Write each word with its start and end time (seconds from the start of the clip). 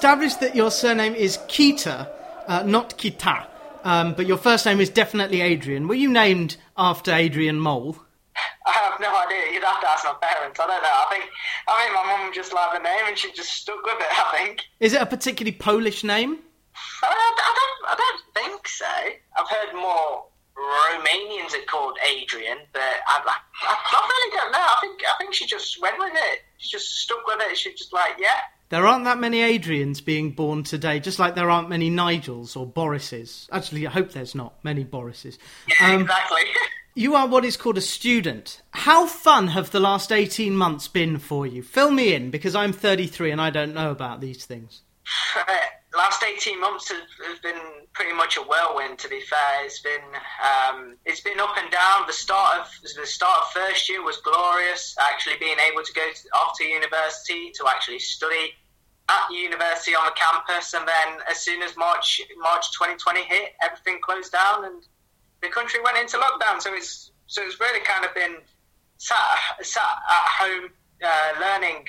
established 0.00 0.40
that 0.40 0.56
your 0.56 0.70
surname 0.70 1.14
is 1.14 1.36
Kita, 1.46 2.08
uh, 2.48 2.62
not 2.62 2.96
Kita, 2.96 3.46
um, 3.84 4.14
but 4.14 4.26
your 4.26 4.38
first 4.38 4.64
name 4.64 4.80
is 4.80 4.88
definitely 4.88 5.42
Adrian. 5.42 5.88
Were 5.88 5.94
you 5.94 6.08
named 6.10 6.56
after 6.74 7.12
Adrian 7.12 7.60
Mole? 7.60 7.98
I 8.66 8.72
have 8.72 8.98
no 8.98 9.14
idea. 9.14 9.52
You'd 9.52 9.62
have 9.62 9.78
to 9.82 9.90
ask 9.90 10.06
my 10.06 10.14
parents. 10.22 10.58
I 10.58 10.66
don't 10.68 10.82
know. 10.82 10.88
I 10.88 11.06
think 11.10 11.24
I 11.68 11.82
think 11.82 11.92
my 11.92 12.16
mum 12.16 12.32
just 12.32 12.54
liked 12.54 12.72
the 12.72 12.82
name 12.82 13.04
and 13.08 13.18
she 13.18 13.30
just 13.32 13.52
stuck 13.52 13.84
with 13.84 14.00
it. 14.00 14.08
I 14.08 14.38
think. 14.38 14.62
Is 14.80 14.94
it 14.94 15.02
a 15.02 15.04
particularly 15.04 15.54
Polish 15.54 16.02
name? 16.02 16.38
I, 17.02 17.12
I 17.12 17.52
don't. 17.60 17.92
I 17.92 17.96
don't 18.00 18.22
think 18.32 18.68
so. 18.68 18.86
I've 19.36 19.50
heard 19.50 19.74
more 19.74 20.24
Romanians 20.56 21.52
are 21.52 21.66
called 21.68 21.98
Adrian, 22.08 22.56
but 22.72 22.80
I, 22.80 23.20
I, 23.20 23.36
I 23.68 24.08
really 24.08 24.36
don't 24.38 24.52
know. 24.52 24.64
I 24.64 24.76
think 24.80 25.00
I 25.04 25.18
think 25.18 25.34
she 25.34 25.44
just 25.44 25.78
went 25.82 25.98
with 25.98 26.14
it. 26.14 26.40
She 26.56 26.70
just 26.70 26.88
stuck 27.02 27.26
with 27.26 27.40
it. 27.42 27.58
She 27.58 27.74
just 27.74 27.92
like 27.92 28.16
yeah. 28.18 28.48
There 28.70 28.86
aren't 28.86 29.04
that 29.04 29.18
many 29.18 29.40
Adrians 29.40 30.02
being 30.04 30.30
born 30.30 30.62
today, 30.62 31.00
just 31.00 31.18
like 31.18 31.34
there 31.34 31.50
aren't 31.50 31.68
many 31.68 31.90
Nigels 31.90 32.56
or 32.56 32.64
Borises. 32.64 33.48
Actually, 33.50 33.84
I 33.84 33.90
hope 33.90 34.12
there's 34.12 34.36
not 34.36 34.64
many 34.64 34.84
Borises. 34.84 35.38
Yeah, 35.68 35.94
um, 35.94 36.02
exactly. 36.02 36.42
you 36.94 37.16
are 37.16 37.26
what 37.26 37.44
is 37.44 37.56
called 37.56 37.78
a 37.78 37.82
student. 37.82 38.62
How 38.70 39.06
fun 39.06 39.48
have 39.48 39.72
the 39.72 39.80
last 39.80 40.12
18 40.12 40.54
months 40.54 40.86
been 40.86 41.18
for 41.18 41.48
you? 41.48 41.64
Fill 41.64 41.90
me 41.90 42.14
in, 42.14 42.30
because 42.30 42.54
I'm 42.54 42.72
33 42.72 43.32
and 43.32 43.40
I 43.40 43.50
don't 43.50 43.74
know 43.74 43.90
about 43.90 44.20
these 44.20 44.44
things. 44.44 44.82
last 45.96 46.22
18 46.22 46.60
months 46.60 46.88
have, 46.90 46.98
have, 47.26 47.42
been 47.42 47.60
pretty 47.92 48.12
much 48.12 48.36
a 48.36 48.40
whirlwind 48.40 48.96
to 48.96 49.08
be 49.08 49.20
fair 49.20 49.64
it's 49.64 49.80
been 49.80 50.06
um, 50.40 50.94
it's 51.04 51.20
been 51.20 51.40
up 51.40 51.56
and 51.58 51.70
down 51.72 52.06
the 52.06 52.12
start 52.12 52.60
of 52.60 52.66
the 52.96 53.06
start 53.06 53.42
of 53.42 53.48
first 53.50 53.88
year 53.88 54.02
was 54.02 54.18
glorious 54.18 54.94
actually 55.00 55.34
being 55.40 55.56
able 55.70 55.82
to 55.82 55.92
go 55.92 56.06
to, 56.14 56.28
off 56.38 56.56
to 56.56 56.64
university 56.64 57.50
to 57.52 57.66
actually 57.68 57.98
study 57.98 58.54
at 59.10 59.34
university 59.34 59.94
on 59.94 60.06
the 60.06 60.14
campus 60.14 60.74
and 60.74 60.86
then 60.86 61.18
as 61.28 61.42
soon 61.42 61.62
as 61.62 61.76
March 61.76 62.22
March 62.38 62.70
2020 62.72 63.22
hit 63.24 63.52
everything 63.62 63.98
closed 64.00 64.30
down 64.30 64.64
and 64.64 64.86
the 65.42 65.48
country 65.48 65.80
went 65.82 65.98
into 65.98 66.16
lockdown. 66.16 66.60
So 66.60 66.72
it's 66.74 67.10
so 67.26 67.42
it's 67.42 67.58
really 67.60 67.80
kind 67.84 68.04
of 68.04 68.14
been 68.14 68.36
sat, 68.98 69.18
sat 69.62 69.82
at 69.82 70.26
home 70.38 70.70
uh, 71.02 71.40
learning 71.40 71.86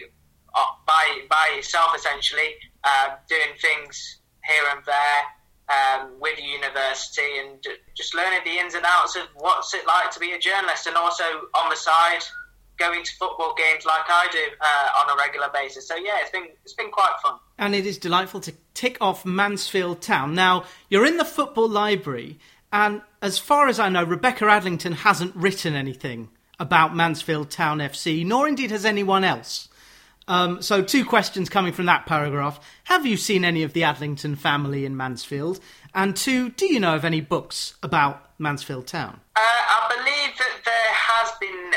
uh, 0.55 0.63
by 0.87 1.21
by 1.29 1.53
yourself 1.55 1.93
essentially 1.95 2.55
um, 2.83 3.17
doing 3.29 3.53
things 3.61 4.19
here 4.47 4.63
and 4.75 4.83
there 4.85 5.21
um, 5.69 6.19
with 6.19 6.39
university 6.39 7.39
and 7.39 7.63
just 7.95 8.15
learning 8.15 8.39
the 8.45 8.57
ins 8.57 8.73
and 8.73 8.85
outs 8.85 9.15
of 9.15 9.23
what's 9.35 9.73
it 9.73 9.85
like 9.85 10.11
to 10.11 10.19
be 10.19 10.31
a 10.31 10.39
journalist 10.39 10.87
and 10.87 10.95
also 10.95 11.23
on 11.55 11.69
the 11.69 11.75
side 11.75 12.23
going 12.77 13.03
to 13.03 13.11
football 13.17 13.53
games 13.55 13.85
like 13.85 14.05
I 14.07 14.27
do 14.31 14.39
uh, 14.59 14.99
on 15.01 15.17
a 15.17 15.21
regular 15.21 15.49
basis. 15.53 15.87
So 15.87 15.95
yeah, 15.95 16.17
it's 16.21 16.31
been 16.31 16.47
it's 16.63 16.73
been 16.73 16.91
quite 16.91 17.13
fun. 17.23 17.35
And 17.57 17.75
it 17.75 17.85
is 17.85 17.97
delightful 17.97 18.39
to 18.41 18.53
tick 18.73 18.97
off 19.01 19.25
Mansfield 19.25 20.01
Town. 20.01 20.33
Now 20.33 20.65
you're 20.89 21.05
in 21.05 21.17
the 21.17 21.25
football 21.25 21.69
library, 21.69 22.39
and 22.71 23.01
as 23.21 23.37
far 23.37 23.67
as 23.67 23.79
I 23.79 23.89
know, 23.89 24.03
Rebecca 24.03 24.45
Adlington 24.45 24.93
hasn't 24.93 25.35
written 25.35 25.75
anything 25.75 26.29
about 26.59 26.95
Mansfield 26.95 27.49
Town 27.49 27.79
FC, 27.79 28.25
nor 28.25 28.47
indeed 28.47 28.71
has 28.71 28.85
anyone 28.85 29.23
else. 29.23 29.67
Um, 30.27 30.61
so, 30.61 30.81
two 30.81 31.03
questions 31.03 31.49
coming 31.49 31.73
from 31.73 31.87
that 31.87 32.05
paragraph. 32.05 32.59
Have 32.85 33.05
you 33.05 33.17
seen 33.17 33.43
any 33.43 33.63
of 33.63 33.73
the 33.73 33.81
Adlington 33.81 34.37
family 34.37 34.85
in 34.85 34.95
Mansfield? 34.95 35.59
And 35.93 36.15
two, 36.15 36.49
do 36.49 36.65
you 36.65 36.79
know 36.79 36.95
of 36.95 37.03
any 37.03 37.21
books 37.21 37.75
about 37.83 38.31
Mansfield 38.39 38.87
Town? 38.87 39.19
Uh, 39.35 39.39
I 39.39 39.87
believe 39.89 40.37
that 40.37 40.61
there 40.63 40.93
has 40.93 41.31
been 41.39 41.71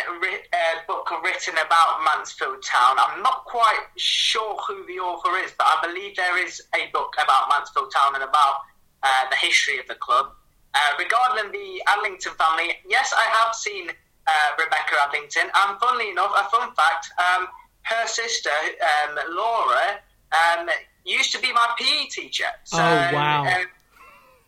a 0.53 0.87
book 0.87 1.11
written 1.23 1.55
about 1.55 2.05
Mansfield 2.05 2.63
Town. 2.63 2.97
I'm 2.99 3.23
not 3.23 3.45
quite 3.45 3.87
sure 3.97 4.57
who 4.67 4.87
the 4.87 5.01
author 5.01 5.37
is, 5.45 5.53
but 5.59 5.67
I 5.67 5.87
believe 5.87 6.17
there 6.17 6.39
is 6.45 6.63
a 6.75 6.91
book 6.93 7.15
about 7.23 7.49
Mansfield 7.51 7.93
Town 7.93 8.15
and 8.15 8.25
about 8.25 8.61
uh, 9.03 9.29
the 9.31 9.37
history 9.37 9.79
of 9.79 9.87
the 9.89 9.97
club. 9.97 10.33
Uh, 10.75 10.79
regarding 10.99 11.53
the 11.53 11.83
Adlington 11.89 12.35
family, 12.37 12.75
yes, 12.89 13.13
I 13.17 13.25
have 13.43 13.55
seen 13.55 13.91
uh, 14.27 14.49
Rebecca 14.59 14.95
Adlington. 15.07 15.51
And 15.55 15.79
funnily 15.81 16.11
enough, 16.11 16.33
a 16.37 16.49
fun 16.51 16.75
fact. 16.75 17.11
Um, 17.19 17.49
her 17.83 18.07
sister, 18.07 18.51
um, 18.51 19.19
Laura, 19.31 19.99
um, 20.33 20.69
used 21.05 21.33
to 21.33 21.41
be 21.41 21.53
my 21.53 21.69
PE 21.79 22.07
teacher. 22.07 22.49
So, 22.65 22.79
oh 22.79 23.11
wow! 23.13 23.45
Um, 23.45 23.67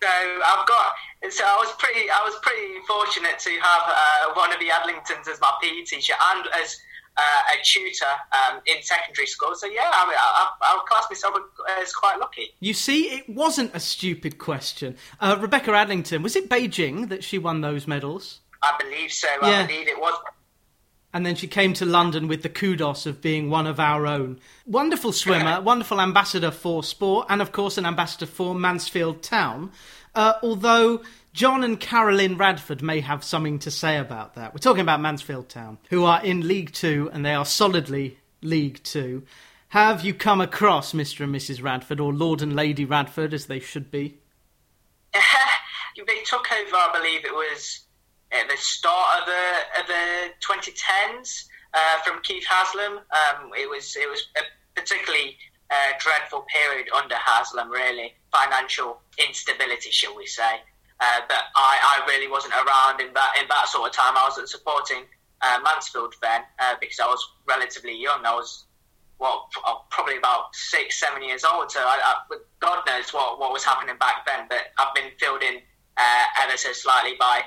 so 0.06 0.42
I've 0.44 0.66
got. 0.66 0.92
So 1.30 1.44
I 1.44 1.56
was 1.58 1.72
pretty. 1.78 2.08
I 2.10 2.22
was 2.24 2.34
pretty 2.42 2.78
fortunate 2.86 3.38
to 3.40 3.50
have 3.50 3.82
uh, 3.88 4.34
one 4.34 4.52
of 4.52 4.60
the 4.60 4.68
Adlingtons 4.68 5.28
as 5.28 5.40
my 5.40 5.52
PE 5.60 5.82
teacher 5.82 6.14
and 6.34 6.46
as 6.62 6.78
uh, 7.16 7.54
a 7.54 7.64
tutor 7.64 8.04
um, 8.32 8.60
in 8.66 8.82
secondary 8.82 9.26
school. 9.26 9.54
So 9.54 9.66
yeah, 9.66 9.90
I, 9.92 10.06
mean, 10.06 10.16
I, 10.18 10.48
I, 10.62 10.74
I 10.76 10.84
class 10.88 11.06
myself 11.10 11.36
as 11.80 11.92
quite 11.92 12.18
lucky. 12.20 12.50
You 12.60 12.74
see, 12.74 13.04
it 13.04 13.28
wasn't 13.28 13.74
a 13.74 13.80
stupid 13.80 14.38
question. 14.38 14.96
Uh, 15.20 15.36
Rebecca 15.40 15.70
Adlington, 15.70 16.22
was 16.22 16.36
it 16.36 16.48
Beijing 16.48 17.08
that 17.08 17.24
she 17.24 17.38
won 17.38 17.60
those 17.60 17.86
medals? 17.86 18.40
I 18.62 18.76
believe 18.78 19.10
so. 19.10 19.28
Yeah. 19.42 19.62
I 19.62 19.66
believe 19.66 19.88
it 19.88 19.98
was 19.98 20.14
and 21.16 21.24
then 21.24 21.34
she 21.34 21.46
came 21.46 21.72
to 21.72 21.86
London 21.86 22.28
with 22.28 22.42
the 22.42 22.50
kudos 22.50 23.06
of 23.06 23.22
being 23.22 23.48
one 23.48 23.66
of 23.66 23.80
our 23.80 24.06
own. 24.06 24.38
Wonderful 24.66 25.12
swimmer, 25.12 25.62
wonderful 25.62 25.98
ambassador 25.98 26.50
for 26.50 26.84
sport, 26.84 27.26
and 27.30 27.40
of 27.40 27.52
course 27.52 27.78
an 27.78 27.86
ambassador 27.86 28.26
for 28.26 28.54
Mansfield 28.54 29.22
Town. 29.22 29.72
Uh, 30.16 30.38
although 30.42 31.02
John 31.34 31.62
and 31.62 31.78
Carolyn 31.78 32.38
Radford 32.38 32.80
may 32.80 33.00
have 33.00 33.22
something 33.22 33.58
to 33.60 33.70
say 33.70 33.98
about 33.98 34.34
that. 34.36 34.54
We're 34.54 34.58
talking 34.58 34.80
about 34.80 35.02
Mansfield 35.02 35.50
Town, 35.50 35.76
who 35.90 36.04
are 36.04 36.24
in 36.24 36.48
League 36.48 36.72
Two, 36.72 37.10
and 37.12 37.24
they 37.24 37.34
are 37.34 37.44
solidly 37.44 38.18
League 38.40 38.82
Two. 38.82 39.24
Have 39.68 40.02
you 40.02 40.14
come 40.14 40.40
across 40.40 40.94
Mr. 40.94 41.24
and 41.24 41.34
Mrs. 41.34 41.62
Radford, 41.62 42.00
or 42.00 42.14
Lord 42.14 42.40
and 42.40 42.56
Lady 42.56 42.86
Radford, 42.86 43.34
as 43.34 43.44
they 43.46 43.60
should 43.60 43.90
be? 43.90 44.16
they 45.12 46.22
took 46.24 46.50
over, 46.50 46.76
I 46.76 46.90
believe 46.94 47.26
it 47.26 47.34
was 47.34 47.80
at 48.32 48.48
the 48.48 48.56
start 48.56 49.20
of 49.20 49.26
the 49.26 49.80
of 49.80 49.86
the 49.86 50.28
2010s 50.40 51.44
uh, 51.74 51.98
from 52.02 52.22
Keith 52.22 52.46
Haslam. 52.48 52.92
Um, 52.92 53.50
it 53.54 53.68
was 53.68 53.94
it 53.94 54.08
was 54.08 54.26
a 54.38 54.80
particularly 54.80 55.36
uh, 55.70 55.92
dreadful 55.98 56.46
period 56.48 56.88
under 56.96 57.16
Haslam, 57.16 57.70
really 57.70 58.14
financial 58.36 59.00
instability, 59.18 59.90
shall 59.90 60.16
we 60.16 60.26
say? 60.26 60.60
Uh, 61.00 61.20
but 61.28 61.42
I, 61.54 62.00
I 62.00 62.06
really 62.06 62.30
wasn't 62.30 62.54
around 62.54 63.00
in 63.00 63.12
that 63.14 63.32
in 63.40 63.48
that 63.48 63.68
sort 63.68 63.88
of 63.88 63.94
time. 63.94 64.16
I 64.16 64.24
wasn't 64.24 64.48
supporting 64.48 65.04
uh, 65.42 65.58
Mansfield 65.62 66.14
then 66.22 66.42
uh, 66.58 66.74
because 66.80 66.98
I 67.00 67.06
was 67.06 67.22
relatively 67.46 68.00
young. 68.00 68.24
I 68.24 68.34
was 68.34 68.64
well, 69.18 69.48
probably 69.90 70.16
about 70.16 70.54
six, 70.54 71.00
seven 71.00 71.22
years 71.22 71.44
old. 71.44 71.70
So 71.70 71.80
I, 71.80 71.98
I, 72.30 72.36
God 72.60 72.82
knows 72.86 73.12
what, 73.12 73.40
what 73.40 73.52
was 73.52 73.64
happening 73.64 73.96
back 73.98 74.26
then. 74.26 74.46
But 74.48 74.72
I've 74.78 74.94
been 74.94 75.10
filled 75.18 75.42
in 75.42 75.56
uh, 75.96 76.24
ever 76.42 76.56
so 76.56 76.72
slightly 76.72 77.14
by 77.18 77.42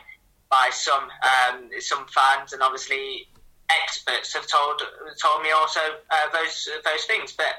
by 0.49 0.69
some 0.71 1.03
um, 1.03 1.69
some 1.79 2.07
fans 2.07 2.53
and 2.53 2.63
obviously 2.63 3.27
experts 3.69 4.33
have 4.33 4.47
told 4.47 4.81
told 5.21 5.43
me 5.43 5.51
also 5.51 5.79
uh, 6.09 6.27
those 6.33 6.67
those 6.83 7.05
things. 7.05 7.33
But 7.33 7.53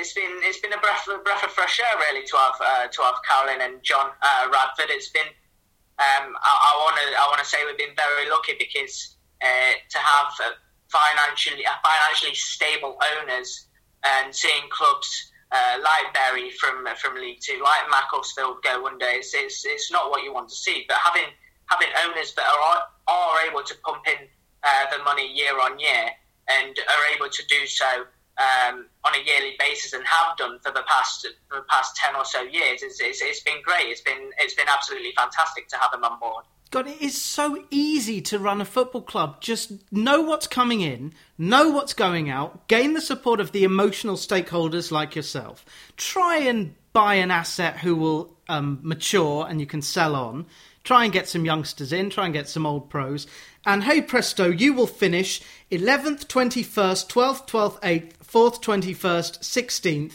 it's 0.00 0.12
been 0.12 0.40
it's 0.42 0.60
been 0.60 0.72
a 0.72 0.78
breath 0.78 1.06
of, 1.08 1.24
breath 1.24 1.44
of 1.44 1.50
fresh 1.50 1.80
air 1.80 1.98
really 2.08 2.26
to 2.26 2.36
have 2.36 2.58
uh, 2.60 2.86
to 2.88 3.02
have 3.02 3.14
Carolyn 3.28 3.60
and 3.60 3.82
John 3.82 4.10
uh, 4.22 4.48
Radford. 4.52 4.90
It's 4.90 5.10
been 5.10 5.26
um, 5.98 6.34
I 6.36 6.72
want 6.82 6.96
to 6.96 7.06
I 7.18 7.24
want 7.28 7.38
to 7.40 7.48
say 7.48 7.58
we've 7.64 7.78
been 7.78 7.96
very 7.96 8.28
lucky 8.30 8.54
because 8.58 9.16
uh, 9.42 9.74
to 9.90 9.98
have 9.98 10.32
financially 10.88 11.64
financially 11.82 12.34
stable 12.34 12.98
owners 13.18 13.66
and 14.04 14.34
seeing 14.34 14.68
clubs. 14.70 15.30
Uh, 15.52 15.78
like 15.84 16.12
Bury 16.12 16.50
from 16.50 16.84
from 16.96 17.14
League 17.14 17.38
Two, 17.40 17.60
like 17.62 17.88
Macclesfield 17.88 18.60
go 18.64 18.88
under, 18.88 19.06
it's, 19.06 19.34
it's, 19.34 19.64
it's 19.64 19.92
not 19.92 20.10
what 20.10 20.24
you 20.24 20.34
want 20.34 20.48
to 20.48 20.54
see. 20.54 20.84
But 20.88 20.96
having 20.96 21.30
having 21.66 21.88
owners 22.04 22.34
that 22.34 22.42
are 22.42 22.82
are 23.06 23.46
able 23.48 23.62
to 23.62 23.74
pump 23.84 24.02
in 24.08 24.26
uh, 24.64 24.84
the 24.90 25.04
money 25.04 25.32
year 25.32 25.54
on 25.60 25.78
year 25.78 26.10
and 26.48 26.76
are 26.76 27.14
able 27.14 27.28
to 27.28 27.46
do 27.46 27.66
so 27.66 28.04
um, 28.38 28.86
on 29.04 29.14
a 29.14 29.24
yearly 29.24 29.54
basis 29.58 29.92
and 29.92 30.04
have 30.06 30.36
done 30.36 30.58
for 30.60 30.72
the 30.72 30.82
past 30.86 31.26
for 31.48 31.58
the 31.58 31.66
past 31.68 31.96
ten 31.96 32.16
or 32.16 32.24
so 32.24 32.42
years, 32.42 32.82
it's, 32.82 33.00
it's, 33.00 33.22
it's 33.22 33.40
been 33.42 33.62
great. 33.62 33.86
It's 33.86 34.00
been 34.00 34.30
it's 34.38 34.54
been 34.54 34.66
absolutely 34.68 35.12
fantastic 35.16 35.68
to 35.68 35.76
have 35.76 35.92
them 35.92 36.04
on 36.04 36.18
board. 36.18 36.44
God, 36.70 36.88
it 36.88 37.00
is 37.00 37.20
so 37.20 37.64
easy 37.70 38.20
to 38.22 38.38
run 38.38 38.60
a 38.60 38.64
football 38.64 39.02
club. 39.02 39.40
Just 39.40 39.72
know 39.92 40.22
what's 40.22 40.48
coming 40.48 40.80
in, 40.80 41.12
know 41.38 41.70
what's 41.70 41.92
going 41.92 42.28
out, 42.28 42.66
gain 42.66 42.94
the 42.94 43.00
support 43.00 43.38
of 43.38 43.52
the 43.52 43.62
emotional 43.62 44.16
stakeholders 44.16 44.90
like 44.90 45.14
yourself. 45.14 45.64
Try 45.96 46.38
and 46.38 46.74
buy 46.92 47.14
an 47.14 47.30
asset 47.30 47.78
who 47.78 47.94
will 47.94 48.36
um, 48.48 48.80
mature 48.82 49.46
and 49.48 49.60
you 49.60 49.66
can 49.66 49.82
sell 49.82 50.16
on 50.16 50.46
try 50.84 51.04
and 51.04 51.12
get 51.12 51.26
some 51.26 51.44
youngsters 51.44 51.92
in, 51.92 52.10
try 52.10 52.26
and 52.26 52.34
get 52.34 52.48
some 52.48 52.66
old 52.66 52.88
pros. 52.90 53.26
And 53.66 53.82
hey 53.82 54.02
presto, 54.02 54.50
you 54.50 54.74
will 54.74 54.86
finish 54.86 55.40
11th, 55.72 56.26
21st, 56.26 57.08
12th, 57.08 57.48
12th, 57.48 57.80
8th, 57.80 58.12
4th, 58.34 58.60
21st, 58.64 59.42
16th, 59.42 60.14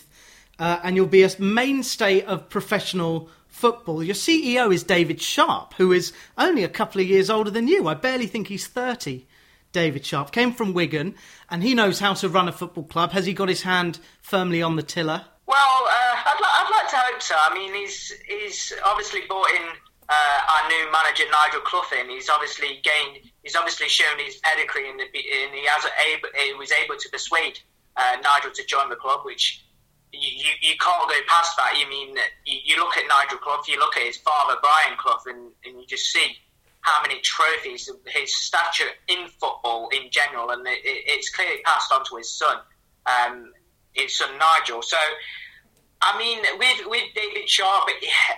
uh, 0.60 0.82
and 0.84 0.98
you'll 0.98 1.08
be 1.08 1.24
a 1.24 1.32
mainstay 1.40 2.22
of 2.22 2.50
professional 2.50 3.30
football. 3.48 4.04
Your 4.04 4.14
CEO 4.14 4.74
is 4.74 4.84
David 4.84 5.22
Sharp, 5.22 5.74
who 5.76 5.94
is 5.94 6.12
only 6.38 6.66
a 6.66 6.68
couple 6.68 7.00
of 7.00 7.08
years 7.08 7.30
older 7.30 7.50
than 7.50 7.70
you. 7.70 7.88
I 7.88 7.94
barely 7.94 8.28
think 8.28 8.48
he's 8.48 8.68
30. 8.68 9.26
David 9.72 10.06
Sharp 10.06 10.34
came 10.34 10.52
from 10.52 10.74
Wigan, 10.74 11.16
and 11.50 11.64
he 11.64 11.74
knows 11.74 12.02
how 12.02 12.14
to 12.16 12.28
run 12.28 12.50
a 12.50 12.52
football 12.52 12.84
club. 12.84 13.14
Has 13.14 13.26
he 13.26 13.32
got 13.32 13.48
his 13.48 13.62
hand 13.62 14.00
firmly 14.22 14.62
on 14.62 14.76
the 14.76 14.84
tiller? 14.84 15.24
Well, 15.46 15.58
uh, 15.58 16.16
I'd, 16.26 16.40
li- 16.42 16.56
I'd 16.60 16.72
like 16.72 16.90
to 16.90 16.98
hope 16.98 17.22
so. 17.22 17.36
I 17.40 17.54
mean, 17.54 17.74
he's 17.74 18.12
he's 18.28 18.74
obviously 18.86 19.22
brought 19.30 19.50
in 19.52 19.64
uh, 20.10 20.40
our 20.60 20.68
new 20.68 20.92
manager 20.92 21.24
Nigel 21.32 21.62
Clough 21.62 22.02
in. 22.02 22.10
He's 22.10 22.30
obviously 22.30 22.82
gained. 22.84 23.32
He's 23.44 23.56
obviously 23.56 23.88
shown 23.88 24.20
his 24.20 24.36
pedigree, 24.44 24.90
and, 24.90 25.00
he 25.00 25.66
has 25.68 25.86
a, 25.86 25.92
able, 26.12 26.30
he 26.36 26.54
was 26.56 26.74
able 26.74 26.98
to 26.98 27.10
persuade 27.10 27.60
uh, 28.00 28.18
Nigel 28.24 28.52
to 28.52 28.66
join 28.66 28.90
the 28.90 28.96
club, 28.96 29.22
which 29.24 29.64
you, 30.14 30.20
you, 30.22 30.72
you, 30.72 30.76
can't 30.80 31.10
go 31.10 31.16
past 31.28 31.58
that. 31.58 31.78
You 31.78 31.88
mean 31.90 32.16
you, 32.46 32.60
you, 32.66 32.78
look 32.78 32.96
at 32.98 33.04
Nigel 33.08 33.38
Clough, 33.38 33.62
you 33.68 33.78
look 33.78 33.98
at 33.98 34.04
his 34.04 34.18
father 34.18 34.56
Brian 34.62 34.98
Clough, 34.98 35.20
and, 35.28 35.52
and 35.66 35.80
you 35.80 35.86
just 35.86 36.06
see 36.12 36.38
how 36.82 37.02
many 37.02 37.20
trophies, 37.22 37.90
his 38.08 38.34
stature 38.34 38.90
in 39.08 39.28
football 39.28 39.90
in 39.90 40.10
general, 40.12 40.52
and 40.52 40.66
it, 40.66 40.80
it's 40.84 41.30
clearly 41.30 41.62
passed 41.64 41.92
on 41.92 42.06
to 42.06 42.16
his 42.16 42.32
son. 42.32 42.58
Um, 43.06 43.52
his 43.94 44.18
son 44.18 44.30
Nigel. 44.38 44.82
So, 44.82 44.98
I 46.02 46.18
mean, 46.18 46.40
with 46.58 46.88
with 46.88 47.04
David 47.16 47.50
Sharp, 47.50 47.90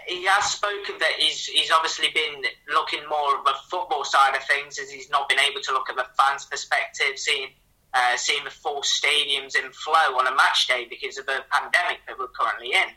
he 0.07 0.25
has 0.25 0.45
spoken 0.45 0.95
that 0.99 1.13
he's 1.19 1.45
he's 1.45 1.71
obviously 1.71 2.09
been 2.13 2.43
looking 2.73 3.01
more 3.07 3.37
of 3.37 3.45
the 3.45 3.53
football 3.69 4.03
side 4.03 4.35
of 4.35 4.43
things, 4.45 4.79
as 4.79 4.89
he's 4.89 5.09
not 5.09 5.29
been 5.29 5.39
able 5.39 5.61
to 5.61 5.73
look 5.73 5.89
at 5.89 5.95
the 5.95 6.07
fans' 6.17 6.45
perspective, 6.45 7.17
seeing 7.17 7.49
uh, 7.93 8.17
seeing 8.17 8.43
the 8.43 8.49
full 8.49 8.81
stadiums 8.81 9.55
in 9.55 9.71
flow 9.71 10.17
on 10.17 10.27
a 10.27 10.35
match 10.35 10.67
day 10.67 10.87
because 10.89 11.17
of 11.17 11.25
the 11.25 11.43
pandemic 11.51 11.99
that 12.07 12.17
we're 12.17 12.27
currently 12.27 12.71
in. 12.73 12.89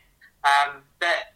Um, 0.45 0.83
but 1.01 1.35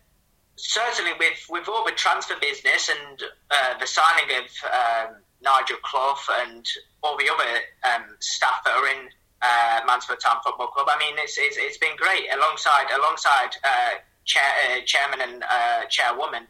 certainly, 0.56 1.12
with 1.19 1.44
with 1.49 1.69
all 1.69 1.84
the 1.84 1.93
transfer 1.93 2.34
business 2.40 2.88
and 2.88 3.22
uh, 3.50 3.78
the 3.78 3.87
signing 3.87 4.37
of 4.37 4.46
um, 4.70 5.16
Nigel 5.43 5.78
Clough 5.82 6.19
and 6.40 6.66
all 7.02 7.16
the 7.16 7.31
other 7.32 7.60
um, 7.94 8.16
staff 8.20 8.62
that 8.64 8.75
are 8.75 8.88
in 8.88 9.08
uh, 9.43 9.81
Mansfield 9.87 10.20
Town 10.20 10.37
Football 10.44 10.69
Club. 10.69 10.88
I 10.90 10.99
mean, 10.99 11.14
it's, 11.19 11.38
it's, 11.38 11.56
it's 11.56 11.78
been 11.78 11.96
great 11.96 12.26
alongside 12.34 12.87
alongside 12.96 13.55
uh, 13.64 13.99
chair, 14.25 14.43
uh, 14.43 14.81
chairman 14.84 15.20
and 15.20 15.44
uh, 15.44 15.84
chairwoman 15.88 16.46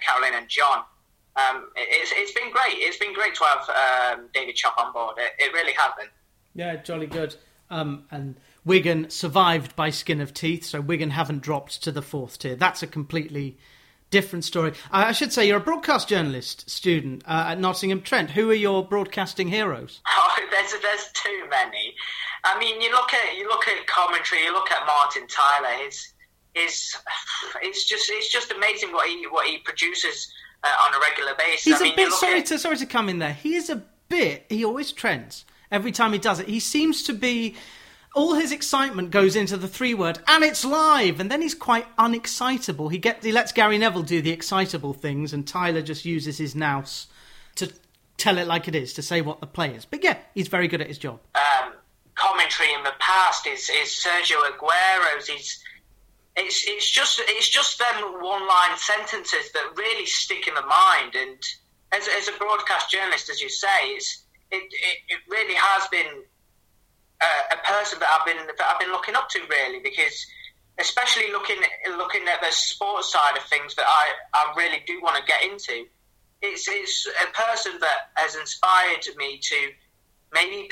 Caroline 0.00 0.34
and 0.34 0.48
John. 0.48 0.84
Um, 1.36 1.68
it's, 1.74 2.12
it's 2.14 2.32
been 2.32 2.52
great. 2.52 2.78
It's 2.78 2.96
been 2.96 3.12
great 3.12 3.34
to 3.34 3.44
have 3.44 4.18
um, 4.18 4.28
David 4.32 4.56
Sharp 4.56 4.78
on 4.78 4.92
board. 4.92 5.16
It, 5.18 5.32
it, 5.38 5.52
really 5.52 5.72
has 5.72 5.90
been. 5.98 6.06
Yeah, 6.54 6.76
jolly 6.76 7.06
good. 7.06 7.36
Um, 7.70 8.04
and 8.10 8.36
Wigan 8.64 9.10
survived 9.10 9.74
by 9.74 9.90
skin 9.90 10.20
of 10.20 10.32
teeth, 10.32 10.64
so 10.64 10.80
Wigan 10.80 11.10
haven't 11.10 11.42
dropped 11.42 11.82
to 11.82 11.92
the 11.92 12.02
fourth 12.02 12.38
tier. 12.38 12.54
That's 12.54 12.82
a 12.82 12.86
completely 12.86 13.58
different 14.10 14.44
story. 14.44 14.72
I 14.92 15.12
should 15.12 15.32
say 15.32 15.48
you're 15.48 15.56
a 15.56 15.60
broadcast 15.60 16.08
journalist 16.08 16.70
student 16.70 17.24
uh, 17.26 17.46
at 17.48 17.58
Nottingham 17.58 18.00
Trent. 18.00 18.30
Who 18.30 18.50
are 18.50 18.54
your 18.54 18.86
broadcasting 18.86 19.48
heroes? 19.48 20.00
Oh, 20.36 20.46
there's 20.50 20.82
there's 20.82 21.10
too 21.14 21.46
many. 21.48 21.94
I 22.42 22.58
mean, 22.58 22.80
you 22.80 22.90
look 22.90 23.12
at 23.14 23.36
you 23.36 23.48
look 23.48 23.66
at 23.68 23.86
commentary. 23.86 24.42
You 24.42 24.52
look 24.52 24.70
at 24.70 24.84
Martin 24.86 25.26
Tyler. 25.28 25.84
His 25.84 26.12
his 26.54 26.96
it's 27.62 27.84
just 27.88 28.10
it's 28.12 28.32
just 28.32 28.52
amazing 28.52 28.92
what 28.92 29.08
he 29.08 29.26
what 29.28 29.46
he 29.46 29.58
produces 29.58 30.32
uh, 30.62 30.68
on 30.86 30.94
a 30.94 30.98
regular 31.00 31.34
basis. 31.36 31.64
He's 31.64 31.74
I 31.74 31.78
a 31.78 31.82
mean, 31.84 31.96
bit 31.96 32.12
sorry 32.12 32.40
at... 32.40 32.46
to 32.46 32.58
sorry 32.58 32.76
to 32.78 32.86
come 32.86 33.08
in 33.08 33.18
there. 33.18 33.32
He 33.32 33.54
is 33.54 33.70
a 33.70 33.82
bit. 34.08 34.46
He 34.48 34.64
always 34.64 34.92
trends 34.92 35.44
every 35.74 35.92
time 35.92 36.12
he 36.12 36.18
does 36.18 36.38
it. 36.38 36.48
He 36.48 36.60
seems 36.60 37.02
to 37.02 37.12
be 37.12 37.56
all 38.14 38.34
his 38.34 38.52
excitement 38.52 39.10
goes 39.10 39.34
into 39.34 39.56
the 39.56 39.66
three 39.66 39.92
word 39.92 40.20
and 40.28 40.44
it's 40.44 40.64
live! 40.64 41.18
And 41.18 41.30
then 41.30 41.42
he's 41.42 41.54
quite 41.54 41.84
unexcitable. 41.96 42.90
He 42.92 42.98
get 42.98 43.24
he 43.24 43.32
lets 43.32 43.52
gary 43.52 43.76
neville 43.76 44.04
do 44.04 44.22
the 44.22 44.30
excitable 44.30 44.94
things 44.94 45.32
and 45.32 45.46
tyler 45.46 45.82
just 45.82 46.04
uses 46.04 46.38
his 46.38 46.54
nous 46.54 47.08
to 47.56 47.72
tell 48.16 48.38
it 48.38 48.46
like 48.46 48.68
it 48.68 48.74
is 48.76 48.94
to 48.94 49.02
say 49.02 49.20
what 49.20 49.40
the 49.40 49.46
play 49.46 49.74
is. 49.74 49.84
But 49.84 50.04
yeah 50.04 50.18
he's 50.32 50.48
very 50.48 50.68
good 50.68 50.80
at 50.80 50.86
his 50.86 50.98
job. 50.98 51.18
Um, 51.34 51.72
commentary 52.14 52.72
in 52.72 52.84
the 52.84 52.94
past 53.00 53.46
is, 53.48 53.68
is 53.68 53.88
sergio 53.88 54.36
aguero's 54.48 55.26
he's 55.26 55.62
it's 56.36 56.64
it's 56.66 56.90
just 56.90 57.20
it's 57.26 57.48
just 57.48 57.80
them 57.80 58.04
one 58.20 58.46
line 58.46 58.76
sentences 58.76 59.50
that 59.52 59.72
really 59.76 60.06
stick 60.06 60.46
in 60.46 60.54
the 60.54 60.62
mind. 60.62 61.16
And 61.16 61.38
as, 61.92 62.08
as 62.16 62.28
a 62.28 62.38
broadcast 62.38 62.92
journalist 62.92 63.28
as 63.28 63.40
you 63.40 63.48
say 63.48 63.78
it's 63.86 64.23
it, 64.54 64.70
it, 64.72 64.98
it 65.08 65.20
really 65.28 65.54
has 65.54 65.86
been 65.88 66.22
a, 67.20 67.54
a 67.54 67.58
person 67.66 67.98
that 68.00 68.08
I've 68.08 68.26
been 68.26 68.46
that 68.46 68.66
I've 68.66 68.80
been 68.80 68.92
looking 68.92 69.14
up 69.14 69.28
to 69.30 69.40
really 69.48 69.80
because 69.82 70.26
especially 70.78 71.30
looking 71.30 71.58
looking 71.96 72.26
at 72.28 72.40
the 72.40 72.50
sports 72.50 73.12
side 73.12 73.36
of 73.36 73.44
things 73.44 73.74
that 73.76 73.86
I, 73.86 74.04
I 74.34 74.54
really 74.56 74.82
do 74.86 75.00
want 75.02 75.16
to 75.16 75.22
get 75.24 75.44
into. 75.44 75.86
It's 76.42 76.66
it's 76.68 77.06
a 77.06 77.30
person 77.32 77.78
that 77.80 78.10
has 78.16 78.36
inspired 78.36 79.06
me 79.16 79.38
to 79.38 79.56
maybe 80.32 80.68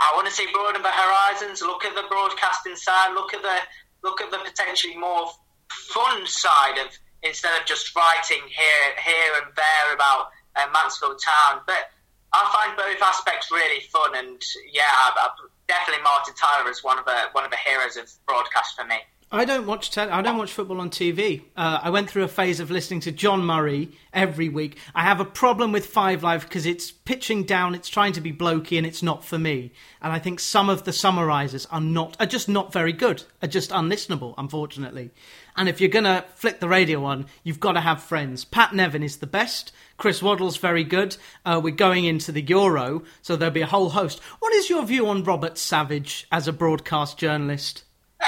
I 0.00 0.12
want 0.14 0.26
to 0.26 0.32
say 0.32 0.50
broaden 0.52 0.82
the 0.82 0.90
horizons, 0.90 1.62
look 1.62 1.84
at 1.84 1.94
the 1.94 2.04
broadcasting 2.08 2.76
side, 2.76 3.14
look 3.14 3.32
at 3.34 3.42
the 3.42 3.58
look 4.02 4.20
at 4.20 4.30
the 4.30 4.38
potentially 4.38 4.96
more 4.96 5.30
fun 5.68 6.26
side 6.26 6.78
of 6.84 6.92
instead 7.22 7.58
of 7.58 7.66
just 7.66 7.94
writing 7.96 8.42
here 8.46 8.88
here 8.98 9.32
and 9.42 9.54
there 9.56 9.94
about 9.94 10.28
uh, 10.56 10.66
Mansfield 10.72 11.20
Town, 11.22 11.60
but 11.66 11.90
I 12.32 12.42
find 12.52 12.76
both 12.76 13.02
aspects 13.02 13.50
really 13.50 13.80
fun, 13.80 14.16
and 14.16 14.42
yeah, 14.72 14.82
I, 14.90 15.12
I, 15.16 15.28
definitely 15.68 16.02
Martin 16.02 16.34
Tyler 16.34 16.70
is 16.70 16.82
one 16.84 16.98
of 16.98 17.04
the 17.04 17.16
one 17.32 17.44
of 17.44 17.50
the 17.50 17.56
heroes 17.56 17.96
of 17.96 18.10
broadcast 18.26 18.76
for 18.76 18.84
me. 18.84 18.96
I 19.30 19.44
don't 19.44 19.66
watch 19.66 19.90
te- 19.90 20.02
I 20.02 20.22
don't 20.22 20.38
watch 20.38 20.52
football 20.52 20.80
on 20.80 20.88
TV. 20.88 21.42
Uh, 21.56 21.80
I 21.82 21.90
went 21.90 22.08
through 22.08 22.22
a 22.22 22.28
phase 22.28 22.60
of 22.60 22.70
listening 22.70 23.00
to 23.00 23.12
John 23.12 23.44
Murray 23.44 23.90
every 24.12 24.48
week. 24.48 24.78
I 24.94 25.02
have 25.02 25.18
a 25.18 25.24
problem 25.24 25.72
with 25.72 25.86
Five 25.86 26.22
Live 26.22 26.44
because 26.44 26.64
it's 26.64 26.92
pitching 26.92 27.42
down, 27.42 27.74
it's 27.74 27.88
trying 27.88 28.12
to 28.12 28.20
be 28.20 28.32
blokey, 28.32 28.78
and 28.78 28.86
it's 28.86 29.02
not 29.02 29.24
for 29.24 29.36
me. 29.36 29.72
And 30.00 30.12
I 30.12 30.20
think 30.20 30.38
some 30.38 30.70
of 30.70 30.84
the 30.84 30.92
summarisers 30.92 31.66
are 31.72 31.80
not 31.80 32.16
are 32.20 32.26
just 32.26 32.48
not 32.48 32.72
very 32.72 32.92
good, 32.92 33.24
are 33.42 33.48
just 33.48 33.70
unlistenable, 33.70 34.34
unfortunately. 34.38 35.10
And 35.56 35.68
if 35.68 35.80
you're 35.80 35.90
gonna 35.90 36.24
flick 36.36 36.60
the 36.60 36.68
radio 36.68 37.04
on, 37.04 37.26
you've 37.42 37.58
got 37.58 37.72
to 37.72 37.80
have 37.80 38.04
friends. 38.04 38.44
Pat 38.44 38.74
Nevin 38.74 39.02
is 39.02 39.16
the 39.16 39.26
best. 39.26 39.72
Chris 39.96 40.22
Waddle's 40.22 40.56
very 40.56 40.84
good. 40.84 41.16
Uh, 41.44 41.60
we're 41.62 41.74
going 41.74 42.04
into 42.04 42.32
the 42.32 42.42
Euro, 42.42 43.02
so 43.22 43.36
there'll 43.36 43.52
be 43.52 43.62
a 43.62 43.66
whole 43.66 43.90
host. 43.90 44.20
What 44.40 44.52
is 44.52 44.68
your 44.68 44.84
view 44.84 45.08
on 45.08 45.24
Robert 45.24 45.56
Savage 45.56 46.26
as 46.30 46.46
a 46.46 46.52
broadcast 46.52 47.18
journalist? 47.18 47.84
Uh, 48.20 48.26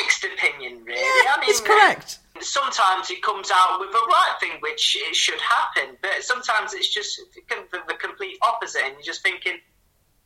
mixed 0.00 0.24
opinion, 0.24 0.82
really. 0.84 1.00
Yeah, 1.00 1.34
I 1.34 1.38
mean, 1.40 1.50
it's 1.50 1.60
correct. 1.60 2.18
Uh, 2.36 2.40
sometimes 2.40 3.08
he 3.08 3.20
comes 3.20 3.50
out 3.54 3.78
with 3.78 3.92
the 3.92 4.06
right 4.08 4.36
thing, 4.40 4.52
which 4.60 4.96
it 4.96 5.14
should 5.14 5.40
happen, 5.40 5.96
but 6.00 6.22
sometimes 6.22 6.72
it's 6.72 6.92
just 6.92 7.20
the, 7.34 7.78
the 7.86 7.94
complete 7.94 8.38
opposite, 8.42 8.82
and 8.84 8.94
you're 8.94 9.02
just 9.02 9.22
thinking, 9.22 9.58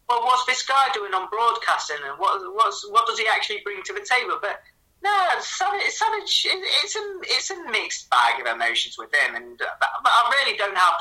well, 0.08 0.22
what's 0.22 0.46
this 0.46 0.64
guy 0.64 0.88
doing 0.94 1.12
on 1.14 1.28
broadcasting, 1.28 1.98
and 2.08 2.18
what, 2.18 2.40
what's, 2.54 2.88
what 2.90 3.06
does 3.06 3.18
he 3.18 3.26
actually 3.26 3.60
bring 3.64 3.82
to 3.84 3.92
the 3.92 4.06
table? 4.08 4.38
But 4.40 4.60
no, 5.02 5.26
Savage, 5.40 5.82
Savage 5.90 6.46
it's 6.48 6.96
a 6.96 7.18
it's 7.22 7.50
a 7.50 7.70
mixed 7.70 8.10
bag 8.10 8.40
of 8.40 8.46
emotions 8.46 8.96
with 8.98 9.10
him, 9.14 9.34
and 9.34 9.60
uh, 9.60 9.86
I 10.04 10.44
really 10.44 10.56
don't 10.56 10.76
have 10.76 10.94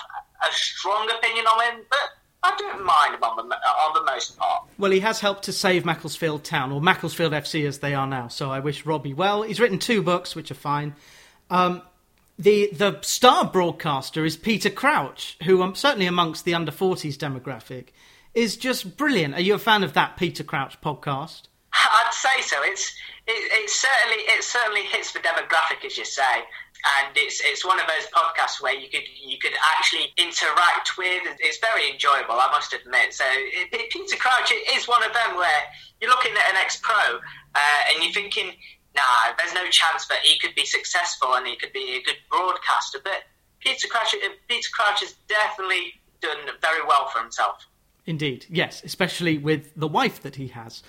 a 0.47 0.53
strong 0.53 1.09
opinion 1.09 1.45
on 1.45 1.73
him, 1.73 1.85
but. 1.89 1.99
I 2.43 2.55
don't 2.55 2.85
mind 2.85 3.15
him 3.15 3.23
on 3.23 3.49
the, 3.49 3.55
on 3.55 3.93
the 3.95 4.11
most 4.11 4.37
part. 4.37 4.65
Well, 4.77 4.91
he 4.91 4.99
has 4.99 5.19
helped 5.19 5.45
to 5.45 5.51
save 5.51 5.83
Macclesfield 5.85 6.43
Town, 6.43 6.71
or 6.71 6.79
Macclesfield 6.79 7.33
FC 7.33 7.67
as 7.67 7.79
they 7.79 7.95
are 7.95 8.05
now, 8.05 8.27
so 8.27 8.51
I 8.51 8.59
wish 8.59 8.85
Robbie 8.85 9.15
well. 9.15 9.41
He's 9.41 9.59
written 9.59 9.79
two 9.79 10.03
books, 10.03 10.35
which 10.35 10.51
are 10.51 10.55
fine. 10.55 10.93
Um, 11.49 11.81
the 12.37 12.69
the 12.71 12.99
star 13.01 13.45
broadcaster 13.45 14.23
is 14.23 14.37
Peter 14.37 14.69
Crouch, 14.69 15.35
who 15.43 15.63
um, 15.63 15.73
certainly 15.73 16.05
amongst 16.05 16.45
the 16.45 16.53
under 16.53 16.71
40s 16.71 17.15
demographic 17.15 17.87
is 18.33 18.55
just 18.55 18.97
brilliant. 18.97 19.33
Are 19.33 19.41
you 19.41 19.55
a 19.55 19.59
fan 19.59 19.83
of 19.83 19.93
that 19.93 20.15
Peter 20.15 20.43
Crouch 20.43 20.79
podcast? 20.79 21.43
I'd 21.73 22.13
say 22.13 22.41
so. 22.41 22.57
It's 22.61 22.95
it, 23.27 23.63
it, 23.63 23.69
certainly 23.69 24.23
it 24.23 24.43
certainly 24.43 24.83
hits 24.83 25.11
the 25.11 25.19
demographic, 25.19 25.83
as 25.85 25.97
you 25.97 26.05
say, 26.05 26.47
and 27.01 27.11
it's 27.15 27.41
it's 27.43 27.65
one 27.65 27.79
of 27.79 27.87
those 27.87 28.07
podcasts 28.15 28.61
where 28.61 28.73
you 28.73 28.89
could 28.89 29.03
you 29.19 29.37
could 29.37 29.53
actually 29.75 30.13
interact 30.17 30.97
with. 30.97 31.23
It's 31.39 31.59
very 31.59 31.91
enjoyable, 31.91 32.39
I 32.39 32.47
must 32.51 32.73
admit. 32.73 33.13
So 33.13 33.25
it, 33.27 33.67
it, 33.73 33.91
Peter 33.91 34.15
Crouch 34.15 34.51
is 34.73 34.87
one 34.87 35.03
of 35.03 35.13
them 35.13 35.35
where 35.35 35.61
you're 35.99 36.09
looking 36.09 36.31
at 36.31 36.49
an 36.51 36.55
ex 36.55 36.79
pro 36.81 36.95
uh, 37.55 37.79
and 37.91 38.03
you're 38.03 38.13
thinking, 38.13 38.53
nah, 38.95 39.35
there's 39.37 39.53
no 39.53 39.67
chance 39.69 40.07
that 40.07 40.19
he 40.23 40.39
could 40.39 40.55
be 40.55 40.65
successful 40.65 41.35
and 41.35 41.45
he 41.45 41.55
could 41.55 41.73
be 41.73 41.99
a 41.99 42.03
good 42.03 42.17
broadcaster. 42.31 42.99
But 43.03 43.27
Peter 43.59 43.87
Crouch, 43.87 44.15
Peter 44.47 44.69
Crouch 44.73 45.01
has 45.01 45.15
definitely 45.27 45.93
done 46.21 46.37
very 46.61 46.85
well 46.87 47.09
for 47.09 47.19
himself. 47.19 47.65
Indeed, 48.05 48.45
yes, 48.49 48.83
especially 48.85 49.37
with 49.37 49.73
the 49.75 49.87
wife 49.87 50.21
that 50.21 50.35
he 50.35 50.47
has. 50.47 50.81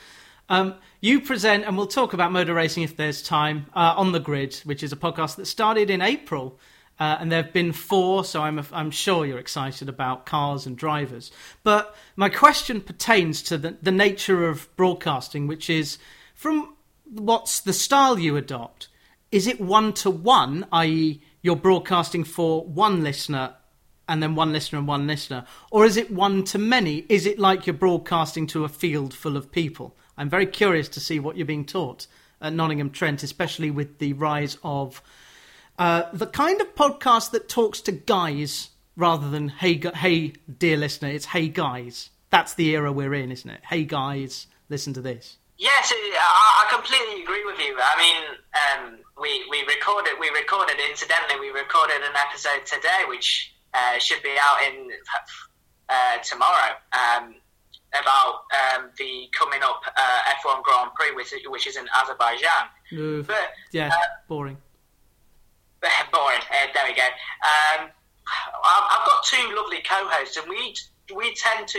Um, 0.48 0.74
you 1.00 1.20
present, 1.20 1.64
and 1.64 1.76
we'll 1.76 1.86
talk 1.86 2.12
about 2.12 2.32
motor 2.32 2.54
racing 2.54 2.82
if 2.82 2.96
there's 2.96 3.22
time, 3.22 3.66
uh, 3.74 3.94
on 3.96 4.12
the 4.12 4.20
grid, 4.20 4.54
which 4.64 4.82
is 4.82 4.92
a 4.92 4.96
podcast 4.96 5.36
that 5.36 5.46
started 5.46 5.90
in 5.90 6.00
April. 6.00 6.58
Uh, 6.98 7.16
and 7.20 7.30
there 7.30 7.42
have 7.42 7.52
been 7.52 7.72
four, 7.72 8.24
so 8.24 8.42
I'm, 8.42 8.60
I'm 8.72 8.90
sure 8.90 9.24
you're 9.24 9.38
excited 9.38 9.88
about 9.88 10.26
cars 10.26 10.66
and 10.66 10.76
drivers. 10.76 11.30
But 11.62 11.94
my 12.16 12.28
question 12.28 12.80
pertains 12.80 13.40
to 13.42 13.58
the, 13.58 13.76
the 13.80 13.92
nature 13.92 14.48
of 14.48 14.74
broadcasting, 14.76 15.46
which 15.46 15.70
is 15.70 15.98
from 16.34 16.74
what's 17.04 17.60
the 17.60 17.72
style 17.72 18.18
you 18.18 18.36
adopt? 18.36 18.88
Is 19.30 19.46
it 19.46 19.60
one 19.60 19.92
to 19.94 20.10
one, 20.10 20.66
i.e., 20.72 21.20
you're 21.42 21.56
broadcasting 21.56 22.24
for 22.24 22.64
one 22.64 23.04
listener 23.04 23.54
and 24.08 24.22
then 24.22 24.34
one 24.34 24.52
listener 24.52 24.78
and 24.78 24.88
one 24.88 25.06
listener? 25.06 25.44
Or 25.70 25.84
is 25.84 25.96
it 25.96 26.10
one 26.10 26.42
to 26.44 26.58
many? 26.58 27.04
Is 27.08 27.26
it 27.26 27.38
like 27.38 27.66
you're 27.66 27.74
broadcasting 27.74 28.46
to 28.48 28.64
a 28.64 28.68
field 28.68 29.14
full 29.14 29.36
of 29.36 29.52
people? 29.52 29.94
I'm 30.18 30.28
very 30.28 30.46
curious 30.46 30.88
to 30.90 31.00
see 31.00 31.20
what 31.20 31.36
you're 31.36 31.46
being 31.46 31.64
taught 31.64 32.08
at 32.42 32.52
Nottingham 32.52 32.90
Trent, 32.90 33.22
especially 33.22 33.70
with 33.70 33.98
the 33.98 34.12
rise 34.14 34.58
of 34.64 35.00
uh, 35.78 36.04
the 36.12 36.26
kind 36.26 36.60
of 36.60 36.74
podcast 36.74 37.30
that 37.30 37.48
talks 37.48 37.80
to 37.82 37.92
guys 37.92 38.70
rather 38.96 39.30
than 39.30 39.48
hey, 39.48 39.80
hey, 39.94 40.32
dear 40.58 40.76
listener. 40.76 41.08
It's 41.08 41.26
hey 41.26 41.48
guys. 41.48 42.10
That's 42.30 42.54
the 42.54 42.68
era 42.70 42.92
we're 42.92 43.14
in, 43.14 43.30
isn't 43.30 43.48
it? 43.48 43.60
Hey 43.64 43.84
guys, 43.84 44.48
listen 44.68 44.92
to 44.94 45.00
this. 45.00 45.38
Yes, 45.56 45.92
I 45.92 46.66
completely 46.70 47.22
agree 47.22 47.44
with 47.44 47.58
you. 47.58 47.76
I 47.80 47.96
mean, 47.98 48.38
um, 48.54 48.98
we 49.20 49.46
we 49.50 49.62
recorded 49.62 50.12
we 50.20 50.28
recorded 50.30 50.76
incidentally 50.90 51.40
we 51.40 51.48
recorded 51.50 51.96
an 51.96 52.14
episode 52.14 52.66
today, 52.66 53.04
which 53.08 53.54
uh, 53.72 53.98
should 53.98 54.22
be 54.22 54.34
out 54.40 54.58
in 54.68 54.90
uh, 55.88 56.18
tomorrow. 56.22 56.74
Um, 56.92 57.34
about 57.90 58.44
um, 58.52 58.90
the 58.98 59.28
coming 59.38 59.60
up 59.62 59.80
uh, 59.86 60.20
F1 60.44 60.62
Grand 60.62 60.90
Prix, 60.94 61.14
which, 61.14 61.32
which 61.48 61.66
is 61.66 61.76
in 61.76 61.86
Azerbaijan. 62.00 62.68
but, 63.26 63.52
yeah, 63.72 63.88
uh, 63.88 63.98
boring. 64.28 64.56
boring. 66.12 66.40
Uh, 66.50 66.66
there 66.74 66.84
we 66.86 66.94
go. 66.94 67.04
Um, 67.04 67.90
I've 68.64 69.06
got 69.06 69.24
two 69.24 69.54
lovely 69.56 69.78
co-hosts, 69.78 70.36
and 70.36 70.48
we 70.48 70.74
we 71.14 71.34
tend 71.34 71.66
to 71.68 71.78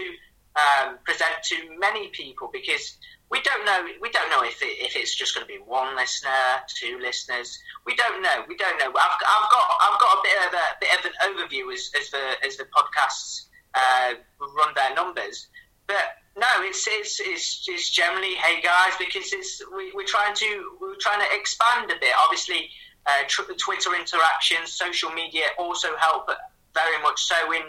um, 0.56 0.98
present 1.04 1.32
to 1.44 1.56
many 1.78 2.08
people 2.08 2.50
because 2.51 2.98
we 3.30 3.42
don't 3.42 3.66
know 3.66 3.86
we 4.01 4.10
don't 4.10 4.30
know 4.30 4.44
if 4.44 4.62
it, 4.62 4.78
if 4.82 4.96
it's 4.96 5.16
just 5.16 5.36
going 5.36 5.46
to 5.46 5.51
be 5.54 5.60
one 5.60 5.96
listener, 5.96 6.63
two 6.68 6.98
listeners. 7.00 7.60
We 7.86 7.96
don't 7.96 8.22
know. 8.22 8.44
We 8.48 8.58
don't 8.58 8.78
know. 8.80 8.88
I've, 8.88 8.96
I've 8.96 9.51
got 9.51 9.66
I've 9.82 10.00
got 10.00 10.18
a 10.18 10.22
bit 10.24 10.38
of 10.48 10.54
a 10.54 10.66
bit 10.82 11.00
of 11.00 11.06
an 11.06 11.13
overview 11.30 11.74
as, 11.74 11.92
as 12.00 12.10
the 12.10 12.46
as 12.46 12.58
the 12.58 12.66
podcasts 12.66 13.46
uh, 13.75 14.13
run 14.39 14.74
their 14.75 14.96
numbers. 14.96 15.48
But 15.89 16.05
no, 16.38 16.48
it's 16.62 16.86
it's, 16.88 17.19
it's, 17.19 17.65
it's 17.67 17.89
generally 17.89 18.36
hey 18.36 18.62
guys 18.62 18.93
because 19.00 19.34
it's 19.34 19.60
we, 19.75 19.91
we're 19.96 20.05
trying 20.05 20.36
to 20.36 20.77
we're 20.79 21.01
trying 21.01 21.19
to 21.19 21.36
expand 21.36 21.89
a 21.89 21.98
bit. 22.00 22.13
Obviously, 22.24 22.69
uh, 23.08 23.25
Twitter 23.27 23.96
interactions, 23.98 24.72
social 24.72 25.10
media 25.10 25.46
also 25.58 25.98
help 25.98 26.29
very 26.75 27.01
much 27.01 27.19
so 27.24 27.51
in 27.51 27.63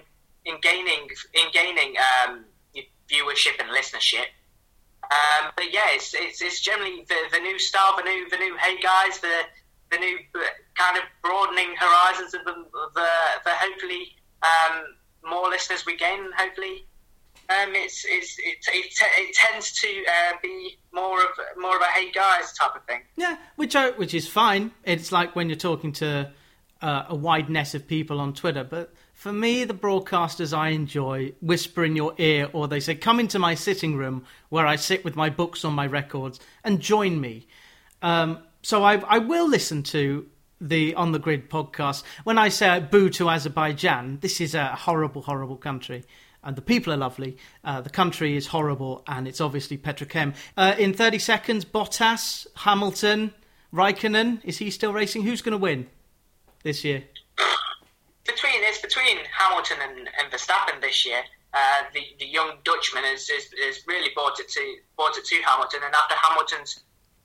in 0.44 0.60
gaining 0.60 1.08
in 1.32 1.46
gaining 1.50 1.96
um, 1.96 2.44
viewership 3.10 3.56
and 3.58 3.70
listenership. 3.70 4.28
Um, 5.02 5.50
but 5.56 5.72
yeah, 5.72 5.88
it's, 5.88 6.14
it's, 6.14 6.40
it's 6.40 6.60
generally 6.60 7.04
the, 7.08 7.16
the 7.32 7.40
new 7.40 7.58
style, 7.58 7.96
the 7.96 8.02
new 8.02 8.28
the 8.28 8.36
new 8.36 8.54
hey 8.58 8.78
guys, 8.80 9.18
the 9.20 9.36
the 9.90 9.96
new 9.96 10.18
kind 10.76 10.98
of 10.98 11.04
broadening 11.22 11.74
horizons 11.78 12.34
of 12.34 12.44
the 12.44 12.52
the, 12.94 13.08
the 13.44 13.50
hopefully 13.50 14.12
um, 14.42 14.84
more 15.24 15.48
listeners 15.48 15.86
we 15.86 15.96
gain, 15.96 16.30
hopefully 16.36 16.84
um, 17.50 17.74
it's, 17.74 18.04
it's, 18.08 18.38
it, 18.38 18.58
it, 18.72 18.92
it 19.18 19.34
tends 19.34 19.72
to 19.80 19.88
uh, 19.88 20.36
be 20.40 20.78
more 20.92 21.20
of 21.20 21.30
more 21.56 21.74
of 21.74 21.82
a 21.82 21.86
hey 21.86 22.12
guys 22.12 22.52
type 22.52 22.76
of 22.76 22.84
thing. 22.84 23.00
Yeah, 23.16 23.36
which 23.56 23.74
which 23.96 24.14
is 24.14 24.28
fine. 24.28 24.70
It's 24.84 25.10
like 25.10 25.34
when 25.34 25.48
you're 25.48 25.56
talking 25.56 25.92
to 25.94 26.30
uh, 26.80 27.04
a 27.08 27.14
wide 27.14 27.50
net 27.50 27.74
of 27.74 27.88
people 27.88 28.20
on 28.20 28.34
Twitter. 28.34 28.62
But 28.62 28.94
for 29.14 29.32
me, 29.32 29.64
the 29.64 29.74
broadcasters 29.74 30.56
I 30.56 30.68
enjoy 30.68 31.32
whisper 31.40 31.84
in 31.84 31.96
your 31.96 32.14
ear, 32.18 32.48
or 32.52 32.68
they 32.68 32.80
say, 32.80 32.94
"Come 32.94 33.18
into 33.18 33.40
my 33.40 33.56
sitting 33.56 33.96
room 33.96 34.24
where 34.48 34.66
I 34.66 34.76
sit 34.76 35.04
with 35.04 35.16
my 35.16 35.28
books 35.28 35.64
on 35.64 35.72
my 35.72 35.86
records 35.86 36.38
and 36.62 36.78
join 36.78 37.20
me." 37.20 37.48
Um, 38.00 38.38
so 38.62 38.84
I, 38.84 38.96
I 38.98 39.18
will 39.18 39.48
listen 39.48 39.82
to 39.84 40.26
the 40.60 40.94
On 40.94 41.10
the 41.10 41.18
Grid 41.18 41.50
podcast. 41.50 42.04
When 42.22 42.38
I 42.38 42.48
say 42.48 42.78
boo 42.78 43.10
to 43.10 43.28
Azerbaijan, 43.28 44.18
this 44.20 44.40
is 44.40 44.54
a 44.54 44.66
horrible, 44.66 45.22
horrible 45.22 45.56
country 45.56 46.04
and 46.42 46.56
the 46.56 46.62
people 46.62 46.92
are 46.92 46.96
lovely. 46.96 47.36
Uh, 47.64 47.80
the 47.80 47.90
country 47.90 48.36
is 48.36 48.48
horrible, 48.48 49.02
and 49.06 49.28
it's 49.28 49.40
obviously 49.40 49.76
Petrochem. 49.76 50.34
Uh, 50.56 50.74
in 50.78 50.94
30 50.94 51.18
seconds, 51.18 51.64
Bottas, 51.64 52.46
Hamilton, 52.56 53.34
Raikkonen. 53.72 54.40
Is 54.44 54.58
he 54.58 54.70
still 54.70 54.92
racing? 54.92 55.22
Who's 55.22 55.42
going 55.42 55.52
to 55.52 55.58
win 55.58 55.86
this 56.62 56.84
year? 56.84 57.04
Between 58.26 58.62
it's 58.62 58.80
between 58.80 59.18
Hamilton 59.38 59.78
and, 59.82 59.98
and 59.98 60.32
Verstappen 60.32 60.80
this 60.80 61.04
year. 61.06 61.22
Uh, 61.52 61.82
the, 61.94 62.00
the 62.20 62.26
young 62.26 62.58
Dutchman 62.62 63.02
has, 63.02 63.28
has, 63.28 63.50
has, 63.66 63.82
really 63.86 64.10
brought 64.14 64.38
it 64.38 64.48
to 64.48 64.76
brought 64.96 65.16
it 65.18 65.24
to 65.24 65.34
Hamilton, 65.42 65.80
and 65.84 65.92
after 65.94 66.14
Hamilton's 66.14 66.84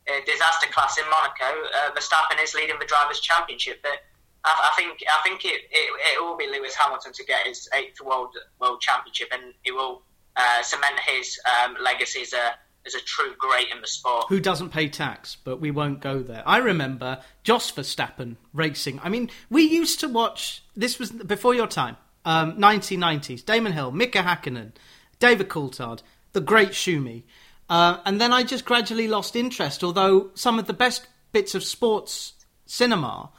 uh, 0.10 0.14
disaster 0.26 0.68
class 0.72 0.98
in 0.98 1.06
Monaco, 1.06 1.46
uh, 1.46 1.92
Verstappen 1.94 2.42
is 2.42 2.56
leading 2.56 2.80
the 2.80 2.86
drivers' 2.86 3.20
championship. 3.20 3.84
But 3.84 4.02
I, 4.46 4.74
think 4.78 5.00
I 5.08 5.22
think 5.24 5.46
it, 5.46 5.62
it, 5.72 5.92
it 6.14 6.24
will 6.24 6.38
be 6.38 6.48
Lewis 6.48 6.76
Hamilton 6.76 7.14
to 7.14 7.26
get 7.26 7.48
his 7.48 7.68
eighth 7.74 8.02
world 8.02 8.36
world 8.60 8.82
championship, 8.82 9.30
and 9.32 9.54
it 9.64 9.74
will 9.74 10.04
uh, 10.36 10.62
cement 10.62 11.00
his 11.08 11.40
um, 11.64 11.76
legacy 11.82 12.22
as 12.22 12.34
a 12.34 12.56
as 12.86 12.94
a 12.94 13.02
true 13.02 13.34
great 13.38 13.68
in 13.74 13.82
the 13.82 13.88
sport. 13.88 14.26
Who 14.30 14.40
doesn't 14.40 14.70
pay 14.70 14.88
tax? 14.88 15.38
But 15.44 15.60
we 15.60 15.72
won't 15.72 16.02
go 16.02 16.22
there. 16.22 16.44
I 16.46 16.58
remember 16.58 17.22
Jos 17.44 17.72
Verstappen 17.72 18.38
racing. 18.54 19.00
I 19.04 19.10
mean, 19.10 19.32
we 19.50 19.64
used 19.64 20.00
to 20.02 20.08
watch. 20.08 20.64
This 20.76 21.00
was 21.00 21.12
before 21.12 21.56
your 21.56 21.68
time. 21.68 21.98
Um, 22.24 22.58
1990s. 22.58 23.46
Damon 23.46 23.74
Hill, 23.74 23.92
Mika 23.92 24.20
Hakkinen, 24.20 24.72
David 25.20 25.48
Coulthard, 25.48 26.02
the 26.34 26.42
great 26.42 26.70
Schumi. 26.70 27.24
Uh, 27.70 28.00
and 28.06 28.20
then 28.20 28.34
I 28.34 28.44
just 28.44 28.66
gradually 28.66 29.08
lost 29.08 29.36
interest, 29.36 29.84
although 29.84 30.32
some 30.34 30.58
of 30.58 30.66
the 30.66 30.74
best 30.74 31.08
bits 31.32 31.54
of 31.54 31.64
sports 31.64 32.34
cinema 32.66 33.30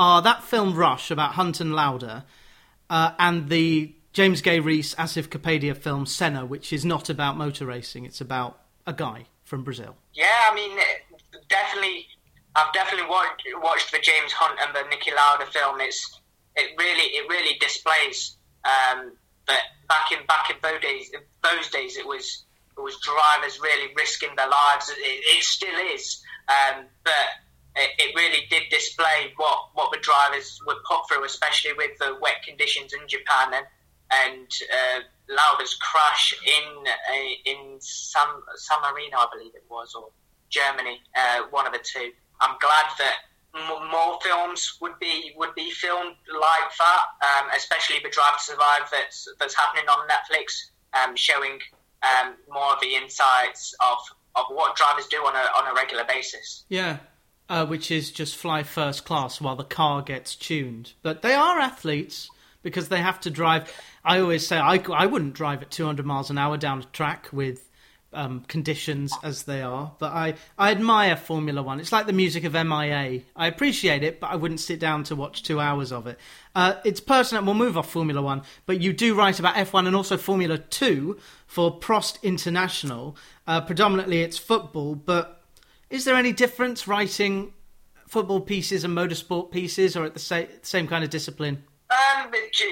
are 0.00 0.22
that 0.22 0.42
film 0.42 0.74
Rush 0.74 1.10
about 1.10 1.34
Hunt 1.34 1.60
and 1.60 1.74
Lauda 1.74 2.24
uh, 2.88 3.12
and 3.18 3.50
the 3.50 3.94
James 4.14 4.40
Gay 4.40 4.58
Rees 4.58 4.94
Asif 4.94 5.28
Kapadia 5.28 5.76
film 5.76 6.06
Senna, 6.06 6.46
which 6.46 6.72
is 6.72 6.86
not 6.86 7.10
about 7.10 7.36
motor 7.36 7.66
racing, 7.66 8.06
it's 8.06 8.20
about 8.20 8.58
a 8.86 8.94
guy 8.94 9.26
from 9.44 9.62
Brazil. 9.62 9.96
Yeah, 10.14 10.48
I 10.50 10.54
mean, 10.54 10.78
definitely, 11.50 12.06
I've 12.56 12.72
definitely 12.72 13.10
watched, 13.10 13.42
watched 13.62 13.92
the 13.92 13.98
James 13.98 14.32
Hunt 14.32 14.58
and 14.64 14.74
the 14.74 14.88
Niki 14.88 15.14
Lauda 15.14 15.50
film. 15.52 15.82
It's 15.82 16.18
it 16.56 16.70
really 16.78 17.12
it 17.14 17.28
really 17.28 17.58
displays 17.58 18.38
um, 18.64 19.12
that 19.48 19.60
back 19.86 20.12
in 20.12 20.24
back 20.26 20.48
in 20.48 20.56
those 20.62 20.80
days, 20.80 21.10
those 21.44 21.68
days 21.68 21.98
it 21.98 22.06
was 22.06 22.44
it 22.74 22.80
was 22.80 22.98
drivers 23.02 23.60
really 23.60 23.92
risking 23.94 24.30
their 24.34 24.48
lives. 24.48 24.88
It, 24.88 24.96
it 24.98 25.44
still 25.44 25.78
is, 25.94 26.22
um, 26.48 26.86
but 27.04 27.12
it, 27.76 27.90
it, 27.98 28.14
really 28.16 28.46
did 28.50 28.64
display 28.70 29.32
what, 29.36 29.70
what 29.74 29.92
the 29.92 29.98
drivers 29.98 30.58
were 30.66 30.76
put 30.88 31.08
through, 31.08 31.24
especially 31.24 31.72
with 31.76 31.96
the 31.98 32.16
wet 32.20 32.42
conditions 32.46 32.92
in 32.92 33.06
Japan 33.06 33.54
and 33.54 33.66
and 34.12 34.48
uh, 34.72 35.00
Lauda's 35.28 35.74
crash 35.76 36.34
in 36.44 36.84
uh, 36.86 37.30
in 37.44 37.76
San, 37.78 38.26
San 38.56 38.78
Marino, 38.82 39.18
I 39.18 39.26
believe 39.32 39.54
it 39.54 39.64
was, 39.70 39.94
or 39.94 40.10
Germany, 40.48 41.00
uh, 41.16 41.42
one 41.50 41.66
of 41.66 41.72
the 41.72 41.78
two. 41.78 42.10
I'm 42.40 42.56
glad 42.60 42.86
that 42.98 43.16
m- 43.54 43.90
more 43.90 44.18
films 44.22 44.78
would 44.80 44.98
be 45.00 45.32
would 45.36 45.54
be 45.54 45.70
filmed 45.70 46.16
like 46.32 46.70
that, 46.78 47.02
um, 47.22 47.50
especially 47.56 48.00
the 48.02 48.10
Drive 48.10 48.38
to 48.38 48.42
Survive 48.42 48.90
that's 48.90 49.28
that's 49.38 49.54
happening 49.54 49.88
on 49.88 50.08
Netflix, 50.08 50.70
um, 50.92 51.14
showing 51.14 51.60
um, 52.02 52.34
more 52.50 52.72
of 52.72 52.80
the 52.80 52.94
insights 52.94 53.74
of 53.80 53.98
of 54.34 54.46
what 54.48 54.76
drivers 54.76 55.06
do 55.06 55.18
on 55.18 55.34
a 55.36 55.46
on 55.56 55.70
a 55.70 55.74
regular 55.74 56.04
basis. 56.04 56.64
Yeah, 56.68 56.98
uh, 57.50 57.66
which 57.66 57.90
is 57.90 58.12
just 58.12 58.36
fly 58.36 58.62
first 58.62 59.04
class 59.04 59.40
while 59.40 59.56
the 59.56 59.64
car 59.64 60.00
gets 60.00 60.36
tuned. 60.36 60.92
But 61.02 61.20
they 61.20 61.34
are 61.34 61.58
athletes 61.58 62.30
because 62.62 62.88
they 62.88 63.00
have 63.00 63.20
to 63.20 63.30
drive. 63.30 63.70
I 64.04 64.20
always 64.20 64.46
say 64.46 64.56
I, 64.56 64.76
I 64.94 65.06
wouldn't 65.06 65.34
drive 65.34 65.60
at 65.60 65.70
200 65.70 66.06
miles 66.06 66.30
an 66.30 66.38
hour 66.38 66.56
down 66.56 66.78
a 66.78 66.84
track 66.84 67.28
with 67.32 67.68
um, 68.12 68.44
conditions 68.46 69.12
as 69.24 69.42
they 69.44 69.62
are. 69.62 69.92
But 69.98 70.12
I, 70.12 70.34
I 70.56 70.70
admire 70.70 71.16
Formula 71.16 71.60
One. 71.60 71.80
It's 71.80 71.90
like 71.90 72.06
the 72.06 72.12
music 72.12 72.44
of 72.44 72.52
MIA. 72.52 73.22
I 73.34 73.46
appreciate 73.48 74.04
it, 74.04 74.20
but 74.20 74.30
I 74.30 74.36
wouldn't 74.36 74.60
sit 74.60 74.78
down 74.78 75.02
to 75.04 75.16
watch 75.16 75.42
two 75.42 75.58
hours 75.58 75.90
of 75.90 76.06
it. 76.06 76.20
Uh, 76.54 76.74
it's 76.84 77.00
personal. 77.00 77.44
We'll 77.44 77.54
move 77.54 77.76
off 77.76 77.90
Formula 77.90 78.22
One, 78.22 78.42
but 78.64 78.80
you 78.80 78.92
do 78.92 79.16
write 79.16 79.40
about 79.40 79.56
F1 79.56 79.88
and 79.88 79.96
also 79.96 80.16
Formula 80.16 80.56
Two 80.56 81.18
for 81.48 81.80
Prost 81.80 82.22
International. 82.22 83.16
Uh, 83.44 83.60
predominantly, 83.60 84.22
it's 84.22 84.38
football, 84.38 84.94
but 84.94 85.39
is 85.90 86.04
there 86.04 86.14
any 86.14 86.32
difference 86.32 86.86
writing 86.88 87.52
football 88.06 88.40
pieces 88.40 88.84
and 88.84 88.96
motorsport 88.96 89.50
pieces, 89.50 89.96
or 89.96 90.04
at 90.04 90.14
the 90.14 90.20
same, 90.20 90.48
same 90.62 90.86
kind 90.86 91.04
of 91.04 91.10
discipline? 91.10 91.64
Um, 91.90 92.30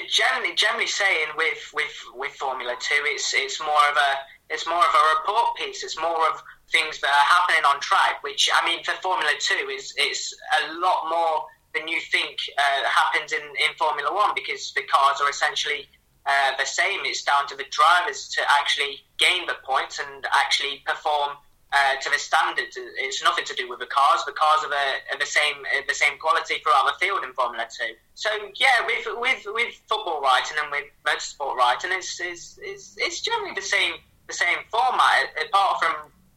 generally, 0.09 0.55
generally 0.55 0.87
saying 0.87 1.27
with, 1.37 1.71
with, 1.75 1.93
with 2.15 2.33
Formula 2.33 2.77
Two, 2.79 3.03
it's 3.07 3.35
it's 3.35 3.61
more 3.61 3.89
of 3.91 3.97
a 3.97 4.11
it's 4.51 4.67
more 4.67 4.79
of 4.79 4.95
a 4.95 5.19
report 5.19 5.57
piece. 5.57 5.83
It's 5.83 5.99
more 6.01 6.29
of 6.31 6.43
things 6.71 7.01
that 7.01 7.09
are 7.09 7.27
happening 7.27 7.65
on 7.65 7.81
track. 7.81 8.23
Which 8.23 8.49
I 8.55 8.65
mean, 8.65 8.85
for 8.85 8.93
Formula 9.03 9.31
Two, 9.41 9.69
is 9.69 9.93
it's 9.97 10.35
a 10.63 10.75
lot 10.79 11.11
more 11.11 11.47
than 11.75 11.89
you 11.89 12.01
think 12.01 12.39
uh, 12.57 12.89
happens 12.89 13.33
in, 13.33 13.43
in 13.43 13.75
Formula 13.77 14.15
One 14.15 14.31
because 14.35 14.73
the 14.73 14.83
cars 14.83 15.21
are 15.21 15.29
essentially 15.29 15.89
uh, 16.25 16.53
the 16.57 16.65
same. 16.65 17.01
It's 17.03 17.25
down 17.25 17.49
to 17.49 17.57
the 17.57 17.67
drivers 17.71 18.29
to 18.31 18.43
actually 18.61 19.01
gain 19.19 19.47
the 19.47 19.57
points 19.65 19.99
and 19.99 20.27
actually 20.33 20.83
perform 20.87 21.37
uh, 21.73 22.01
to 22.01 22.11
the 22.11 22.19
standards. 22.19 22.77
It's 22.77 23.23
nothing 23.23 23.45
to 23.45 23.55
do 23.55 23.69
with 23.69 23.79
the 23.79 23.87
cars. 23.87 24.25
The 24.25 24.33
cars 24.33 24.65
are 24.65 24.71
the, 24.71 24.87
are 25.15 25.19
the 25.19 25.27
same 25.27 25.57
the 25.87 25.95
same 25.95 26.19
quality 26.19 26.57
throughout 26.63 26.87
the 26.91 26.97
field 27.05 27.25
in 27.25 27.33
Formula 27.35 27.67
Two. 27.69 27.95
So 28.15 28.31
yeah, 28.57 28.87
with 28.87 29.07
with 29.19 29.47
with 29.47 29.75
football 29.89 30.21
writing 30.21 30.57
and 30.63 30.71
with 30.71 30.85
motorsport 31.07 31.57
writing, 31.57 31.91
it's 31.93 32.21
it's, 32.21 32.59
it's, 32.63 32.97
it's 32.99 33.21
generally 33.21 33.55
the 33.55 33.63
same 33.63 33.95
the 34.27 34.35
same 34.35 34.59
format. 34.71 35.33
Apart 35.47 35.81
from 35.81 35.95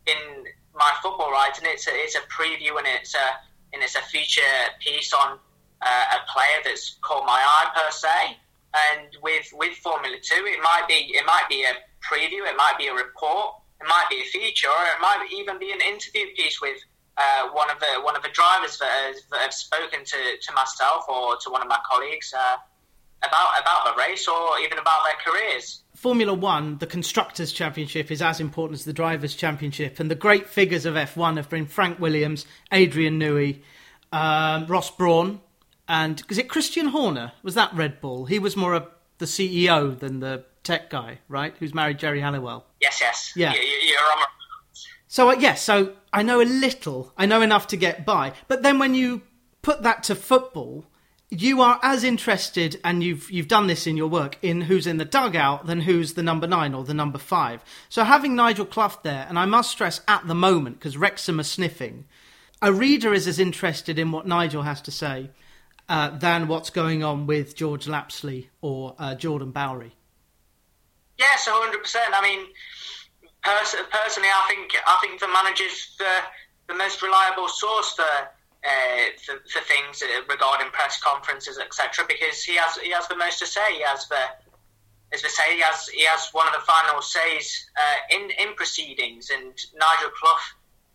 in 0.07 0.45
my 0.75 0.91
football 1.01 1.31
writing. 1.31 1.65
It's 1.67 1.87
a, 1.87 1.91
it's 1.93 2.15
a 2.15 2.21
preview 2.31 2.77
and 2.77 2.87
it's 2.87 3.15
a 3.15 3.27
and 3.73 3.81
it's 3.81 3.95
a 3.95 4.01
feature 4.01 4.41
piece 4.79 5.13
on 5.13 5.39
uh, 5.81 6.05
a 6.13 6.31
player 6.31 6.59
that's 6.63 6.97
caught 7.01 7.25
my 7.25 7.39
eye 7.39 7.71
per 7.73 7.91
se. 7.91 8.37
And 8.73 9.09
with 9.21 9.47
with 9.53 9.75
Formula 9.77 10.15
Two, 10.21 10.43
it 10.45 10.61
might 10.61 10.87
be 10.87 11.11
it 11.13 11.25
might 11.25 11.47
be 11.49 11.63
a 11.63 11.73
preview, 12.01 12.47
it 12.47 12.55
might 12.57 12.75
be 12.77 12.87
a 12.87 12.93
report, 12.93 13.55
it 13.81 13.87
might 13.87 14.05
be 14.09 14.17
a 14.17 14.25
feature, 14.25 14.67
or 14.67 14.83
it 14.85 15.01
might 15.01 15.27
even 15.33 15.57
be 15.57 15.71
an 15.71 15.81
interview 15.81 16.27
piece 16.35 16.61
with 16.61 16.77
uh, 17.17 17.49
one 17.51 17.69
of 17.69 17.79
the 17.79 18.01
one 18.03 18.15
of 18.15 18.23
the 18.23 18.29
drivers 18.29 18.77
that, 18.77 18.89
has, 18.89 19.23
that 19.31 19.41
have 19.41 19.53
spoken 19.53 20.05
to, 20.05 20.17
to 20.41 20.53
myself 20.53 21.07
or 21.09 21.35
to 21.37 21.49
one 21.49 21.61
of 21.61 21.67
my 21.67 21.79
colleagues 21.89 22.33
uh, 22.37 22.57
about 23.23 23.49
about 23.59 23.85
the 23.85 24.01
race 24.01 24.27
or 24.27 24.59
even 24.59 24.77
about 24.77 25.03
their 25.03 25.33
careers. 25.33 25.81
Formula 25.95 26.33
One, 26.33 26.77
the 26.77 26.87
Constructors' 26.87 27.51
Championship, 27.51 28.11
is 28.11 28.21
as 28.21 28.39
important 28.39 28.79
as 28.79 28.85
the 28.85 28.93
Drivers' 28.93 29.35
Championship, 29.35 29.99
and 29.99 30.09
the 30.09 30.15
great 30.15 30.47
figures 30.47 30.85
of 30.85 30.95
F1 30.95 31.37
have 31.37 31.49
been 31.49 31.67
Frank 31.67 31.99
Williams, 31.99 32.45
Adrian 32.71 33.19
Newey, 33.19 33.61
um, 34.11 34.65
Ross 34.67 34.89
Brawn, 34.89 35.41
and 35.87 36.23
is 36.29 36.37
it 36.37 36.49
Christian 36.49 36.87
Horner? 36.87 37.33
Was 37.43 37.55
that 37.55 37.73
Red 37.73 38.01
Bull? 38.01 38.25
He 38.25 38.39
was 38.39 38.55
more 38.55 38.87
the 39.17 39.25
CEO 39.25 39.97
than 39.97 40.21
the 40.21 40.43
tech 40.63 40.89
guy, 40.89 41.19
right? 41.27 41.53
Who's 41.59 41.73
married 41.73 41.99
Geri 41.99 42.21
Halliwell. 42.21 42.65
Yes, 42.79 42.99
yes. 43.01 43.33
Yeah. 43.35 43.53
You, 43.53 43.95
are 43.95 44.19
on. 44.19 44.25
So 45.07 45.29
uh, 45.29 45.35
yes, 45.39 45.61
so 45.61 45.93
I 46.13 46.23
know 46.23 46.41
a 46.41 46.43
little. 46.43 47.13
I 47.17 47.25
know 47.25 47.41
enough 47.41 47.67
to 47.67 47.77
get 47.77 48.05
by. 48.05 48.33
But 48.47 48.63
then 48.63 48.79
when 48.79 48.95
you 48.95 49.21
put 49.61 49.83
that 49.83 50.03
to 50.03 50.15
football, 50.15 50.85
you 51.29 51.61
are 51.61 51.79
as 51.81 52.03
interested, 52.03 52.79
and 52.83 53.03
you've 53.03 53.31
you've 53.31 53.47
done 53.47 53.67
this 53.67 53.87
in 53.87 53.97
your 53.97 54.07
work, 54.07 54.37
in 54.41 54.61
who's 54.61 54.85
in 54.85 54.97
the 54.97 55.05
dugout 55.05 55.65
than 55.65 55.81
who's 55.81 56.13
the 56.13 56.23
number 56.23 56.47
nine 56.47 56.73
or 56.73 56.83
the 56.83 56.93
number 56.93 57.17
five. 57.17 57.63
So 57.89 58.03
having 58.03 58.35
Nigel 58.35 58.65
Clough 58.65 58.99
there, 59.03 59.25
and 59.29 59.39
I 59.39 59.45
must 59.45 59.71
stress 59.71 60.01
at 60.07 60.27
the 60.27 60.35
moment 60.35 60.79
because 60.79 60.97
Wrexham 60.97 61.39
are 61.39 61.43
sniffing, 61.43 62.05
a 62.61 62.73
reader 62.73 63.13
is 63.13 63.27
as 63.27 63.39
interested 63.39 63.97
in 63.97 64.11
what 64.11 64.27
Nigel 64.27 64.63
has 64.63 64.81
to 64.81 64.91
say 64.91 65.31
uh, 65.87 66.09
than 66.09 66.47
what's 66.47 66.69
going 66.69 67.03
on 67.03 67.27
with 67.27 67.55
George 67.55 67.87
Lapslie 67.87 68.49
or 68.61 68.95
uh, 68.99 69.15
Jordan 69.15 69.51
Bowery. 69.51 69.95
Yes, 71.21 71.45
hundred 71.45 71.85
percent. 71.85 72.17
I 72.17 72.21
mean, 72.25 72.49
pers- 73.45 73.77
personally, 73.93 74.33
I 74.33 74.43
think 74.49 74.73
I 74.73 74.97
think 75.05 75.21
the 75.21 75.29
manager's 75.29 75.93
the 76.01 76.09
the 76.65 76.73
most 76.73 77.01
reliable 77.05 77.47
source 77.47 77.93
for 77.93 78.01
uh, 78.01 79.05
for, 79.21 79.37
for, 79.45 79.61
things 79.69 80.01
regarding 80.27 80.73
press 80.73 80.99
conferences, 80.99 81.59
etc. 81.59 82.05
Because 82.09 82.41
he 82.41 82.57
has 82.57 82.75
he 82.77 82.89
has 82.89 83.07
the 83.07 83.15
most 83.15 83.37
to 83.37 83.45
say. 83.45 83.77
He 83.77 83.83
has 83.85 84.07
the 84.09 84.17
as 85.13 85.21
they 85.21 85.29
say, 85.29 85.55
he 85.55 85.61
has 85.61 85.87
he 85.89 86.05
has 86.05 86.29
one 86.31 86.47
of 86.47 86.53
the 86.57 86.65
final 86.65 87.01
says 87.05 87.69
uh, 87.77 88.17
in 88.17 88.31
in 88.41 88.55
proceedings. 88.55 89.29
And 89.29 89.53
Nigel 89.77 90.09
Clough, 90.17 90.47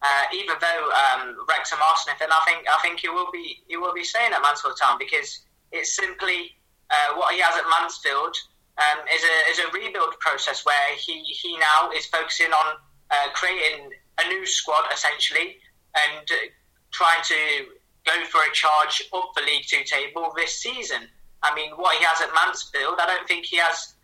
uh, 0.03 0.25
even 0.35 0.57
though 0.59 0.83
um, 0.91 1.39
Wrexham 1.49 1.79
are 1.79 1.97
sniffing, 2.03 2.35
I 2.35 2.43
think 2.51 2.67
I 2.67 2.83
think 2.83 2.99
he 2.99 3.09
will 3.09 3.31
be 3.31 3.63
he 3.69 3.77
will 3.77 3.95
be 3.95 4.03
staying 4.03 4.33
at 4.33 4.43
Mansfield 4.43 4.75
Town 4.75 4.99
because 4.99 5.47
it's 5.71 5.95
simply 5.95 6.59
uh, 6.91 7.15
what 7.15 7.33
he 7.35 7.41
has 7.41 7.55
at 7.55 7.71
Mansfield 7.79 8.35
um, 8.79 8.99
is 9.13 9.23
a 9.25 9.37
is 9.51 9.59
a 9.59 9.69
rebuild 9.73 10.19
process 10.21 10.65
where 10.65 10.97
he 10.99 11.23
he 11.23 11.57
now 11.57 11.91
is 11.91 12.07
focusing 12.07 12.53
on 12.53 12.77
uh, 13.11 13.29
creating 13.33 13.91
a 14.23 14.29
new 14.29 14.47
squad 14.47 14.85
essentially 14.93 15.57
and 15.95 16.29
trying 16.93 17.23
to 17.25 17.37
go 18.05 18.25
for 18.27 18.41
a 18.41 18.53
charge 18.53 19.03
up 19.13 19.31
the 19.35 19.43
League 19.43 19.65
Two 19.67 19.85
table 19.85 20.33
this 20.37 20.57
season. 20.57 21.09
I 21.43 21.55
mean, 21.55 21.71
what 21.77 21.97
he 21.97 22.05
has 22.05 22.21
at 22.21 22.33
Mansfield, 22.35 22.97
I 22.99 23.07
don't 23.07 23.29
think 23.29 23.47
he 23.47 23.59
has. 23.59 23.95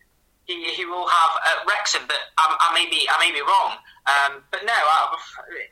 He, 0.45 0.59
he 0.75 0.83
will 0.83 1.07
have 1.07 1.31
at 1.47 1.65
Wrexham, 1.65 2.03
but 2.05 2.19
I, 2.37 2.51
I 2.59 2.73
may 2.73 2.89
be 2.89 3.07
I 3.09 3.17
may 3.19 3.31
be 3.31 3.41
wrong. 3.41 3.79
Um, 4.05 4.43
but 4.51 4.65
no, 4.65 4.73
I, 4.75 5.17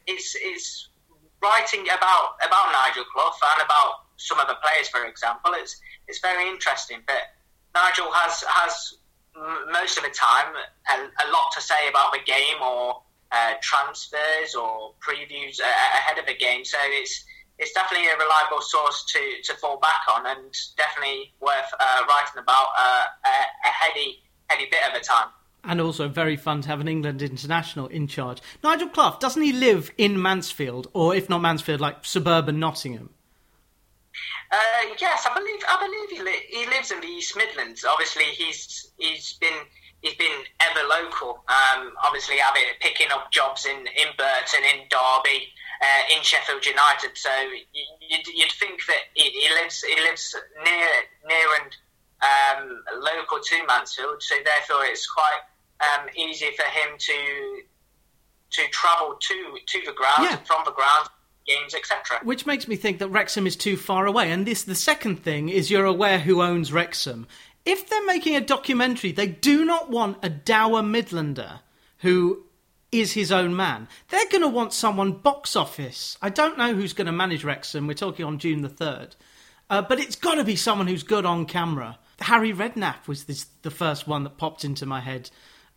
it's 0.08 0.36
it's 0.40 0.88
writing 1.44 1.84
about 1.90 2.40
about 2.46 2.72
Nigel 2.72 3.04
Clough 3.12 3.36
and 3.58 3.66
about 3.66 4.08
some 4.16 4.40
of 4.40 4.48
the 4.48 4.56
players, 4.64 4.88
for 4.88 5.04
example. 5.06 5.52
It's 5.56 5.76
it's 6.08 6.20
very 6.20 6.48
interesting. 6.48 7.00
But 7.06 7.36
Nigel 7.76 8.12
has 8.12 8.44
has 8.48 8.94
most 9.72 9.98
of 9.98 10.04
the 10.04 10.10
time 10.10 10.54
a, 10.92 10.96
a 10.96 11.28
lot 11.32 11.52
to 11.56 11.62
say 11.62 11.88
about 11.90 12.12
the 12.14 12.20
game 12.26 12.62
or 12.62 13.02
uh, 13.32 13.54
transfers 13.62 14.56
or 14.56 14.94
previews 15.00 15.60
uh, 15.62 15.66
ahead 15.66 16.18
of 16.18 16.28
a 16.28 16.38
game. 16.38 16.66
So 16.66 16.78
it's 16.82 17.26
it's 17.60 17.74
definitely 17.74 18.08
a 18.08 18.18
reliable 18.18 18.62
source 18.62 19.06
to, 19.14 19.20
to 19.44 19.60
fall 19.60 19.80
back 19.80 20.02
on, 20.16 20.26
and 20.26 20.52
definitely 20.78 21.32
worth 21.40 21.72
uh, 21.80 22.04
writing 22.10 22.40
about 22.40 22.68
uh, 22.78 23.04
a, 23.26 23.30
a 23.30 23.72
heady 23.72 24.20
heady 24.50 24.68
bit 24.70 24.80
of 24.90 25.00
a 25.00 25.04
time. 25.04 25.28
And 25.64 25.80
also 25.80 26.08
very 26.08 26.38
fun 26.38 26.62
to 26.62 26.70
have 26.70 26.80
an 26.80 26.88
England 26.88 27.22
international 27.22 27.86
in 27.88 28.08
charge. 28.08 28.42
Nigel 28.64 28.90
Clough 28.90 29.18
doesn't 29.20 29.44
he 29.44 29.54
live 29.54 29.92
in 29.98 30.20
Mansfield, 30.20 30.88
or 30.94 31.16
if 31.16 31.30
not 31.30 31.42
Mansfield, 31.42 31.80
like 31.80 32.04
suburban 32.04 32.60
Nottingham? 32.60 33.12
Uh, 34.52 34.94
yes, 35.00 35.26
I 35.26 35.34
believe 35.34 35.62
I 35.70 35.78
believe 35.80 36.10
he, 36.10 36.22
li- 36.22 36.46
he 36.50 36.66
lives 36.68 36.92
in 36.92 37.00
the 37.00 37.08
East 37.08 37.38
Midlands. 37.38 37.86
Obviously, 37.86 38.26
he's 38.26 38.92
he's 38.98 39.34
been 39.34 39.64
he's 40.02 40.16
been 40.16 40.44
ever 40.60 40.88
local. 40.90 41.44
Um, 41.48 41.94
obviously, 42.04 42.38
having 42.38 42.64
picking 42.82 43.08
up 43.12 43.32
jobs 43.32 43.66
in, 43.66 43.78
in 43.78 44.12
Burton, 44.18 44.64
in 44.68 44.88
Derby, 44.90 45.48
uh, 45.82 46.16
in 46.18 46.22
Sheffield 46.22 46.66
United. 46.66 47.12
So 47.16 47.30
you'd, 47.72 48.28
you'd 48.28 48.52
think 48.60 48.82
that 48.88 49.04
he, 49.14 49.30
he, 49.30 49.50
lives 49.56 49.84
he 49.84 49.96
lives 50.02 50.36
near 50.64 50.88
near 51.28 51.48
and 51.62 51.72
um, 52.22 52.84
local 53.00 53.40
to 53.40 53.66
Mansfield. 53.66 54.22
So 54.22 54.36
therefore, 54.44 54.86
it's 54.86 55.08
quite 55.08 55.42
um, 55.80 56.10
easy 56.16 56.50
for 56.58 56.66
him 56.66 56.98
to 56.98 57.62
to 58.52 58.68
travel 58.72 59.16
to 59.18 59.58
to 59.66 59.80
the 59.86 59.94
ground 59.94 60.30
yeah. 60.30 60.36
from 60.44 60.64
the 60.66 60.72
ground 60.72 61.10
games, 61.46 61.74
etc. 61.74 62.20
Which 62.24 62.46
makes 62.46 62.68
me 62.68 62.76
think 62.76 63.00
that 63.00 63.10
Wrexham 63.10 63.48
is 63.48 63.56
too 63.56 63.78
far 63.78 64.06
away. 64.06 64.32
And 64.32 64.46
this, 64.46 64.64
the 64.64 64.76
second 64.76 65.24
thing 65.24 65.50
is, 65.50 65.72
you're 65.72 65.86
aware 65.86 66.20
who 66.20 66.42
owns 66.42 66.72
Wrexham 66.72 67.28
if 67.66 67.90
they're 67.90 68.06
making 68.06 68.36
a 68.36 68.42
documentary, 68.42 69.12
they 69.12 69.28
do 69.28 69.66
not 69.66 69.90
want 69.90 70.18
a 70.24 70.30
dour 70.30 70.82
Midlander 70.82 71.60
who 72.00 72.44
is 72.92 73.14
his 73.14 73.32
own 73.32 73.56
man. 73.56 73.88
They're 74.10 74.30
going 74.30 74.42
to 74.42 74.48
want 74.48 74.74
someone 74.74 75.14
box 75.14 75.56
office. 75.56 76.18
I 76.22 76.30
don't 76.30 76.58
know 76.58 76.74
who's 76.74 76.94
going 76.94 77.06
to 77.06 77.12
manage 77.12 77.44
Wrexham. 77.44 77.88
We're 77.88 77.94
talking 77.94 78.26
on 78.26 78.40
June 78.40 78.62
the 78.62 78.70
3rd. 78.70 79.16
Uh, 79.70 79.82
but 79.82 80.00
it's 80.00 80.16
got 80.16 80.36
to 80.36 80.44
be 80.44 80.56
someone 80.56 80.88
who's 80.88 81.04
good 81.04 81.26
on 81.26 81.46
camera. 81.46 82.00
Harry 82.20 82.52
Redknapp 82.52 83.08
was 83.08 83.26
this, 83.26 83.46
the 83.62 83.72
first 83.72 84.08
one 84.08 84.24
that 84.24 84.38
popped 84.38 84.66
into 84.66 84.86
my 84.86 85.00
head. 85.00 85.30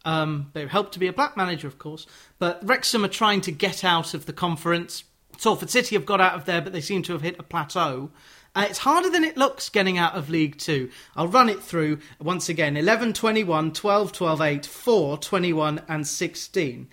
Um, 0.05 0.51
they 0.55 0.67
helped 0.67 0.93
to 0.95 0.99
be 0.99 1.07
a 1.07 1.13
black 1.13 1.37
manager, 1.37 1.69
of 1.69 1.79
course. 1.79 2.07
But 2.39 2.61
Wrexham 2.65 3.05
are 3.05 3.09
trying 3.09 3.43
to 3.43 3.53
get 3.53 3.85
out 3.85 4.15
of 4.15 4.27
the 4.27 4.33
conference. 4.33 5.05
Salford 5.39 5.71
City 5.71 5.97
have 5.97 6.07
got 6.07 6.21
out 6.21 6.35
of 6.35 6.45
there, 6.45 6.61
but 6.61 6.73
they 6.73 6.81
seem 6.81 7.03
to 7.05 7.13
have 7.13 7.23
hit 7.23 7.39
a 7.39 7.43
plateau. 7.43 8.11
Uh, 8.57 8.67
it's 8.69 8.79
harder 8.79 9.11
than 9.11 9.25
it 9.25 9.37
looks 9.37 9.69
getting 9.69 9.99
out 9.99 10.15
of 10.15 10.31
League 10.31 10.59
Two. 10.59 10.91
I'll 11.17 11.29
run 11.29 11.49
it 11.49 11.61
through 11.61 11.99
once 12.21 12.49
again 12.49 12.77
11 12.77 13.13
21, 13.13 13.73
12 13.73 14.13
12 14.13 14.41
8, 14.41 14.67
4 14.67 15.19
21, 15.19 15.83
and 15.89 16.07
16. 16.07 16.89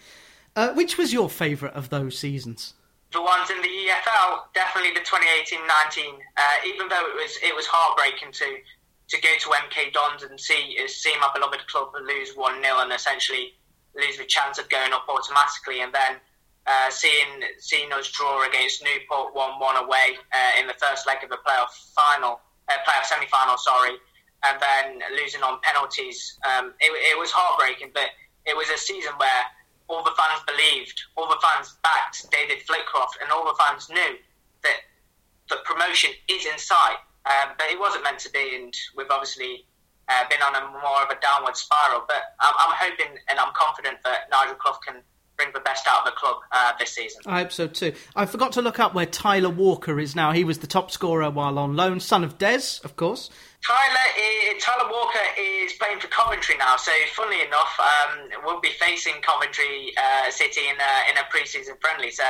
Uh, 0.55 0.73
which 0.73 0.97
was 0.97 1.13
your 1.13 1.29
favourite 1.29 1.75
of 1.75 1.89
those 1.89 2.17
seasons? 2.17 2.73
The 3.13 3.21
ones 3.21 3.49
in 3.49 3.61
the 3.61 3.67
EFL, 3.67 4.53
definitely 4.53 4.93
the 4.93 5.05
2018 5.05 5.59
19. 5.67 6.05
Uh, 6.35 6.41
even 6.65 6.87
though 6.87 7.05
it 7.05 7.15
was 7.15 7.37
it 7.43 7.55
was 7.55 7.67
heartbreaking 7.67 8.31
to 8.31 8.57
to 9.09 9.21
go 9.21 9.29
to 9.39 9.49
MK 9.49 9.93
Dons 9.93 10.23
and 10.23 10.39
see 10.39 10.75
see 10.87 11.13
my 11.19 11.29
beloved 11.33 11.67
club 11.67 11.89
lose 12.01 12.31
1 12.35 12.63
0 12.63 12.79
and 12.79 12.91
essentially 12.91 13.53
lose 13.95 14.17
the 14.17 14.25
chance 14.25 14.57
of 14.57 14.69
going 14.69 14.93
up 14.93 15.05
automatically, 15.07 15.81
and 15.81 15.93
then 15.93 16.17
uh, 16.67 16.89
seeing 16.89 17.41
seeing 17.57 17.91
us 17.91 18.11
draw 18.11 18.47
against 18.47 18.83
Newport 18.83 19.33
one 19.35 19.59
one 19.59 19.77
away 19.77 20.17
uh, 20.33 20.59
in 20.59 20.67
the 20.67 20.75
first 20.79 21.07
leg 21.07 21.17
of 21.23 21.29
the 21.29 21.39
playoff 21.47 21.73
final, 21.95 22.39
uh, 22.69 22.77
playoff 22.87 23.05
semi 23.05 23.25
final, 23.27 23.57
sorry, 23.57 23.97
and 24.45 24.61
then 24.61 25.01
losing 25.17 25.41
on 25.41 25.59
penalties. 25.61 26.37
Um, 26.45 26.73
it, 26.79 26.91
it, 26.91 27.17
was 27.17 27.31
heartbreaking, 27.31 27.91
but 27.93 28.09
it 28.45 28.55
was 28.55 28.69
a 28.69 28.77
season 28.77 29.13
where 29.17 29.43
all 29.87 30.03
the 30.03 30.13
fans 30.17 30.41
believed, 30.45 31.01
all 31.17 31.27
the 31.27 31.41
fans 31.41 31.77
backed 31.83 32.29
David 32.31 32.63
Flitcroft, 32.65 33.17
and 33.21 33.31
all 33.31 33.45
the 33.45 33.57
fans 33.57 33.89
knew 33.89 34.15
that 34.63 34.77
the 35.49 35.57
promotion 35.65 36.11
is 36.29 36.45
in 36.45 36.57
sight. 36.57 37.01
Um, 37.25 37.53
but 37.57 37.69
it 37.69 37.79
wasn't 37.79 38.03
meant 38.03 38.17
to 38.19 38.31
be, 38.31 38.55
and 38.55 38.73
we've 38.97 39.09
obviously 39.09 39.65
uh, 40.09 40.25
been 40.29 40.41
on 40.41 40.55
a 40.55 40.61
more 40.81 41.05
of 41.05 41.09
a 41.09 41.17
downward 41.21 41.57
spiral. 41.57 42.05
But 42.07 42.37
I'm, 42.39 42.53
I'm 42.57 42.75
hoping 42.77 43.17
and 43.29 43.37
I'm 43.37 43.53
confident 43.53 43.97
that 44.05 44.29
Nigel 44.31 44.55
Clough 44.55 44.81
can 44.85 45.01
bring 45.41 45.53
the 45.53 45.59
best 45.61 45.87
out 45.87 46.01
of 46.01 46.05
the 46.05 46.11
club 46.11 46.37
uh, 46.51 46.73
this 46.79 46.93
season. 46.93 47.21
I 47.25 47.39
hope 47.39 47.51
so 47.51 47.67
too. 47.67 47.93
I 48.15 48.25
forgot 48.25 48.51
to 48.53 48.61
look 48.61 48.79
up 48.79 48.93
where 48.93 49.05
Tyler 49.07 49.49
Walker 49.49 49.99
is 49.99 50.15
now. 50.15 50.31
He 50.31 50.43
was 50.43 50.59
the 50.59 50.67
top 50.67 50.91
scorer 50.91 51.29
while 51.31 51.57
on 51.57 51.75
loan, 51.75 51.99
son 51.99 52.23
of 52.23 52.37
Des, 52.37 52.79
of 52.83 52.95
course. 52.95 53.29
Tyler, 53.65 54.59
Tyler 54.59 54.89
Walker 54.91 55.19
is 55.39 55.73
playing 55.73 55.99
for 55.99 56.07
Coventry 56.07 56.55
now. 56.57 56.77
So, 56.77 56.91
funnily 57.13 57.41
enough, 57.41 57.79
um, 57.79 58.29
we'll 58.43 58.59
be 58.59 58.71
facing 58.79 59.13
Coventry 59.21 59.93
uh, 59.97 60.31
City 60.31 60.61
in 60.61 60.75
a, 60.75 61.11
in 61.11 61.17
a 61.17 61.29
pre-season 61.29 61.75
friendly. 61.79 62.11
So, 62.11 62.23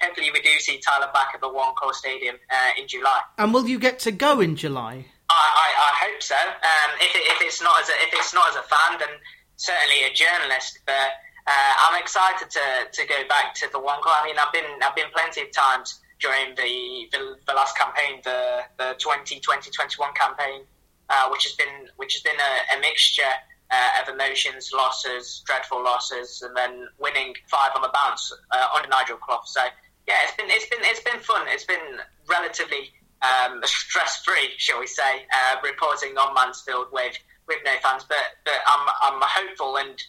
hopefully, 0.00 0.30
we 0.32 0.40
do 0.42 0.58
see 0.58 0.78
Tyler 0.78 1.10
back 1.12 1.32
at 1.34 1.40
the 1.40 1.48
One 1.48 1.74
Call 1.74 1.92
Stadium 1.92 2.36
uh, 2.50 2.80
in 2.80 2.86
July. 2.86 3.20
And 3.38 3.52
will 3.52 3.66
you 3.68 3.78
get 3.78 3.98
to 4.00 4.12
go 4.12 4.40
in 4.40 4.54
July? 4.54 5.06
I, 5.28 5.34
I, 5.34 5.68
I 5.90 6.06
hope 6.06 6.22
so. 6.22 6.36
Um, 6.36 6.90
if, 7.00 7.14
it, 7.14 7.22
if 7.34 7.42
it's 7.42 7.62
not 7.62 7.80
as 7.82 7.88
a, 7.88 7.92
if 7.92 8.10
it's 8.12 8.32
not 8.32 8.48
as 8.50 8.56
a 8.56 8.62
fan, 8.62 8.98
then 9.00 9.18
certainly 9.56 10.04
a 10.04 10.12
journalist. 10.14 10.78
But 10.86 11.10
uh, 11.46 11.72
I'm 11.78 12.00
excited 12.00 12.50
to, 12.50 12.60
to 12.92 13.06
go 13.06 13.26
back 13.28 13.54
to 13.56 13.68
the 13.70 13.78
one 13.78 14.00
club. 14.02 14.16
I 14.22 14.26
mean, 14.26 14.36
I've 14.38 14.52
been 14.52 14.82
I've 14.82 14.96
been 14.96 15.10
plenty 15.14 15.42
of 15.42 15.52
times 15.52 16.00
during 16.20 16.54
the 16.56 17.06
the, 17.12 17.36
the 17.46 17.52
last 17.54 17.76
campaign, 17.78 18.20
the 18.24 18.62
the 18.78 18.96
2020-21 18.98 20.14
campaign, 20.14 20.62
uh, 21.08 21.28
which 21.30 21.44
has 21.44 21.52
been 21.52 21.88
which 21.96 22.14
has 22.14 22.22
been 22.22 22.38
a, 22.40 22.76
a 22.76 22.80
mixture 22.80 23.34
uh, 23.70 24.02
of 24.02 24.14
emotions, 24.14 24.70
losses, 24.74 25.42
dreadful 25.46 25.82
losses, 25.82 26.42
and 26.42 26.56
then 26.56 26.88
winning 26.98 27.34
five 27.48 27.70
on 27.74 27.82
the 27.82 27.90
bounce 27.94 28.32
uh, 28.50 28.66
under 28.74 28.88
Nigel 28.88 29.16
Clough. 29.16 29.42
So 29.44 29.62
yeah, 30.08 30.14
it's 30.24 30.36
been 30.36 30.46
it's 30.48 30.66
been 30.66 30.80
it's 30.82 31.00
been 31.00 31.20
fun. 31.20 31.46
It's 31.48 31.64
been 31.64 32.00
relatively 32.28 32.90
um, 33.22 33.60
stress 33.64 34.22
free, 34.24 34.50
shall 34.58 34.80
we 34.80 34.86
say, 34.86 35.26
uh, 35.32 35.56
reporting 35.62 36.16
on 36.16 36.34
Mansfield 36.34 36.88
with 36.92 37.16
with 37.46 37.58
no 37.64 37.72
fans. 37.82 38.04
But 38.08 38.18
but 38.44 38.60
I'm 38.66 38.88
I'm 39.02 39.20
hopeful, 39.22 39.76
and 39.76 40.02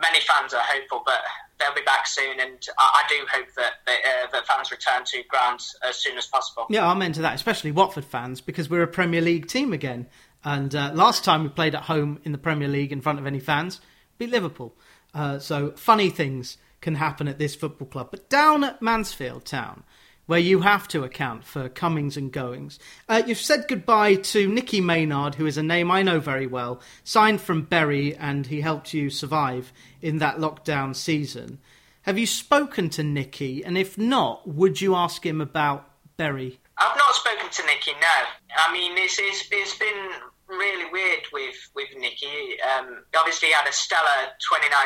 many 0.00 0.20
fans 0.20 0.54
are 0.54 0.62
hopeful, 0.62 1.02
but 1.04 1.20
they'll 1.58 1.74
be 1.74 1.82
back 1.82 2.06
soon, 2.06 2.40
and 2.40 2.58
I, 2.78 3.02
I 3.04 3.08
do 3.08 3.26
hope 3.30 3.48
that 3.56 3.72
that, 3.86 3.98
uh, 4.04 4.26
that 4.32 4.46
fans 4.46 4.70
return 4.70 5.04
to 5.04 5.22
grounds 5.28 5.76
as 5.86 5.96
soon 5.96 6.18
as 6.18 6.26
possible. 6.26 6.66
Yeah, 6.70 6.88
I'm 6.88 7.02
into 7.02 7.22
that, 7.22 7.34
especially 7.34 7.72
Watford 7.72 8.04
fans, 8.04 8.40
because 8.40 8.68
we're 8.68 8.82
a 8.82 8.88
Premier 8.88 9.20
League 9.20 9.46
team 9.46 9.72
again. 9.72 10.06
And 10.44 10.74
uh, 10.74 10.92
last 10.94 11.24
time 11.24 11.42
we 11.42 11.50
played 11.50 11.74
at 11.74 11.82
home 11.82 12.20
in 12.24 12.32
the 12.32 12.38
Premier 12.38 12.68
League 12.68 12.92
in 12.92 13.00
front 13.00 13.18
of 13.18 13.26
any 13.26 13.40
fans, 13.40 13.80
beat 14.18 14.30
Liverpool. 14.30 14.74
Uh, 15.12 15.38
so 15.38 15.72
funny 15.72 16.08
things 16.08 16.56
can 16.80 16.94
happen 16.94 17.28
at 17.28 17.38
this 17.38 17.54
football 17.54 17.88
club. 17.88 18.08
But 18.10 18.30
down 18.30 18.64
at 18.64 18.80
Mansfield 18.80 19.44
Town, 19.44 19.84
where 20.30 20.38
you 20.38 20.60
have 20.60 20.86
to 20.86 21.02
account 21.02 21.42
for 21.42 21.68
comings 21.68 22.16
and 22.16 22.30
goings. 22.30 22.78
Uh, 23.08 23.20
you've 23.26 23.36
said 23.36 23.66
goodbye 23.66 24.14
to 24.14 24.46
Nicky 24.46 24.80
Maynard, 24.80 25.34
who 25.34 25.44
is 25.44 25.58
a 25.58 25.62
name 25.64 25.90
I 25.90 26.04
know 26.04 26.20
very 26.20 26.46
well, 26.46 26.80
signed 27.02 27.40
from 27.40 27.62
Bury, 27.62 28.14
and 28.14 28.46
he 28.46 28.60
helped 28.60 28.94
you 28.94 29.10
survive 29.10 29.72
in 30.00 30.18
that 30.18 30.36
lockdown 30.36 30.94
season. 30.94 31.58
Have 32.02 32.16
you 32.16 32.28
spoken 32.28 32.90
to 32.90 33.02
Nicky? 33.02 33.64
And 33.64 33.76
if 33.76 33.98
not, 33.98 34.46
would 34.46 34.80
you 34.80 34.94
ask 34.94 35.26
him 35.26 35.40
about 35.40 35.90
Bury? 36.16 36.60
I've 36.78 36.96
not 36.96 37.12
spoken 37.16 37.50
to 37.50 37.66
Nicky, 37.66 37.90
no. 38.00 38.56
I 38.56 38.72
mean, 38.72 38.92
it's, 38.98 39.18
it's, 39.18 39.48
it's 39.50 39.76
been 39.78 40.10
really 40.46 40.92
weird 40.92 41.26
with, 41.32 41.56
with 41.74 41.88
Nicky. 41.98 42.56
Um, 42.62 43.02
obviously, 43.18 43.48
he 43.48 43.54
had 43.54 43.68
a 43.68 43.72
stellar 43.72 44.30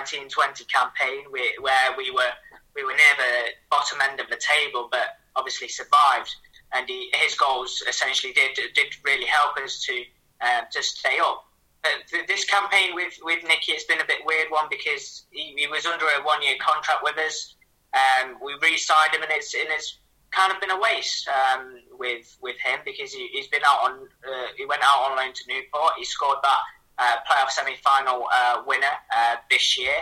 2019-20 0.08 0.66
campaign 0.72 1.24
where, 1.28 1.60
where 1.60 1.94
we 1.98 2.10
were 2.10 2.32
we 2.74 2.82
were 2.82 2.90
near 2.90 3.14
the 3.16 3.50
bottom 3.70 4.00
end 4.00 4.18
of 4.18 4.28
the 4.28 4.40
table, 4.42 4.88
but 4.90 5.14
obviously 5.36 5.68
survived, 5.68 6.34
and 6.72 6.88
he, 6.88 7.10
his 7.14 7.34
goals 7.34 7.82
essentially 7.88 8.32
did 8.32 8.58
did 8.74 8.94
really 9.04 9.26
help 9.26 9.56
us 9.58 9.84
to 9.86 10.04
uh, 10.40 10.62
to 10.70 10.82
stay 10.82 11.18
up. 11.20 11.44
But 11.82 12.26
this 12.26 12.44
campaign 12.44 12.94
with 12.94 13.18
with 13.22 13.42
Nicky, 13.44 13.72
it's 13.72 13.84
been 13.84 14.00
a 14.00 14.06
bit 14.06 14.20
weird 14.24 14.50
one 14.50 14.66
because 14.70 15.24
he, 15.30 15.54
he 15.56 15.66
was 15.66 15.84
under 15.86 16.06
a 16.06 16.22
one 16.24 16.42
year 16.42 16.56
contract 16.58 17.00
with 17.02 17.18
us. 17.18 17.54
Um, 17.92 18.36
we 18.42 18.54
re-signed 18.60 19.14
him, 19.14 19.22
and 19.22 19.30
it's 19.30 19.54
and 19.54 19.68
it's 19.68 19.98
kind 20.30 20.52
of 20.52 20.60
been 20.60 20.70
a 20.70 20.80
waste 20.80 21.28
um, 21.28 21.78
with 21.92 22.36
with 22.40 22.56
him 22.58 22.80
because 22.84 23.12
he, 23.12 23.30
has 23.36 23.46
been 23.48 23.62
out 23.64 23.84
on 23.84 24.08
uh, 24.26 24.46
he 24.56 24.66
went 24.66 24.82
out 24.82 25.10
on 25.10 25.16
loan 25.16 25.32
to 25.32 25.42
Newport. 25.46 25.92
He 25.98 26.04
scored 26.04 26.38
that 26.42 26.58
uh, 26.98 27.16
playoff 27.28 27.50
semi 27.50 27.76
final 27.76 28.26
uh, 28.32 28.62
winner 28.66 28.96
uh, 29.14 29.36
this 29.50 29.78
year, 29.78 29.94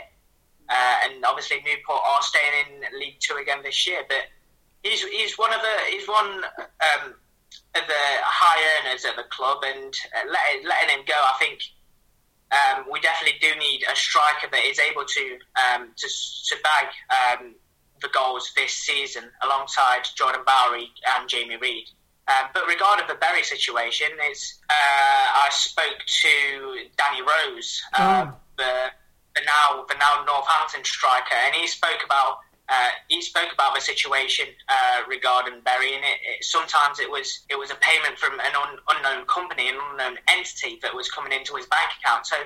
uh, 0.69 0.95
and 1.05 1.25
obviously 1.25 1.59
Newport 1.59 2.01
are 2.07 2.23
staying 2.23 2.53
in 2.67 2.99
League 2.99 3.19
Two 3.21 3.37
again 3.37 3.59
this 3.63 3.87
year, 3.87 4.03
but 4.09 4.25
he's 4.83 5.03
he's 5.03 5.39
one 5.39 5.53
of 5.53 5.61
the 5.61 5.77
he's 5.91 6.09
one 6.09 6.45
um, 6.45 7.15
of 7.75 7.85
the 7.87 8.05
high 8.23 8.87
earners 8.87 9.05
at 9.05 9.17
the 9.17 9.25
club, 9.25 9.63
and 9.65 9.95
uh, 10.17 10.31
letting, 10.31 10.69
letting 10.69 10.99
him 10.99 11.05
go, 11.07 11.15
I 11.15 11.37
think 11.39 11.61
um, 12.53 12.85
we 12.91 13.01
definitely 13.01 13.39
do 13.41 13.59
need 13.59 13.83
a 13.91 13.97
striker 13.97 14.49
that 14.51 14.65
is 14.65 14.79
able 14.79 15.05
to 15.05 15.39
um, 15.57 15.89
to, 15.97 16.09
to 16.09 16.57
bag 16.63 16.87
um, 17.11 17.55
the 18.03 18.09
goals 18.09 18.53
this 18.57 18.73
season 18.73 19.25
alongside 19.43 20.03
Jordan 20.17 20.43
Bowery 20.45 20.91
and 21.17 21.29
Jamie 21.29 21.57
Reid. 21.57 21.89
Um, 22.29 22.49
but 22.55 22.67
regarding 22.69 23.07
the 23.09 23.15
Bury 23.15 23.43
situation, 23.43 24.09
is 24.31 24.59
uh, 24.71 25.27
I 25.43 25.49
spoke 25.51 25.99
to 26.07 26.31
Danny 26.97 27.23
Rose, 27.23 27.83
uh, 27.95 28.27
oh. 28.29 28.37
the 28.57 28.91
the 29.35 29.43
now 29.47 29.85
the 29.89 29.95
now 29.99 30.25
Northampton 30.27 30.85
striker, 30.85 31.35
and 31.47 31.55
he 31.55 31.67
spoke 31.67 32.05
about 32.05 32.39
uh, 32.73 32.89
he 33.09 33.21
spoke 33.21 33.53
about 33.53 33.75
the 33.75 33.81
situation 33.81 34.47
uh, 34.69 35.05
regarding 35.07 35.61
Bury, 35.61 35.95
and 35.95 36.05
it, 36.05 36.19
it, 36.25 36.45
sometimes 36.45 37.01
it 37.01 37.11
was 37.11 37.45
it 37.51 37.59
was 37.59 37.71
a 37.71 37.77
payment 37.77 38.19
from 38.19 38.41
an 38.41 38.55
un, 38.57 38.79
unknown 38.97 39.27
company, 39.27 39.69
an 39.69 39.77
unknown 39.91 40.17
entity 40.29 40.79
that 40.81 40.95
was 40.95 41.11
coming 41.11 41.33
into 41.33 41.55
his 41.55 41.67
bank 41.67 41.91
account. 42.01 42.27
So 42.27 42.37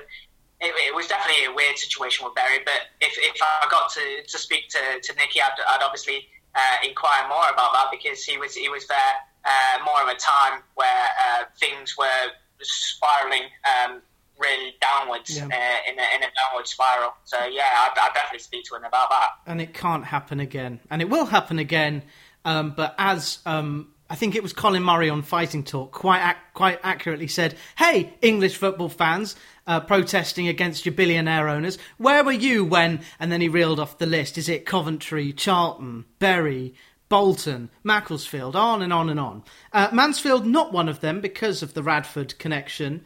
it, 0.59 0.73
it 0.83 0.93
was 0.93 1.07
definitely 1.07 1.45
a 1.45 1.53
weird 1.53 1.77
situation 1.77 2.25
with 2.25 2.35
Bury. 2.35 2.59
But 2.65 2.91
if, 2.99 3.15
if 3.17 3.39
I 3.41 3.67
got 3.71 3.91
to, 3.93 4.23
to 4.27 4.37
speak 4.37 4.67
to, 4.69 4.99
to 5.01 5.15
Nicky, 5.15 5.39
I'd, 5.39 5.55
I'd 5.69 5.83
obviously 5.83 6.27
uh, 6.55 6.77
inquire 6.83 7.27
more 7.29 7.47
about 7.47 7.71
that 7.73 7.87
because 7.91 8.23
he 8.23 8.37
was 8.37 8.53
he 8.53 8.67
was 8.67 8.85
there 8.87 9.15
uh, 9.45 9.83
more 9.85 10.01
of 10.03 10.09
a 10.09 10.19
time 10.19 10.61
where 10.75 11.05
uh, 11.23 11.43
things 11.57 11.95
were 11.97 12.35
spiraling. 12.61 13.47
Um, 13.63 14.01
really 14.39 14.75
downwards 14.81 15.35
yeah. 15.35 15.45
uh, 15.45 15.91
in, 15.91 15.99
a, 15.99 16.15
in 16.15 16.23
a 16.23 16.31
downward 16.35 16.67
spiral. 16.67 17.13
So 17.25 17.37
yeah, 17.45 17.63
I'd, 17.65 18.13
definitely 18.13 18.39
speak 18.39 18.65
to 18.65 18.75
him 18.75 18.83
about 18.83 19.09
that. 19.09 19.29
And 19.45 19.61
it 19.61 19.73
can't 19.73 20.05
happen 20.05 20.39
again, 20.39 20.79
and 20.89 21.01
it 21.01 21.09
will 21.09 21.25
happen 21.25 21.59
again. 21.59 22.03
Um, 22.45 22.73
but 22.75 22.95
as 22.97 23.39
um, 23.45 23.93
I 24.09 24.15
think 24.15 24.35
it 24.35 24.43
was 24.43 24.53
Colin 24.53 24.83
Murray 24.83 25.09
on 25.09 25.21
Fighting 25.21 25.63
Talk 25.63 25.91
quite 25.91 26.27
ac- 26.27 26.39
quite 26.53 26.79
accurately 26.83 27.27
said, 27.27 27.55
"Hey, 27.77 28.13
English 28.21 28.57
football 28.57 28.89
fans." 28.89 29.35
Uh, 29.65 29.81
protesting 29.81 30.47
against 30.47 30.85
your 30.85 30.95
billionaire 30.95 31.49
owners. 31.49 31.77
Where 31.97 32.23
were 32.23 32.31
you 32.31 32.63
when? 32.63 33.01
And 33.19 33.29
then 33.29 33.41
he 33.41 33.49
reeled 33.49 33.81
off 33.81 33.97
the 33.97 34.05
list. 34.05 34.37
Is 34.37 34.47
it 34.47 34.65
Coventry, 34.65 35.33
Charlton, 35.33 36.05
Bury, 36.19 36.73
Bolton, 37.09 37.69
Macclesfield, 37.83 38.55
on 38.55 38.81
and 38.81 38.91
on 38.91 39.09
and 39.09 39.19
on. 39.19 39.43
Uh, 39.71 39.89
Mansfield, 39.93 40.45
not 40.45 40.73
one 40.73 40.89
of 40.89 40.99
them 40.99 41.21
because 41.21 41.63
of 41.63 41.73
the 41.73 41.83
Radford 41.83 42.37
connection. 42.37 43.03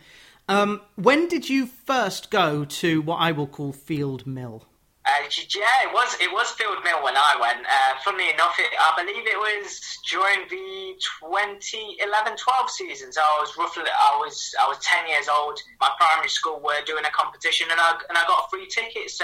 Um, 0.51 0.81
when 0.95 1.29
did 1.29 1.47
you 1.47 1.65
first 1.65 2.29
go 2.29 2.65
to 2.65 3.01
what 3.01 3.23
I 3.23 3.31
will 3.31 3.47
call 3.47 3.71
Field 3.71 4.27
Mill? 4.27 4.67
Uh, 5.05 5.23
yeah, 5.55 5.87
it 5.87 5.93
was 5.93 6.19
it 6.19 6.29
was 6.29 6.51
Field 6.51 6.83
Mill 6.83 7.01
when 7.01 7.15
I 7.15 7.39
went. 7.39 7.65
Uh, 7.65 7.95
funnily 8.03 8.29
enough, 8.29 8.59
it, 8.59 8.67
I 8.77 8.91
believe 8.99 9.23
it 9.25 9.39
was 9.39 9.79
during 10.11 10.43
the 10.51 10.99
2011-12 11.23 12.69
season. 12.69 13.13
So 13.13 13.21
I 13.21 13.37
was 13.39 13.55
roughly 13.57 13.83
I 13.87 14.17
was 14.19 14.53
I 14.61 14.67
was 14.67 14.77
ten 14.83 15.07
years 15.07 15.29
old. 15.29 15.57
My 15.79 15.89
primary 15.97 16.27
school 16.27 16.59
were 16.59 16.83
doing 16.85 17.05
a 17.05 17.11
competition, 17.11 17.67
and 17.71 17.79
I 17.79 17.95
and 18.09 18.17
I 18.17 18.27
got 18.27 18.45
a 18.45 18.49
free 18.51 18.67
ticket. 18.67 19.09
So 19.09 19.23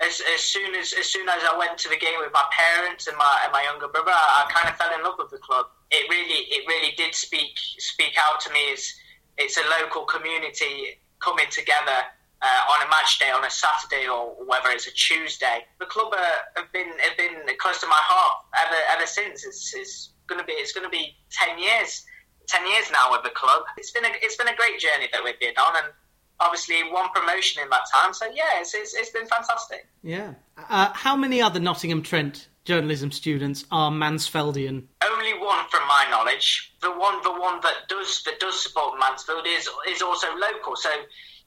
as, 0.00 0.20
as 0.34 0.42
soon 0.42 0.74
as 0.74 0.92
as 0.92 1.06
soon 1.06 1.28
as 1.28 1.40
I 1.46 1.56
went 1.56 1.78
to 1.86 1.88
the 1.88 1.96
game 1.96 2.18
with 2.18 2.34
my 2.34 2.44
parents 2.50 3.06
and 3.06 3.16
my 3.16 3.46
and 3.46 3.52
my 3.52 3.62
younger 3.62 3.86
brother, 3.86 4.10
I, 4.10 4.42
I 4.42 4.50
kind 4.50 4.68
of 4.68 4.74
fell 4.74 4.90
in 4.90 5.04
love 5.04 5.22
with 5.22 5.30
the 5.30 5.38
club. 5.38 5.66
It 5.92 6.10
really 6.10 6.50
it 6.50 6.66
really 6.66 6.98
did 6.98 7.14
speak 7.14 7.54
speak 7.78 8.18
out 8.18 8.40
to 8.40 8.52
me 8.52 8.74
as 8.74 8.92
it's 9.38 9.56
a 9.56 9.62
local 9.80 10.04
community 10.04 11.00
coming 11.20 11.46
together 11.50 11.98
uh, 12.42 12.72
on 12.74 12.86
a 12.86 12.90
match 12.90 13.18
day 13.18 13.30
on 13.30 13.44
a 13.44 13.50
Saturday 13.50 14.06
or 14.06 14.36
whether 14.46 14.70
it's 14.70 14.86
a 14.86 14.92
Tuesday. 14.92 15.64
The 15.80 15.86
club 15.86 16.12
uh, 16.12 16.20
have 16.56 16.72
been 16.72 16.90
have 16.98 17.16
been 17.16 17.36
close 17.58 17.80
to 17.80 17.86
my 17.86 18.00
heart 18.00 18.44
ever 18.66 18.80
ever 18.96 19.06
since. 19.06 19.44
It's, 19.44 19.74
it's 19.74 20.10
to 20.28 20.44
be 20.44 20.52
it's 20.52 20.72
to 20.74 20.88
be 20.88 21.16
ten 21.32 21.58
years 21.58 22.04
ten 22.46 22.66
years 22.70 22.90
now 22.92 23.12
with 23.12 23.22
the 23.22 23.30
club. 23.30 23.62
It's 23.76 23.90
been 23.90 24.04
a 24.04 24.10
it's 24.20 24.36
been 24.36 24.48
a 24.48 24.56
great 24.56 24.78
journey 24.78 25.08
that 25.12 25.22
we've 25.24 25.40
been 25.40 25.56
on 25.56 25.76
and. 25.76 25.92
Obviously, 26.40 26.76
one 26.92 27.08
promotion 27.12 27.64
in 27.64 27.68
that 27.70 27.80
time, 27.92 28.14
so 28.14 28.24
yeah, 28.26 28.60
it's, 28.60 28.72
it's, 28.72 28.94
it's 28.94 29.10
been 29.10 29.26
fantastic. 29.26 29.88
Yeah. 30.04 30.34
Uh, 30.56 30.92
how 30.94 31.16
many 31.16 31.42
other 31.42 31.58
Nottingham 31.58 32.00
Trent 32.00 32.46
journalism 32.68 33.10
students 33.10 33.64
are 33.70 33.90
Mansfeldian? 33.90 34.84
Only 35.02 35.32
one, 35.32 35.64
from 35.70 35.84
my 35.88 36.04
knowledge. 36.10 36.74
The 36.82 36.90
one, 36.90 37.22
the 37.22 37.32
one 37.32 37.60
that 37.62 37.88
does 37.88 38.22
that 38.24 38.38
does 38.40 38.62
support 38.62 39.00
Mansfield 39.00 39.46
is 39.46 39.68
is 39.88 40.02
also 40.02 40.26
local. 40.36 40.76
So 40.76 40.90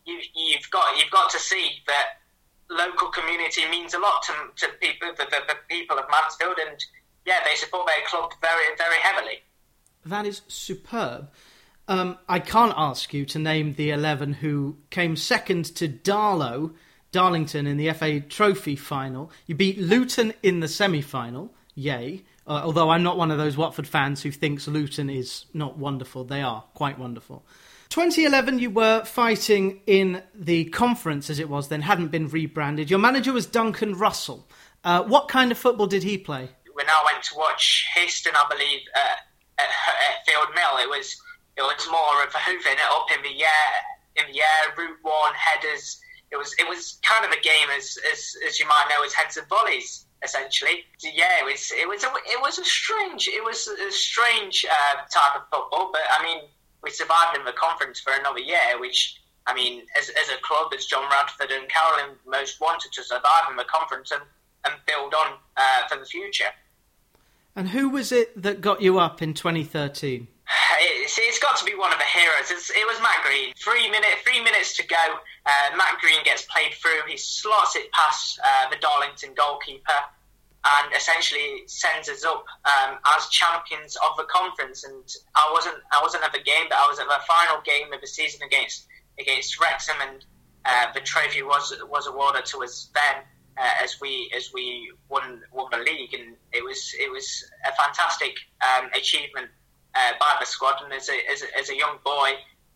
you, 0.07 0.19
you've 0.35 0.69
got 0.71 0.97
you've 0.97 1.11
got 1.11 1.29
to 1.29 1.37
see 1.37 1.65
that 1.85 2.07
local 2.71 3.09
community 3.09 3.69
means 3.69 3.93
a 3.93 3.99
lot 3.99 4.23
to, 4.23 4.33
to 4.65 4.73
people, 4.79 5.09
the, 5.15 5.25
the, 5.25 5.37
the 5.47 5.57
people 5.69 5.99
of 5.99 6.05
Mansfield, 6.09 6.57
and 6.67 6.83
yeah, 7.27 7.39
they 7.45 7.55
support 7.55 7.85
their 7.85 8.03
club 8.07 8.31
very 8.41 8.75
very 8.77 8.99
heavily. 9.01 9.37
That 10.03 10.25
is 10.25 10.41
superb. 10.47 11.29
Um, 11.87 12.17
I 12.27 12.39
can't 12.39 12.73
ask 12.75 13.13
you 13.13 13.25
to 13.25 13.37
name 13.37 13.75
the 13.75 13.91
eleven 13.91 14.33
who 14.33 14.77
came 14.89 15.15
second 15.15 15.65
to 15.75 15.87
Darlow 15.87 16.73
Darlington 17.11 17.67
in 17.67 17.77
the 17.77 17.91
FA 17.93 18.19
Trophy 18.19 18.75
final. 18.75 19.31
You 19.45 19.55
beat 19.55 19.77
Luton 19.77 20.33
in 20.41 20.59
the 20.59 20.67
semi 20.67 21.01
final. 21.01 21.53
Yay. 21.75 22.23
Uh, 22.47 22.61
although 22.65 22.89
I'm 22.89 23.03
not 23.03 23.17
one 23.17 23.31
of 23.31 23.37
those 23.37 23.55
Watford 23.55 23.87
fans 23.87 24.23
who 24.23 24.31
thinks 24.31 24.67
Luton 24.67 25.09
is 25.09 25.45
not 25.53 25.77
wonderful. 25.77 26.23
They 26.23 26.41
are 26.41 26.63
quite 26.73 26.97
wonderful. 26.97 27.45
2011, 27.89 28.59
you 28.59 28.69
were 28.69 29.03
fighting 29.03 29.81
in 29.85 30.23
the 30.33 30.65
conference 30.65 31.29
as 31.29 31.39
it 31.39 31.49
was 31.49 31.67
then, 31.67 31.81
hadn't 31.81 32.07
been 32.07 32.29
rebranded. 32.29 32.89
Your 32.89 32.99
manager 32.99 33.33
was 33.33 33.45
Duncan 33.45 33.95
Russell. 33.95 34.47
Uh, 34.83 35.03
what 35.03 35.27
kind 35.27 35.51
of 35.51 35.57
football 35.57 35.87
did 35.87 36.03
he 36.03 36.17
play? 36.17 36.49
When 36.73 36.87
I 36.89 37.03
went 37.11 37.23
to 37.25 37.35
watch 37.37 37.85
Histon, 37.95 38.31
I 38.33 38.47
believe, 38.49 38.79
uh, 38.95 39.15
at, 39.59 39.67
at, 39.67 40.25
Field 40.25 40.47
Mill, 40.55 40.79
it 40.79 40.89
was 40.89 41.21
it 41.57 41.61
was 41.61 41.87
more 41.91 42.23
of 42.23 42.31
hooving 42.31 42.73
it 42.73 42.91
up 42.91 43.07
in 43.13 43.21
the 43.23 43.43
air, 43.43 43.71
in 44.15 44.33
the 44.33 44.39
air, 44.39 44.73
route 44.77 44.97
one, 45.01 45.33
headers, 45.35 45.99
it 46.31 46.37
was 46.37 46.53
it 46.57 46.67
was 46.67 46.99
kind 47.03 47.25
of 47.25 47.31
a 47.31 47.41
game 47.41 47.69
as 47.75 47.97
as, 48.11 48.35
as 48.47 48.59
you 48.59 48.67
might 48.67 48.87
know 48.89 49.03
as 49.03 49.13
heads 49.13 49.37
and 49.37 49.47
volleys 49.47 50.05
essentially. 50.23 50.85
So, 50.99 51.09
yeah, 51.13 51.41
it 51.41 51.45
was 51.45 51.71
it 51.71 51.87
was 51.87 52.03
a, 52.03 52.07
it 52.25 52.41
was 52.41 52.59
a 52.59 52.65
strange 52.65 53.27
it 53.27 53.43
was 53.43 53.67
a 53.67 53.91
strange 53.91 54.65
uh, 54.65 54.95
type 55.09 55.35
of 55.35 55.43
football, 55.51 55.89
but 55.91 56.01
I 56.17 56.23
mean 56.23 56.41
we 56.83 56.89
survived 56.89 57.37
in 57.37 57.45
the 57.45 57.53
conference 57.53 57.99
for 57.99 58.13
another 58.13 58.39
year, 58.39 58.79
which 58.79 59.19
I 59.47 59.53
mean 59.53 59.83
as, 59.99 60.09
as 60.09 60.29
a 60.29 60.41
club 60.41 60.73
as 60.75 60.85
John 60.85 61.09
Radford 61.09 61.51
and 61.51 61.67
Carolyn 61.69 62.15
most 62.25 62.61
wanted 62.61 62.91
to 62.93 63.03
survive 63.03 63.49
in 63.49 63.57
the 63.57 63.65
conference 63.65 64.11
and, 64.11 64.21
and 64.65 64.73
build 64.87 65.13
on 65.13 65.33
uh, 65.57 65.87
for 65.89 65.97
the 65.97 66.05
future. 66.05 66.51
And 67.55 67.69
who 67.69 67.89
was 67.89 68.11
it 68.11 68.41
that 68.41 68.61
got 68.61 68.81
you 68.81 68.99
up 68.99 69.21
in 69.21 69.33
2013? 69.33 70.27
It's, 70.83 71.19
it's 71.19 71.39
got 71.39 71.57
to 71.57 71.65
be 71.65 71.75
one 71.75 71.91
of 71.91 71.99
the 71.99 72.05
heroes. 72.05 72.49
It's, 72.49 72.69
it 72.71 72.87
was 72.87 72.99
Matt 73.01 73.23
Green. 73.23 73.53
Three 73.55 73.91
minute, 73.91 74.15
three 74.23 74.41
minutes 74.41 74.75
to 74.77 74.87
go. 74.87 74.97
Uh, 75.45 75.75
Matt 75.75 75.99
Green 75.99 76.23
gets 76.23 76.43
played 76.43 76.73
through. 76.73 77.01
He 77.07 77.17
slots 77.17 77.75
it 77.75 77.91
past 77.91 78.39
uh, 78.43 78.69
the 78.69 78.77
Darlington 78.77 79.33
goalkeeper, 79.35 79.99
and 80.63 80.93
essentially 80.95 81.63
sends 81.65 82.09
us 82.09 82.23
up 82.23 82.45
um, 82.65 82.97
as 83.17 83.27
champions 83.29 83.97
of 84.07 84.17
the 84.17 84.25
conference. 84.25 84.83
And 84.83 85.03
I 85.35 85.49
wasn't, 85.51 85.77
I 85.91 86.01
wasn't 86.01 86.23
at 86.23 86.33
the 86.33 86.43
game, 86.43 86.65
but 86.69 86.77
I 86.77 86.87
was 86.87 86.99
at 86.99 87.07
the 87.07 87.19
final 87.27 87.61
game 87.63 87.91
of 87.91 88.01
the 88.01 88.07
season 88.07 88.41
against 88.43 88.87
against 89.19 89.59
Wrexham, 89.59 89.97
and 90.01 90.25
uh, 90.65 90.93
the 90.93 91.01
trophy 91.01 91.41
was 91.41 91.73
was 91.89 92.07
awarded 92.07 92.45
to 92.47 92.63
us 92.63 92.89
then. 92.93 93.23
Uh, 93.57 93.83
as 93.83 93.99
we 93.99 94.31
as 94.35 94.51
we 94.53 94.91
won 95.09 95.41
won 95.51 95.67
the 95.71 95.77
league, 95.77 96.13
and 96.13 96.35
it 96.53 96.63
was 96.63 96.95
it 96.99 97.11
was 97.11 97.43
a 97.67 97.71
fantastic 97.73 98.33
um, 98.61 98.89
achievement 98.93 99.49
uh, 99.95 100.11
by 100.19 100.37
the 100.39 100.45
squad. 100.45 100.75
And 100.83 100.93
as 100.93 101.09
a, 101.09 101.17
as 101.31 101.43
a, 101.43 101.57
as 101.57 101.69
a 101.69 101.75
young 101.75 101.97
boy, 102.03 102.31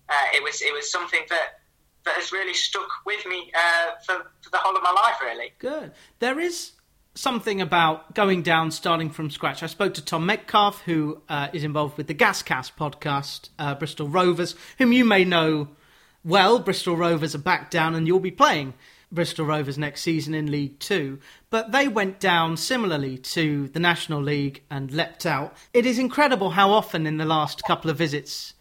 uh, 0.09 0.27
it 0.33 0.43
was 0.43 0.61
it 0.61 0.73
was 0.73 0.91
something 0.91 1.21
that 1.29 1.59
that 2.05 2.15
has 2.15 2.31
really 2.31 2.53
stuck 2.53 2.89
with 3.05 3.25
me 3.25 3.51
uh, 3.53 3.91
for, 4.05 4.31
for 4.41 4.49
the 4.51 4.57
whole 4.57 4.75
of 4.75 4.83
my 4.83 4.91
life. 4.91 5.15
Really, 5.21 5.53
good. 5.59 5.91
There 6.19 6.39
is 6.39 6.71
something 7.15 7.61
about 7.61 8.13
going 8.13 8.41
down, 8.41 8.71
starting 8.71 9.09
from 9.09 9.29
scratch. 9.29 9.63
I 9.63 9.67
spoke 9.67 9.93
to 9.95 10.05
Tom 10.05 10.25
Metcalf, 10.25 10.81
who 10.81 11.21
uh, 11.29 11.47
is 11.53 11.63
involved 11.63 11.97
with 11.97 12.07
the 12.07 12.13
Gascast 12.13 12.73
podcast, 12.77 13.49
uh, 13.57 13.75
Bristol 13.75 14.07
Rovers, 14.07 14.55
whom 14.77 14.91
you 14.91 15.05
may 15.05 15.23
know 15.23 15.69
well. 16.23 16.59
Bristol 16.59 16.95
Rovers 16.95 17.35
are 17.35 17.39
back 17.39 17.71
down, 17.71 17.95
and 17.95 18.07
you'll 18.07 18.19
be 18.19 18.31
playing 18.31 18.73
Bristol 19.11 19.45
Rovers 19.45 19.77
next 19.77 20.01
season 20.01 20.33
in 20.33 20.51
League 20.51 20.79
Two, 20.79 21.19
but 21.49 21.71
they 21.71 21.87
went 21.87 22.19
down 22.19 22.57
similarly 22.57 23.17
to 23.17 23.69
the 23.69 23.79
National 23.79 24.21
League 24.21 24.63
and 24.69 24.91
leapt 24.91 25.25
out. 25.25 25.55
It 25.73 25.85
is 25.85 25.97
incredible 25.97 26.51
how 26.51 26.71
often 26.71 27.07
in 27.07 27.17
the 27.17 27.25
last 27.25 27.63
couple 27.63 27.89
of 27.89 27.97
visits 27.97 28.53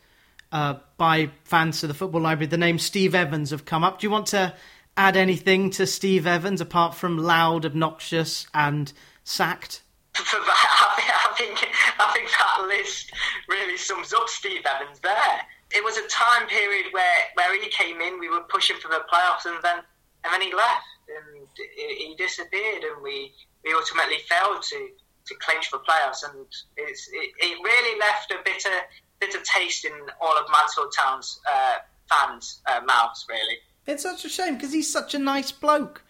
uh, 0.55 0.79
by 0.97 1.31
fans 1.43 1.81
to 1.81 1.87
the 1.89 1.95
Football 1.95 2.23
Library 2.23 2.47
the 2.47 2.57
name 2.57 2.79
Steve 2.79 3.15
Evans 3.15 3.51
have 3.51 3.65
come 3.65 3.83
up. 3.83 3.99
Do 3.99 4.07
you 4.07 4.11
want 4.11 4.29
to 4.29 4.55
add 4.97 5.17
anything 5.17 5.71
to 5.71 5.87
Steve 5.87 6.27
Evans 6.27 6.61
apart 6.61 6.95
from 6.95 7.19
loud, 7.19 7.67
obnoxious, 7.67 8.47
and 8.55 8.93
sacked? 9.25 9.83
I 10.17 11.35
think, 11.37 11.59
I 11.99 12.13
think 12.15 12.29
that 12.31 12.67
list 12.69 13.13
really 13.49 13.77
sums 13.77 14.15
up 14.15 14.29
Steve 14.29 14.63
Evans 14.65 15.01
there. 15.01 15.41
It 15.73 15.83
was 15.83 15.97
a 15.97 16.07
time 16.07 16.47
period 16.47 16.87
where, 16.93 17.19
where 17.35 17.61
he 17.61 17.69
came 17.71 18.01
in, 18.01 18.21
we 18.21 18.31
were 18.31 18.43
pushing 18.49 18.77
for 18.77 18.87
the 18.87 19.03
playoffs, 19.13 19.47
and 19.47 19.57
then 19.63 19.83
and 20.25 20.33
then 20.33 20.41
he 20.41 20.55
left 20.55 20.87
and 21.09 21.47
he 21.77 22.15
disappeared, 22.17 22.83
and 22.85 23.03
we, 23.03 23.33
we 23.65 23.75
ultimately 23.75 24.19
failed 24.29 24.63
to, 24.63 24.89
to 25.27 25.35
clinch 25.41 25.67
for 25.67 25.81
playoffs. 25.81 26.25
And 26.25 26.47
it, 26.77 26.97
it 27.13 27.59
really 27.63 27.99
left 27.99 28.31
a 28.31 28.37
bitter 28.45 28.79
bitter 29.21 29.41
taste 29.43 29.85
in 29.85 29.93
all 30.21 30.37
of 30.37 30.47
Mansfield 30.51 30.93
Town's 30.97 31.41
uh, 31.51 31.75
fans' 32.11 32.61
uh, 32.67 32.81
mouths. 32.87 33.27
Really, 33.29 33.57
it's 33.87 34.03
such 34.03 34.25
a 34.25 34.29
shame 34.29 34.55
because 34.55 34.73
he's 34.73 34.91
such 34.91 35.15
a 35.15 35.19
nice 35.19 35.53
bloke. 35.53 36.05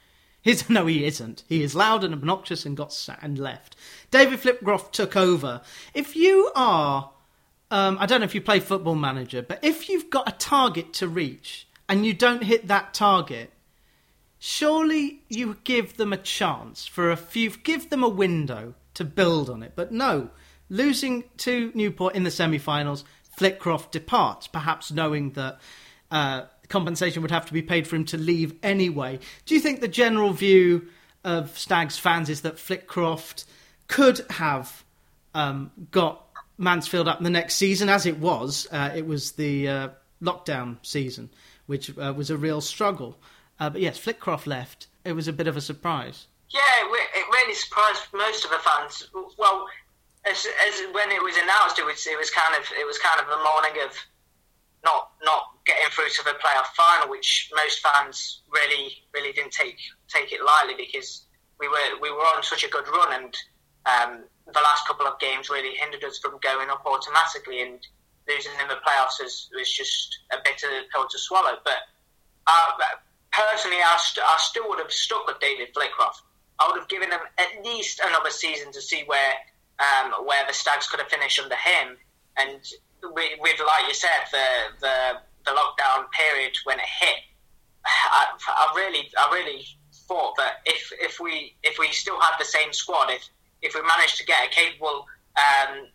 He's, 0.44 0.68
no, 0.70 0.86
he 0.86 1.04
isn't. 1.04 1.42
He 1.48 1.62
is 1.62 1.74
loud 1.74 2.04
and 2.04 2.14
obnoxious 2.14 2.64
and 2.64 2.76
got 2.76 2.92
sat 2.92 3.18
and 3.22 3.38
left. 3.38 3.74
David 4.10 4.40
Flitcroft 4.40 4.92
took 4.92 5.16
over. 5.16 5.62
If 5.94 6.14
you 6.14 6.52
are, 6.54 7.10
um, 7.70 7.96
I 7.98 8.06
don't 8.06 8.20
know 8.20 8.26
if 8.26 8.34
you 8.34 8.40
play 8.40 8.60
Football 8.60 8.94
Manager, 8.94 9.42
but 9.42 9.58
if 9.62 9.88
you've 9.88 10.10
got 10.10 10.28
a 10.28 10.32
target 10.32 10.92
to 10.94 11.08
reach 11.08 11.66
and 11.88 12.06
you 12.06 12.12
don't 12.12 12.44
hit 12.44 12.68
that 12.68 12.94
target, 12.94 13.50
surely 14.38 15.22
you 15.28 15.56
give 15.64 15.96
them 15.96 16.12
a 16.12 16.18
chance 16.18 16.86
for 16.86 17.10
a 17.10 17.16
few, 17.16 17.50
give 17.50 17.90
them 17.90 18.04
a 18.04 18.08
window 18.08 18.74
to 18.92 19.04
build 19.04 19.50
on 19.50 19.62
it. 19.62 19.72
But 19.74 19.90
no, 19.90 20.30
losing 20.74 21.22
to 21.36 21.70
Newport 21.74 22.16
in 22.16 22.24
the 22.24 22.30
semi-finals, 22.30 23.04
Flitcroft 23.38 23.92
departs, 23.92 24.48
perhaps 24.48 24.90
knowing 24.90 25.30
that 25.32 25.60
uh, 26.10 26.42
compensation 26.68 27.22
would 27.22 27.30
have 27.30 27.46
to 27.46 27.52
be 27.52 27.62
paid 27.62 27.86
for 27.86 27.96
him 27.96 28.04
to 28.06 28.18
leave 28.18 28.54
anyway. 28.62 29.20
Do 29.46 29.54
you 29.54 29.60
think 29.60 29.80
the 29.80 29.88
general 29.88 30.32
view 30.32 30.88
of 31.22 31.56
Stags 31.56 31.96
fans 31.96 32.28
is 32.28 32.42
that 32.42 32.56
Flitcroft 32.56 33.44
could 33.86 34.24
have 34.30 34.84
um, 35.32 35.70
got 35.92 36.26
Mansfield 36.58 37.06
up 37.08 37.18
in 37.18 37.24
the 37.24 37.30
next 37.30 37.54
season, 37.54 37.88
as 37.88 38.04
it 38.04 38.18
was? 38.18 38.66
Uh, 38.72 38.90
it 38.94 39.06
was 39.06 39.32
the 39.32 39.68
uh, 39.68 39.88
lockdown 40.20 40.78
season, 40.82 41.30
which 41.66 41.96
uh, 41.98 42.12
was 42.16 42.30
a 42.30 42.36
real 42.36 42.60
struggle. 42.60 43.16
Uh, 43.60 43.70
but 43.70 43.80
yes, 43.80 43.98
Flitcroft 43.98 44.46
left. 44.46 44.88
It 45.04 45.12
was 45.12 45.28
a 45.28 45.32
bit 45.32 45.46
of 45.46 45.56
a 45.56 45.60
surprise. 45.60 46.26
Yeah, 46.50 46.60
it 47.14 47.26
really 47.32 47.54
surprised 47.54 48.02
most 48.12 48.44
of 48.44 48.50
the 48.50 48.58
fans. 48.58 49.08
Well, 49.38 49.66
as, 50.26 50.46
as 50.46 50.74
when 50.92 51.10
it 51.10 51.22
was 51.22 51.36
announced, 51.36 51.78
it 51.78 51.84
was 51.84 52.06
it 52.06 52.18
was 52.18 52.30
kind 52.30 52.56
of 52.56 52.64
it 52.78 52.86
was 52.86 52.98
kind 52.98 53.20
of 53.20 53.28
a 53.28 53.38
morning 53.44 53.76
of 53.84 53.92
not 54.84 55.12
not 55.22 55.52
getting 55.66 55.88
through 55.90 56.08
to 56.08 56.24
the 56.24 56.36
playoff 56.40 56.72
final, 56.76 57.08
which 57.10 57.50
most 57.54 57.80
fans 57.80 58.42
really 58.48 59.04
really 59.12 59.32
didn't 59.32 59.52
take 59.52 59.78
take 60.08 60.32
it 60.32 60.40
lightly 60.44 60.74
because 60.76 61.26
we 61.60 61.68
were 61.68 62.00
we 62.00 62.10
were 62.10 62.24
on 62.36 62.42
such 62.42 62.64
a 62.64 62.70
good 62.70 62.88
run, 62.88 63.12
and 63.22 63.36
um, 63.86 64.24
the 64.46 64.60
last 64.60 64.86
couple 64.86 65.06
of 65.06 65.18
games 65.20 65.50
really 65.50 65.76
hindered 65.76 66.04
us 66.04 66.18
from 66.18 66.38
going 66.40 66.70
up 66.70 66.84
automatically, 66.86 67.62
and 67.62 67.80
losing 68.28 68.52
in 68.60 68.68
the 68.68 68.80
playoffs 68.80 69.20
was, 69.20 69.50
was 69.54 69.70
just 69.70 70.18
a 70.32 70.36
bitter 70.44 70.68
pill 70.92 71.06
to 71.08 71.18
swallow. 71.18 71.56
But 71.64 71.84
uh, 72.46 72.72
personally, 73.32 73.78
I, 73.84 73.96
st- 73.98 74.26
I 74.26 74.36
still 74.38 74.68
would 74.68 74.78
have 74.78 74.92
stuck 74.92 75.26
with 75.26 75.38
David 75.40 75.68
Flitcroft. 75.74 76.22
I 76.58 76.68
would 76.68 76.78
have 76.78 76.88
given 76.88 77.10
him 77.10 77.20
at 77.38 77.64
least 77.64 78.00
another 78.04 78.30
season 78.30 78.72
to 78.72 78.80
see 78.80 79.02
where 79.06 79.34
um, 79.78 80.26
where 80.26 80.46
the 80.46 80.52
Stags 80.52 80.88
could 80.88 81.00
have 81.00 81.08
finished 81.08 81.38
under 81.38 81.56
him. 81.56 81.96
And 82.36 82.60
with, 83.02 83.30
with 83.40 83.60
like 83.60 83.88
you 83.88 83.94
said, 83.94 84.26
the, 84.30 84.46
the 84.80 84.96
the 85.44 85.50
lockdown 85.50 86.10
period 86.12 86.56
when 86.64 86.78
it 86.78 86.86
hit, 87.00 87.20
I, 87.84 88.28
I 88.48 88.72
really 88.74 89.10
I 89.18 89.30
really 89.32 89.66
thought 90.08 90.34
that 90.36 90.62
if 90.64 90.92
if 91.00 91.20
we 91.20 91.54
if 91.62 91.78
we 91.78 91.88
still 91.92 92.18
had 92.20 92.36
the 92.38 92.44
same 92.44 92.72
squad, 92.72 93.10
if 93.10 93.28
if 93.62 93.74
we 93.74 93.82
managed 93.82 94.16
to 94.18 94.24
get 94.24 94.46
a 94.46 94.50
capable 94.50 95.06
um, 95.36 95.86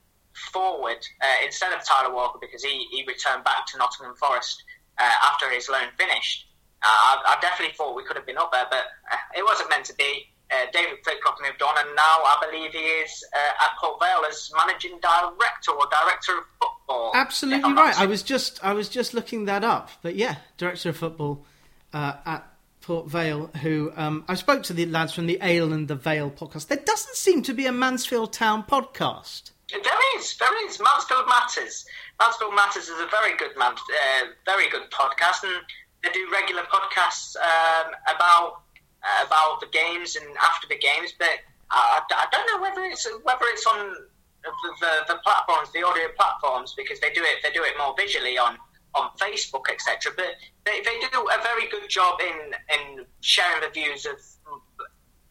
forward 0.51 1.05
uh, 1.21 1.45
instead 1.45 1.71
of 1.73 1.85
Tyler 1.85 2.13
Walker 2.13 2.39
because 2.39 2.63
he, 2.63 2.87
he 2.91 3.03
returned 3.07 3.43
back 3.43 3.65
to 3.67 3.77
Nottingham 3.77 4.15
Forest 4.15 4.63
uh, 4.97 5.11
after 5.31 5.49
his 5.49 5.69
loan 5.69 5.89
finished, 5.97 6.47
I, 6.81 7.21
I, 7.27 7.41
definitely 7.41 7.75
thought 7.75 7.95
we 7.95 8.03
could 8.03 8.15
have 8.15 8.25
been 8.25 8.37
up 8.37 8.51
there, 8.51 8.65
but 8.69 8.85
uh, 9.11 9.17
it 9.37 9.43
wasn't 9.43 9.69
meant 9.69 9.85
to 9.85 9.95
be. 9.95 10.27
Uh, 10.51 10.65
David 10.73 10.97
Flitcroft 11.03 11.41
moved 11.41 11.61
on, 11.61 11.75
and 11.77 11.95
now 11.95 12.01
I 12.01 12.47
believe 12.49 12.71
he 12.71 12.79
is 12.79 13.23
uh, 13.33 13.63
at 13.63 13.77
Port 13.79 13.99
Vale 13.99 14.23
as 14.27 14.51
managing 14.57 14.99
director 14.99 15.71
or 15.71 15.87
director 15.91 16.39
of 16.39 16.43
football. 16.59 17.11
Absolutely 17.13 17.73
right. 17.73 17.99
I 17.99 18.07
was 18.07 18.23
just 18.23 18.63
I 18.63 18.73
was 18.73 18.89
just 18.89 19.13
looking 19.13 19.45
that 19.45 19.63
up, 19.63 19.89
but 20.01 20.15
yeah, 20.15 20.37
director 20.57 20.89
of 20.89 20.97
football 20.97 21.45
uh, 21.93 22.13
at 22.25 22.47
Port 22.81 23.07
Vale. 23.07 23.51
Who 23.61 23.91
um, 23.95 24.23
I 24.27 24.35
spoke 24.35 24.63
to 24.63 24.73
the 24.73 24.87
lads 24.87 25.13
from 25.13 25.27
the 25.27 25.37
Ale 25.41 25.71
and 25.71 25.87
the 25.87 25.95
Vale 25.95 26.31
podcast. 26.31 26.67
There 26.67 26.77
doesn't 26.77 27.15
seem 27.15 27.43
to 27.43 27.53
be 27.53 27.67
a 27.67 27.71
Mansfield 27.71 28.33
Town 28.33 28.63
podcast. 28.63 29.51
There 29.71 30.17
is, 30.17 30.35
there 30.37 30.67
is. 30.67 30.79
Mansfield 30.79 31.27
Matters. 31.27 31.85
Mansfield 32.19 32.55
Matters 32.55 32.89
is 32.89 32.99
a 32.99 33.07
very 33.11 33.37
good 33.37 33.55
man, 33.55 33.73
uh, 33.73 34.25
very 34.45 34.67
good 34.69 34.89
podcast, 34.89 35.43
and 35.43 35.61
they 36.03 36.09
do 36.09 36.27
regular 36.31 36.63
podcasts 36.63 37.35
um, 37.37 37.91
about 38.15 38.61
uh, 39.03 39.25
about 39.25 39.61
the 39.61 39.67
games 39.67 40.15
and 40.15 40.25
after 40.37 40.67
the 40.67 40.77
games, 40.77 41.13
but 41.17 41.39
I, 41.71 42.01
I, 42.11 42.27
don't 42.31 42.45
know 42.47 42.61
whether 42.61 42.83
it's 42.83 43.07
whether 43.23 43.45
it's 43.45 43.65
on 43.65 43.95
the, 44.43 44.51
the, 44.81 45.13
the, 45.13 45.19
platforms, 45.23 45.71
the 45.73 45.83
audio 45.83 46.09
platforms, 46.17 46.73
because 46.75 46.99
they 46.99 47.11
do 47.11 47.21
it 47.21 47.37
they 47.43 47.51
do 47.51 47.63
it 47.63 47.73
more 47.77 47.93
visually 47.97 48.37
on 48.37 48.57
on 48.95 49.09
Facebook, 49.19 49.69
etc. 49.71 50.11
But 50.15 50.35
they, 50.65 50.81
they 50.81 50.99
do 51.11 51.27
a 51.27 51.41
very 51.43 51.67
good 51.69 51.87
job 51.89 52.19
in 52.21 52.53
in 52.75 53.05
sharing 53.21 53.61
the 53.61 53.69
views 53.69 54.05
of 54.05 54.15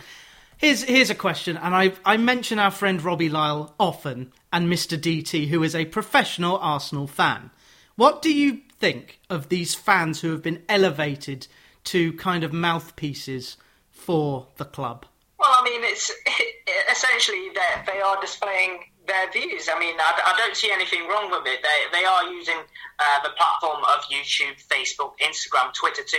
Here's 0.56 0.84
here's 0.84 1.10
a 1.10 1.14
question, 1.14 1.56
and 1.56 1.74
I 1.74 1.92
I 2.04 2.16
mention 2.16 2.58
our 2.58 2.70
friend 2.70 3.02
Robbie 3.02 3.28
Lyle 3.28 3.74
often, 3.78 4.32
and 4.52 4.68
Mr. 4.68 4.98
DT, 4.98 5.48
who 5.48 5.62
is 5.62 5.74
a 5.74 5.84
professional 5.86 6.56
Arsenal 6.58 7.06
fan. 7.06 7.50
What 7.96 8.22
do 8.22 8.32
you 8.32 8.60
think 8.80 9.20
of 9.28 9.48
these 9.48 9.74
fans 9.74 10.20
who 10.20 10.32
have 10.32 10.42
been 10.42 10.62
elevated 10.68 11.46
to 11.84 12.12
kind 12.14 12.42
of 12.42 12.52
mouthpieces 12.52 13.56
for 13.90 14.48
the 14.56 14.64
club? 14.64 15.06
Well, 15.38 15.50
I 15.52 15.62
mean, 15.64 15.80
it's 15.84 16.10
essentially 16.90 17.50
that 17.54 17.84
they 17.86 18.00
are 18.00 18.20
displaying 18.20 18.80
their 19.06 19.30
views. 19.30 19.68
I 19.68 19.78
mean, 19.78 19.96
I, 19.98 20.32
I, 20.32 20.34
don't 20.36 20.56
see 20.56 20.70
anything 20.70 21.08
wrong 21.08 21.30
with 21.30 21.46
it. 21.46 21.60
They, 21.62 21.98
they 21.98 22.04
are 22.04 22.30
using 22.30 22.56
uh, 22.56 23.18
the 23.22 23.30
platform 23.30 23.82
of 23.84 24.04
YouTube, 24.06 24.60
Facebook, 24.68 25.12
Instagram, 25.18 25.72
Twitter 25.72 26.02
to 26.02 26.18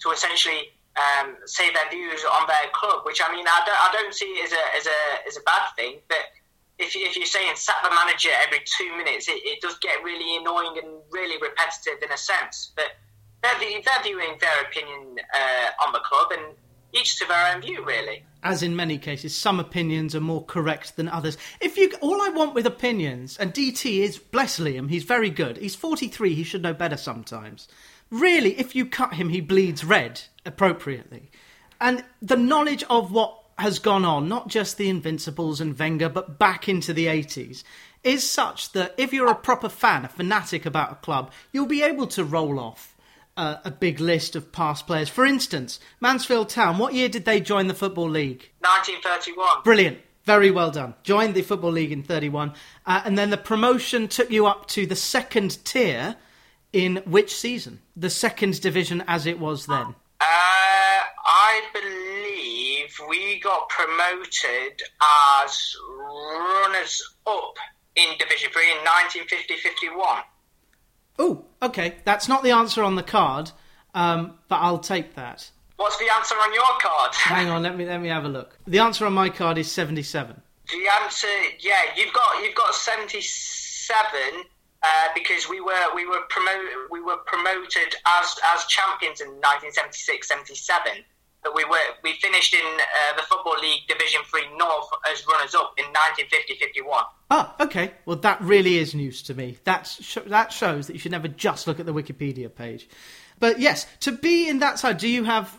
to 0.00 0.10
essentially 0.10 0.74
um, 0.96 1.36
say 1.46 1.72
their 1.72 1.88
views 1.88 2.24
on 2.24 2.46
their 2.48 2.68
club, 2.74 3.06
which 3.06 3.20
I 3.22 3.30
mean, 3.32 3.46
I 3.46 3.60
don't, 3.64 3.78
I 3.78 3.90
don't 3.92 4.14
see 4.14 4.40
as 4.44 4.52
a 4.52 4.64
as 4.76 4.86
a 4.86 5.28
as 5.28 5.36
a 5.36 5.40
bad 5.42 5.70
thing. 5.76 6.00
But 6.08 6.24
if, 6.78 6.94
if 6.96 7.16
you're 7.16 7.26
saying 7.26 7.56
sack 7.56 7.76
the 7.82 7.90
manager 7.90 8.30
every 8.46 8.60
two 8.64 8.96
minutes, 8.96 9.28
it, 9.28 9.40
it 9.44 9.60
does 9.60 9.78
get 9.78 10.02
really 10.02 10.36
annoying 10.36 10.78
and 10.82 11.00
really 11.10 11.36
repetitive 11.40 12.02
in 12.02 12.10
a 12.12 12.16
sense. 12.16 12.72
But 12.76 12.86
they're, 13.42 13.58
they're 13.58 14.02
viewing 14.02 14.36
their 14.40 14.62
opinion 14.62 15.16
uh, 15.34 15.86
on 15.86 15.92
the 15.92 16.00
club, 16.00 16.32
and 16.32 16.56
each 16.92 17.18
to 17.18 17.26
their 17.26 17.54
own 17.54 17.62
view, 17.62 17.84
really 17.84 18.24
as 18.42 18.62
in 18.62 18.74
many 18.74 18.98
cases, 18.98 19.36
some 19.36 19.60
opinions 19.60 20.14
are 20.14 20.20
more 20.20 20.44
correct 20.44 20.96
than 20.96 21.08
others. 21.08 21.38
If 21.60 21.76
you, 21.76 21.92
all 22.00 22.20
I 22.20 22.28
want 22.30 22.54
with 22.54 22.66
opinions, 22.66 23.36
and 23.36 23.54
DT 23.54 24.00
is 24.00 24.18
bless 24.18 24.58
Liam, 24.58 24.90
he's 24.90 25.04
very 25.04 25.30
good. 25.30 25.58
He's 25.58 25.76
forty 25.76 26.08
three. 26.08 26.34
He 26.34 26.42
should 26.42 26.62
know 26.62 26.74
better 26.74 26.96
sometimes. 26.96 27.68
Really, 28.10 28.58
if 28.58 28.74
you 28.74 28.84
cut 28.84 29.14
him, 29.14 29.28
he 29.28 29.40
bleeds 29.40 29.84
red 29.84 30.22
appropriately, 30.44 31.30
and 31.80 32.04
the 32.20 32.36
knowledge 32.36 32.84
of 32.90 33.12
what 33.12 33.41
has 33.62 33.78
gone 33.78 34.04
on, 34.04 34.28
not 34.28 34.48
just 34.48 34.76
the 34.76 34.88
Invincibles 34.88 35.60
and 35.60 35.78
Wenger, 35.78 36.08
but 36.08 36.38
back 36.38 36.68
into 36.68 36.92
the 36.92 37.06
eighties, 37.06 37.64
is 38.04 38.28
such 38.28 38.72
that 38.72 38.94
if 38.98 39.12
you're 39.12 39.30
a 39.30 39.34
proper 39.34 39.68
fan, 39.68 40.04
a 40.04 40.08
fanatic 40.08 40.66
about 40.66 40.92
a 40.92 40.96
club, 40.96 41.32
you'll 41.52 41.66
be 41.66 41.82
able 41.82 42.08
to 42.08 42.24
roll 42.24 42.58
off 42.58 42.96
uh, 43.36 43.56
a 43.64 43.70
big 43.70 44.00
list 44.00 44.36
of 44.36 44.52
past 44.52 44.86
players. 44.86 45.08
For 45.08 45.24
instance, 45.24 45.80
Mansfield 46.00 46.48
Town, 46.48 46.78
what 46.78 46.92
year 46.92 47.08
did 47.08 47.24
they 47.24 47.40
join 47.40 47.68
the 47.68 47.74
Football 47.74 48.10
League? 48.10 48.50
1931. 48.60 49.62
Brilliant. 49.62 49.98
Very 50.24 50.50
well 50.50 50.70
done. 50.70 50.94
Joined 51.02 51.34
the 51.34 51.42
Football 51.42 51.72
League 51.72 51.92
in 51.92 52.02
31. 52.02 52.52
Uh, 52.84 53.02
and 53.04 53.16
then 53.16 53.30
the 53.30 53.36
promotion 53.36 54.08
took 54.08 54.30
you 54.30 54.46
up 54.46 54.66
to 54.68 54.86
the 54.86 54.96
second 54.96 55.64
tier 55.64 56.16
in 56.72 56.96
which 57.06 57.34
season? 57.34 57.80
The 57.96 58.10
second 58.10 58.60
division 58.60 59.02
as 59.06 59.26
it 59.26 59.38
was 59.38 59.66
then? 59.66 59.94
Uh, 60.20 60.24
I 61.24 61.62
believe 61.72 62.61
we 63.08 63.40
got 63.40 63.68
promoted 63.68 64.82
as 65.44 65.76
runners 65.88 67.02
up 67.26 67.54
in 67.96 68.16
Division 68.18 68.50
3 68.52 68.62
in 68.70 68.78
1950 68.78 69.56
51. 69.56 70.22
Oh, 71.18 71.44
okay. 71.60 71.96
That's 72.04 72.28
not 72.28 72.42
the 72.42 72.50
answer 72.50 72.82
on 72.82 72.96
the 72.96 73.02
card, 73.02 73.50
um, 73.94 74.38
but 74.48 74.56
I'll 74.56 74.78
take 74.78 75.14
that. 75.14 75.50
What's 75.76 75.98
the 75.98 76.08
answer 76.16 76.34
on 76.36 76.54
your 76.54 76.78
card? 76.80 77.14
Hang 77.14 77.48
on, 77.48 77.62
let 77.62 77.76
me 77.76 77.84
let 77.84 78.00
me 78.00 78.08
have 78.08 78.24
a 78.24 78.28
look. 78.28 78.58
The 78.66 78.78
answer 78.78 79.04
on 79.04 79.12
my 79.12 79.28
card 79.28 79.58
is 79.58 79.70
seventy-seven. 79.70 80.40
The 80.68 81.02
answer, 81.02 81.26
yeah, 81.58 81.80
you've 81.96 82.12
got 82.12 82.42
you've 82.42 82.54
got 82.54 82.74
seventy-seven 82.74 84.44
uh, 84.82 85.08
because 85.14 85.48
we 85.48 85.60
were 85.60 85.94
we 85.94 86.06
were 86.06 86.22
promoted 86.28 86.68
we 86.90 87.00
were 87.00 87.18
promoted 87.26 87.94
as 88.06 88.34
as 88.54 88.64
champions 88.66 89.20
in 89.20 89.28
1976-77 89.40 91.04
that 91.44 91.54
we 91.54 91.64
were 91.64 91.76
we 92.02 92.14
finished 92.14 92.54
in 92.54 92.64
uh, 92.64 93.16
the 93.16 93.22
football 93.22 93.56
league 93.60 93.86
division 93.88 94.20
3 94.30 94.56
north 94.56 94.88
as 95.10 95.24
runners 95.26 95.54
up 95.54 95.74
in 95.76 95.84
1950-51 95.86 97.04
ah 97.30 97.54
okay. 97.60 97.92
Well 98.04 98.16
that 98.16 98.40
really 98.40 98.78
is 98.78 98.94
news 98.94 99.22
to 99.24 99.34
me. 99.34 99.58
That's, 99.64 100.18
that 100.26 100.52
shows 100.52 100.86
that 100.86 100.92
you 100.92 100.98
should 100.98 101.12
never 101.12 101.28
just 101.28 101.66
look 101.66 101.80
at 101.80 101.86
the 101.86 101.94
wikipedia 101.94 102.54
page. 102.54 102.88
But 103.38 103.58
yes 103.58 103.86
to 104.00 104.12
be 104.12 104.48
in 104.48 104.60
that 104.60 104.78
side 104.78 104.98
do 104.98 105.08
you 105.08 105.24
have 105.24 105.58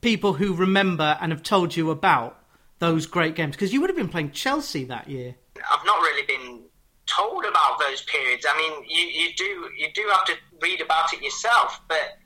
people 0.00 0.34
who 0.34 0.54
remember 0.54 1.16
and 1.20 1.32
have 1.32 1.42
told 1.42 1.74
you 1.74 1.90
about 1.90 2.38
those 2.80 3.06
great 3.06 3.34
games? 3.34 3.56
Because 3.56 3.72
you 3.72 3.80
would 3.80 3.90
have 3.90 3.96
been 3.96 4.08
playing 4.08 4.32
chelsea 4.32 4.84
that 4.84 5.08
year. 5.08 5.36
I've 5.56 5.86
not 5.86 6.00
really 6.00 6.26
been 6.26 6.62
told 7.06 7.44
about 7.44 7.78
those 7.78 8.02
periods. 8.02 8.44
I 8.48 8.56
mean 8.56 8.84
you, 8.88 9.06
you 9.06 9.34
do 9.34 9.44
you 9.78 9.88
do 9.94 10.06
have 10.12 10.24
to 10.26 10.34
read 10.60 10.80
about 10.80 11.12
it 11.12 11.22
yourself 11.22 11.80
but 11.88 12.18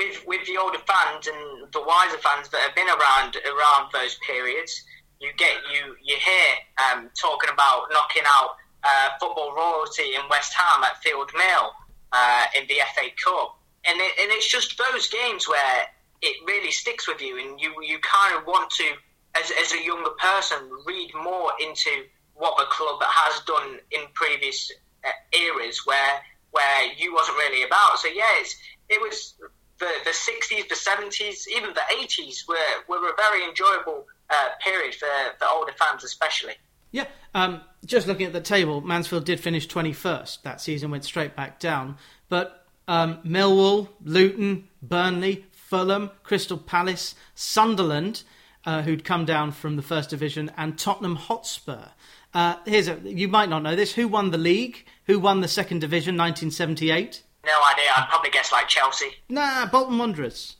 with 0.00 0.24
with 0.26 0.46
the 0.46 0.56
older 0.56 0.80
fans 0.88 1.26
and 1.26 1.72
the 1.72 1.82
wiser 1.82 2.16
fans 2.18 2.48
that 2.48 2.60
have 2.60 2.74
been 2.74 2.88
around 2.88 3.36
around 3.44 3.92
those 3.92 4.16
periods, 4.26 4.82
you 5.20 5.30
get 5.36 5.52
you 5.72 5.94
you 6.02 6.16
hear 6.16 6.48
um, 6.80 7.10
talking 7.20 7.50
about 7.52 7.88
knocking 7.92 8.22
out 8.26 8.56
uh, 8.82 9.10
football 9.20 9.54
royalty 9.54 10.14
in 10.14 10.22
West 10.30 10.54
Ham 10.54 10.82
at 10.84 11.02
Field 11.02 11.30
Mill 11.34 11.72
uh, 12.12 12.44
in 12.58 12.66
the 12.68 12.80
FA 12.96 13.08
Cup, 13.22 13.58
and 13.84 14.00
it, 14.00 14.12
and 14.20 14.32
it's 14.32 14.50
just 14.50 14.78
those 14.78 15.08
games 15.08 15.46
where 15.46 15.84
it 16.22 16.36
really 16.46 16.70
sticks 16.70 17.06
with 17.06 17.20
you, 17.20 17.38
and 17.38 17.60
you 17.60 17.74
you 17.82 17.98
kind 18.00 18.34
of 18.36 18.46
want 18.46 18.70
to, 18.70 18.88
as 19.36 19.52
as 19.60 19.72
a 19.74 19.84
younger 19.84 20.16
person, 20.18 20.58
read 20.86 21.12
more 21.14 21.52
into 21.60 21.90
what 22.34 22.56
the 22.56 22.64
club 22.70 23.02
has 23.02 23.42
done 23.44 23.78
in 23.90 24.00
previous 24.14 24.72
uh, 25.04 25.10
eras 25.36 25.82
where 25.84 26.22
where 26.52 26.92
you 26.96 27.14
wasn't 27.14 27.36
really 27.36 27.64
about. 27.64 27.98
So 27.98 28.08
yeah, 28.08 28.40
it's, 28.40 28.56
it 28.88 29.00
was 29.00 29.34
the, 29.80 29.88
the 30.04 30.10
60s, 30.10 30.68
the 30.68 30.74
70s, 30.74 31.48
even 31.48 31.74
the 31.74 31.80
80s 31.92 32.46
were, 32.46 32.56
were 32.88 33.08
a 33.08 33.16
very 33.16 33.44
enjoyable 33.48 34.06
uh, 34.28 34.50
period 34.62 34.94
for, 34.94 35.08
for 35.38 35.46
older 35.48 35.72
fans, 35.72 36.04
especially. 36.04 36.54
Yeah, 36.92 37.06
um, 37.34 37.62
just 37.84 38.06
looking 38.06 38.26
at 38.26 38.32
the 38.32 38.40
table, 38.40 38.80
Mansfield 38.80 39.24
did 39.24 39.40
finish 39.40 39.66
21st. 39.66 40.42
That 40.42 40.60
season 40.60 40.90
went 40.90 41.04
straight 41.04 41.34
back 41.34 41.58
down. 41.58 41.96
But 42.28 42.66
um, 42.86 43.18
Millwall, 43.24 43.88
Luton, 44.04 44.68
Burnley, 44.82 45.46
Fulham, 45.52 46.10
Crystal 46.22 46.58
Palace, 46.58 47.14
Sunderland, 47.34 48.22
uh, 48.64 48.82
who'd 48.82 49.04
come 49.04 49.24
down 49.24 49.52
from 49.52 49.76
the 49.76 49.82
first 49.82 50.10
division, 50.10 50.50
and 50.56 50.78
Tottenham 50.78 51.16
Hotspur. 51.16 51.86
Uh, 52.34 52.56
here's 52.66 52.88
a, 52.88 52.98
you 53.04 53.28
might 53.28 53.48
not 53.48 53.62
know 53.62 53.74
this. 53.74 53.94
Who 53.94 54.06
won 54.08 54.30
the 54.30 54.38
league? 54.38 54.84
Who 55.06 55.18
won 55.18 55.40
the 55.40 55.48
second 55.48 55.80
division, 55.80 56.16
1978? 56.16 57.22
No 57.44 57.52
idea. 57.72 57.90
I'd 57.96 58.08
probably 58.08 58.30
guess 58.30 58.52
like 58.52 58.68
Chelsea. 58.68 59.14
Nah, 59.28 59.66
Bolton 59.66 59.98
Wanderers, 59.98 60.56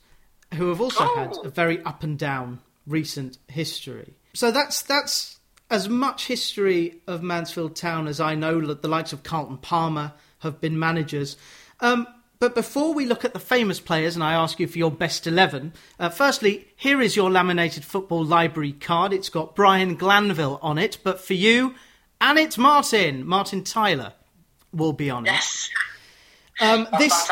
who 0.55 0.69
have 0.69 0.81
also 0.81 1.03
Ooh. 1.03 1.15
had 1.15 1.37
a 1.43 1.49
very 1.49 1.81
up 1.83 2.03
and 2.03 2.17
down 2.17 2.59
recent 2.87 3.37
history. 3.47 4.13
So 4.33 4.51
that's 4.51 4.81
that's 4.81 5.39
as 5.69 5.87
much 5.87 6.27
history 6.27 7.01
of 7.07 7.21
Mansfield 7.21 7.75
Town 7.75 8.07
as 8.07 8.19
I 8.19 8.35
know. 8.35 8.65
That 8.65 8.81
the 8.81 8.87
likes 8.87 9.13
of 9.13 9.23
Carlton 9.23 9.57
Palmer 9.57 10.13
have 10.39 10.59
been 10.59 10.79
managers. 10.79 11.37
Um, 11.79 12.07
but 12.39 12.55
before 12.55 12.95
we 12.95 13.05
look 13.05 13.23
at 13.23 13.33
the 13.33 13.39
famous 13.39 13.79
players, 13.79 14.15
and 14.15 14.23
I 14.23 14.33
ask 14.33 14.59
you 14.59 14.65
for 14.65 14.79
your 14.79 14.89
best 14.89 15.27
11, 15.27 15.73
uh, 15.99 16.09
firstly, 16.09 16.69
here 16.75 16.99
is 16.99 17.15
your 17.15 17.29
laminated 17.29 17.85
football 17.85 18.25
library 18.25 18.71
card. 18.71 19.13
It's 19.13 19.29
got 19.29 19.55
Brian 19.55 19.95
Glanville 19.95 20.57
on 20.59 20.79
it, 20.79 20.97
but 21.03 21.21
for 21.21 21.35
you, 21.35 21.75
and 22.19 22.39
it's 22.39 22.57
Martin, 22.57 23.27
Martin 23.27 23.63
Tyler 23.63 24.13
will 24.73 24.93
be 24.93 25.11
on 25.11 25.25
yes. 25.25 25.69
it. 25.71 25.90
Um, 26.61 26.87
this 26.99 27.31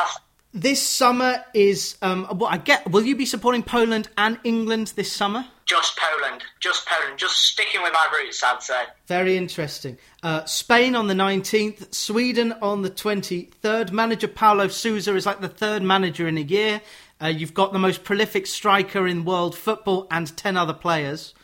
this 0.54 0.82
summer 0.82 1.46
is 1.54 1.96
um, 2.02 2.26
what 2.26 2.52
I 2.52 2.58
get. 2.58 2.90
Will 2.90 3.06
you 3.06 3.16
be 3.16 3.26
supporting 3.26 3.62
Poland 3.64 4.10
and 4.18 4.40
England 4.44 4.94
this 4.96 5.12
summer? 5.12 5.46
Just 5.66 5.96
Poland, 5.98 6.44
just 6.60 6.88
Poland, 6.88 7.20
just 7.20 7.36
sticking 7.36 7.84
with 7.84 7.94
my 7.94 8.18
roots. 8.18 8.44
I'd 8.44 8.64
say. 8.64 8.84
Very 9.06 9.38
interesting. 9.38 10.00
Uh, 10.24 10.44
Spain 10.46 10.96
on 10.96 11.08
the 11.08 11.14
nineteenth, 11.14 11.94
Sweden 11.94 12.54
on 12.62 12.82
the 12.82 12.90
twenty 12.90 13.52
third. 13.62 13.92
Manager 13.92 14.28
Paulo 14.28 14.68
Sousa 14.68 15.16
is 15.16 15.28
like 15.28 15.42
the 15.42 15.48
third 15.48 15.84
manager 15.84 16.28
in 16.28 16.38
a 16.38 16.42
year. 16.42 16.82
Uh, 17.22 17.28
you've 17.28 17.54
got 17.54 17.72
the 17.72 17.80
most 17.80 18.04
prolific 18.04 18.48
striker 18.48 19.06
in 19.06 19.26
world 19.26 19.56
football 19.56 20.08
and 20.10 20.36
ten 20.36 20.58
other 20.58 20.74
players. 20.74 21.36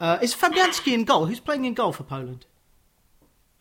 Uh, 0.00 0.18
is 0.20 0.34
Fabianski 0.34 0.92
in 0.92 1.04
goal? 1.04 1.26
Who's 1.26 1.38
playing 1.38 1.64
in 1.64 1.74
goal 1.74 1.92
for 1.92 2.02
Poland? 2.02 2.46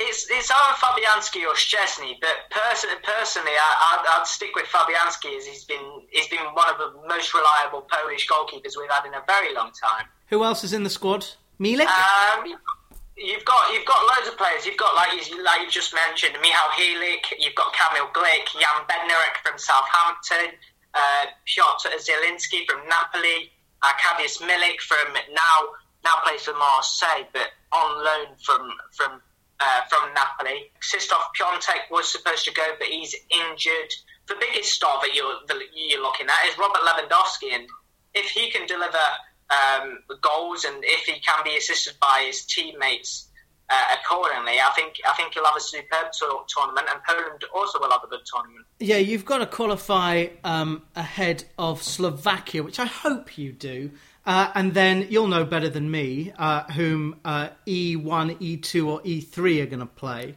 It's 0.08 0.28
it's 0.30 0.50
either 0.50 0.76
Fabianski 0.78 1.46
or 1.46 1.54
Szczesny, 1.54 2.18
but 2.20 2.50
personally, 2.50 2.98
personally, 3.04 3.52
I, 3.54 4.18
would 4.18 4.28
stick 4.28 4.56
with 4.56 4.66
Fabianski 4.66 5.38
as 5.38 5.46
he's 5.46 5.64
been 5.66 6.02
he's 6.10 6.28
been 6.28 6.46
one 6.54 6.70
of 6.70 6.78
the 6.78 7.08
most 7.08 7.34
reliable 7.34 7.82
Polish 7.82 8.28
goalkeepers 8.28 8.78
we've 8.78 8.90
had 8.90 9.06
in 9.06 9.14
a 9.14 9.24
very 9.28 9.54
long 9.54 9.72
time. 9.72 10.06
Who 10.28 10.44
else 10.44 10.64
is 10.64 10.74
in 10.74 10.84
the 10.84 10.90
squad? 10.90 11.26
Milik. 11.60 11.86
Um, 11.86 12.48
you've 13.18 13.46
got 13.46 13.74
you've 13.74 13.86
got 13.86 14.02
loads 14.16 14.28
of 14.28 14.38
players. 14.38 14.66
You've 14.66 14.78
got 14.78 14.96
like 14.96 15.14
you 15.14 15.44
like 15.44 15.62
you 15.62 15.70
just 15.70 15.94
mentioned, 15.94 16.36
Michał 16.42 16.70
Helik. 16.78 17.38
You've 17.40 17.56
got 17.56 17.74
Kamil 17.74 18.08
Glik, 18.14 18.48
Jan 18.54 18.86
Bednarek 18.90 19.36
from 19.46 19.58
Southampton, 19.58 20.58
uh, 20.94 21.26
Piotr 21.46 21.94
Zielinski 22.00 22.66
from 22.68 22.88
Napoli, 22.88 23.52
Arkadiusz 23.84 24.42
Milik 24.42 24.80
from 24.82 25.14
now 25.14 25.76
now 26.04 26.16
plays 26.24 26.42
for 26.42 26.54
Marseille, 26.54 27.28
but 27.34 27.50
on 27.72 28.04
loan 28.04 28.36
from 28.44 28.72
from 28.96 29.22
uh, 29.62 29.82
from 29.90 30.14
Napoli. 30.14 30.72
Krzysztof 30.82 31.24
Piątek 31.38 31.90
was 31.92 32.12
supposed 32.12 32.46
to 32.46 32.54
go, 32.54 32.64
but 32.80 32.88
he's 32.88 33.16
injured. 33.30 33.92
The 34.28 34.36
biggest 34.40 34.72
star 34.74 35.00
that 35.02 35.14
you're, 35.14 35.40
that 35.48 35.58
you're 35.76 36.02
looking 36.02 36.28
at 36.28 36.50
is 36.50 36.58
Robert 36.58 36.82
Lewandowski, 36.82 37.54
and 37.54 37.68
if 38.14 38.30
he 38.32 38.50
can 38.50 38.66
deliver 38.68 39.06
um, 39.52 40.00
goals 40.22 40.64
and 40.64 40.84
if 40.84 41.06
he 41.06 41.20
can 41.20 41.44
be 41.44 41.58
assisted 41.58 41.94
by 42.00 42.24
his 42.26 42.46
teammates 42.46 43.28
uh, 43.70 43.96
accordingly, 44.00 44.60
I 44.60 44.72
think 44.76 44.96
I 45.10 45.14
think 45.14 45.34
he'll 45.34 45.46
have 45.46 45.56
a 45.56 45.62
superb 45.62 46.12
tournament, 46.48 46.88
and 46.92 47.02
Poland 47.08 47.44
also 47.56 47.80
will 47.80 47.92
have 47.92 48.04
a 48.04 48.08
good 48.08 48.26
tournament. 48.26 48.66
Yeah, 48.80 48.98
you've 48.98 49.26
got 49.26 49.38
to 49.38 49.46
qualify 49.46 50.28
um, 50.44 50.84
ahead 50.96 51.46
of 51.58 51.82
Slovakia, 51.82 52.64
which 52.64 52.80
I 52.80 52.86
hope 52.86 53.38
you 53.38 53.54
do. 53.54 53.92
Uh, 54.26 54.52
and 54.54 54.74
then 54.74 55.08
you'll 55.10 55.28
know 55.28 55.44
better 55.44 55.70
than 55.70 55.90
me 55.90 56.32
uh, 56.38 56.64
whom 56.74 57.20
uh, 57.26 57.50
E1, 57.66 58.38
E2, 58.38 58.88
or 58.88 59.02
E3 59.02 59.64
are 59.64 59.66
going 59.66 59.80
to 59.80 59.86
play. 59.86 60.36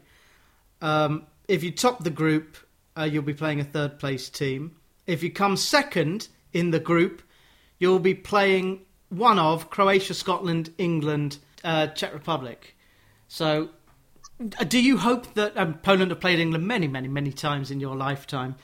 Um, 0.81 1.27
if 1.49 1.63
you 1.63 1.71
top 1.71 2.03
the 2.03 2.11
group, 2.11 2.57
uh, 2.97 3.03
you'll 3.03 3.23
be 3.23 3.35
playing 3.35 3.61
a 3.61 3.65
third 3.65 3.99
place 3.99 4.31
team. 4.31 4.77
If 5.07 5.23
you 5.23 5.31
come 5.31 5.57
second 5.57 6.29
in 6.53 6.71
the 6.71 6.81
group, 6.81 7.23
you'll 7.79 7.99
be 7.99 8.15
playing 8.15 8.81
one 9.11 9.39
of 9.39 9.69
Croatia, 9.69 10.15
Scotland, 10.15 10.73
England, 10.79 11.39
uh, 11.63 11.89
Czech 11.89 12.15
Republic. 12.15 12.75
So, 13.29 13.69
uh, 14.59 14.65
do 14.65 14.81
you 14.81 14.97
hope 14.97 15.35
that 15.35 15.57
um, 15.59 15.75
Poland 15.75 16.11
have 16.11 16.21
played 16.21 16.39
England 16.39 16.67
many, 16.67 16.89
many, 16.89 17.09
many 17.09 17.33
times 17.33 17.71
in 17.71 17.81
your 17.81 17.97
lifetime? 17.97 18.57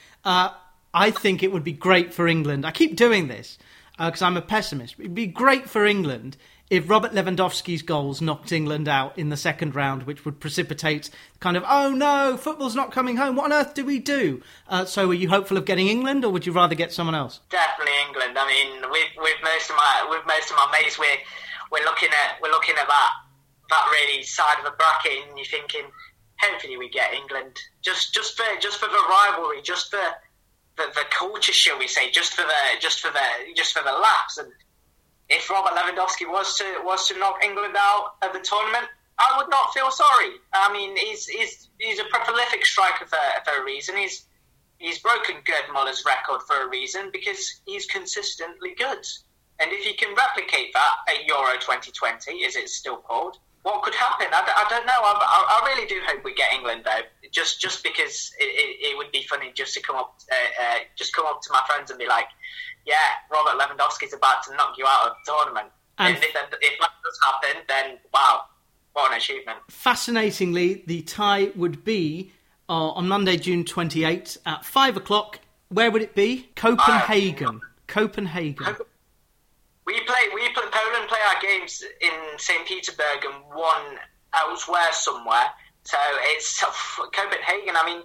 I 0.92 1.12
think 1.12 1.42
it 1.42 1.52
would 1.52 1.62
be 1.62 1.72
great 1.72 2.12
for 2.12 2.26
England. 2.26 2.66
I 2.66 2.72
keep 2.72 2.96
doing 2.96 3.28
this 3.28 3.58
because 4.06 4.22
uh, 4.22 4.26
I'm 4.26 4.36
a 4.36 4.42
pessimist. 4.42 4.96
It'd 4.98 5.14
be 5.14 5.26
great 5.26 5.68
for 5.68 5.84
England 5.84 6.36
if 6.70 6.88
Robert 6.88 7.12
Lewandowski's 7.12 7.82
goals 7.82 8.22
knocked 8.22 8.52
England 8.52 8.88
out 8.88 9.18
in 9.18 9.28
the 9.28 9.36
second 9.36 9.74
round, 9.74 10.04
which 10.04 10.24
would 10.24 10.38
precipitate 10.38 11.10
kind 11.40 11.56
of, 11.56 11.64
oh 11.68 11.90
no, 11.90 12.36
football's 12.36 12.76
not 12.76 12.92
coming 12.92 13.16
home. 13.16 13.34
What 13.34 13.46
on 13.46 13.52
earth 13.52 13.74
do 13.74 13.84
we 13.84 13.98
do? 13.98 14.40
Uh, 14.68 14.84
so, 14.84 15.10
are 15.10 15.14
you 15.14 15.28
hopeful 15.28 15.56
of 15.56 15.64
getting 15.64 15.88
England, 15.88 16.24
or 16.24 16.32
would 16.32 16.46
you 16.46 16.52
rather 16.52 16.76
get 16.76 16.92
someone 16.92 17.16
else? 17.16 17.40
Definitely 17.50 17.92
England. 18.06 18.38
I 18.38 18.46
mean, 18.46 18.90
with, 18.90 19.08
with 19.18 19.36
most 19.42 19.68
of 19.68 19.76
my 19.76 20.06
with 20.08 20.24
most 20.26 20.50
of 20.50 20.56
my 20.56 20.70
mates, 20.80 20.98
we're 20.98 21.18
we're 21.72 21.84
looking 21.84 22.10
at 22.10 22.40
we're 22.40 22.52
looking 22.52 22.76
at 22.80 22.86
that 22.86 23.12
that 23.68 23.86
really 23.90 24.22
side 24.22 24.58
of 24.58 24.64
the 24.64 24.76
bracket, 24.78 25.28
and 25.28 25.36
you're 25.36 25.44
thinking, 25.46 25.90
hopefully 26.40 26.76
we 26.76 26.88
get 26.88 27.12
England 27.12 27.58
just 27.82 28.14
just 28.14 28.36
for 28.36 28.46
just 28.60 28.78
for 28.78 28.86
the 28.86 29.02
rivalry, 29.10 29.60
just 29.60 29.90
for 29.90 29.98
the, 30.80 30.92
the 30.94 31.06
culture, 31.10 31.52
shall 31.52 31.78
we 31.78 31.86
say, 31.86 32.10
just 32.10 32.34
for 32.34 32.42
the 32.42 32.80
just 32.80 33.00
for 33.00 33.10
the 33.12 33.54
just 33.54 33.76
for 33.76 33.82
the 33.84 33.92
laughs. 33.92 34.38
And 34.38 34.50
if 35.28 35.48
Robert 35.50 35.72
Lewandowski 35.76 36.30
was 36.30 36.56
to 36.58 36.64
was 36.84 37.06
to 37.08 37.18
knock 37.18 37.44
England 37.44 37.74
out 37.78 38.14
of 38.22 38.32
the 38.32 38.40
tournament, 38.40 38.86
I 39.18 39.34
would 39.36 39.50
not 39.50 39.72
feel 39.74 39.90
sorry. 39.90 40.32
I 40.52 40.72
mean, 40.72 40.96
he's 40.96 41.26
he's 41.26 41.68
he's 41.78 41.98
a 41.98 42.04
prolific 42.04 42.64
striker 42.64 43.06
for, 43.06 43.18
for 43.44 43.60
a 43.60 43.64
reason. 43.64 43.96
He's 43.96 44.24
he's 44.78 44.98
broken 44.98 45.36
Gerd 45.44 45.72
Muller's 45.72 46.04
record 46.06 46.40
for 46.46 46.62
a 46.62 46.68
reason 46.68 47.10
because 47.12 47.60
he's 47.66 47.86
consistently 47.86 48.74
good. 48.76 49.04
And 49.60 49.70
if 49.72 49.84
he 49.84 49.92
can 49.92 50.14
replicate 50.14 50.72
that 50.72 50.94
at 51.08 51.26
Euro 51.26 51.52
2020, 51.60 52.46
as 52.46 52.56
it's 52.56 52.74
still 52.74 52.96
called, 52.96 53.36
what 53.62 53.82
could 53.82 53.94
happen? 53.94 54.26
I, 54.32 54.40
I 54.40 54.66
don't 54.70 54.86
know. 54.86 54.92
I, 54.92 55.60
I, 55.62 55.66
really 55.66 55.86
do 55.86 56.00
hope 56.06 56.24
we 56.24 56.34
get 56.34 56.52
England 56.52 56.82
though, 56.84 57.02
just 57.30 57.60
just 57.60 57.82
because 57.84 58.32
it, 58.38 58.44
it, 58.44 58.92
it 58.92 58.96
would 58.96 59.12
be 59.12 59.22
funny 59.28 59.52
just 59.54 59.74
to 59.74 59.82
come 59.82 59.96
up, 59.96 60.18
uh, 60.30 60.62
uh, 60.62 60.78
just 60.96 61.14
come 61.14 61.26
up 61.26 61.42
to 61.42 61.52
my 61.52 61.62
friends 61.66 61.90
and 61.90 61.98
be 61.98 62.06
like, 62.06 62.26
"Yeah, 62.86 62.96
Robert 63.30 63.60
Lewandowski's 63.60 64.14
about 64.14 64.42
to 64.44 64.54
knock 64.54 64.78
you 64.78 64.86
out 64.86 65.08
of 65.08 65.16
the 65.24 65.32
tournament." 65.32 65.68
And, 65.98 66.14
and 66.14 66.24
if, 66.24 66.30
if 66.32 66.80
that 66.80 66.90
does 67.04 67.20
happen, 67.22 67.62
then 67.68 67.98
wow, 68.14 68.44
what 68.94 69.12
an 69.12 69.18
achievement! 69.18 69.58
Fascinatingly, 69.68 70.82
the 70.86 71.02
tie 71.02 71.50
would 71.54 71.84
be 71.84 72.32
uh, 72.68 72.90
on 72.90 73.08
Monday, 73.08 73.36
June 73.36 73.64
twenty 73.64 74.04
eighth 74.04 74.38
at 74.46 74.64
five 74.64 74.96
o'clock. 74.96 75.40
Where 75.68 75.90
would 75.90 76.02
it 76.02 76.14
be? 76.14 76.48
Copenhagen. 76.56 77.60
Copenhagen. 77.86 78.76
We 79.86 80.00
play. 80.00 80.28
We 80.34 80.48
play, 80.52 80.64
Poland 80.70 81.08
play 81.08 81.18
our 81.34 81.40
games 81.40 81.82
in 82.00 82.38
St. 82.38 82.66
Petersburg 82.66 83.24
and 83.24 83.44
one 83.52 83.98
elsewhere 84.34 84.92
somewhere. 84.92 85.50
So 85.84 85.98
it's 86.34 86.60
Copenhagen. 87.14 87.76
I 87.76 87.86
mean, 87.86 88.02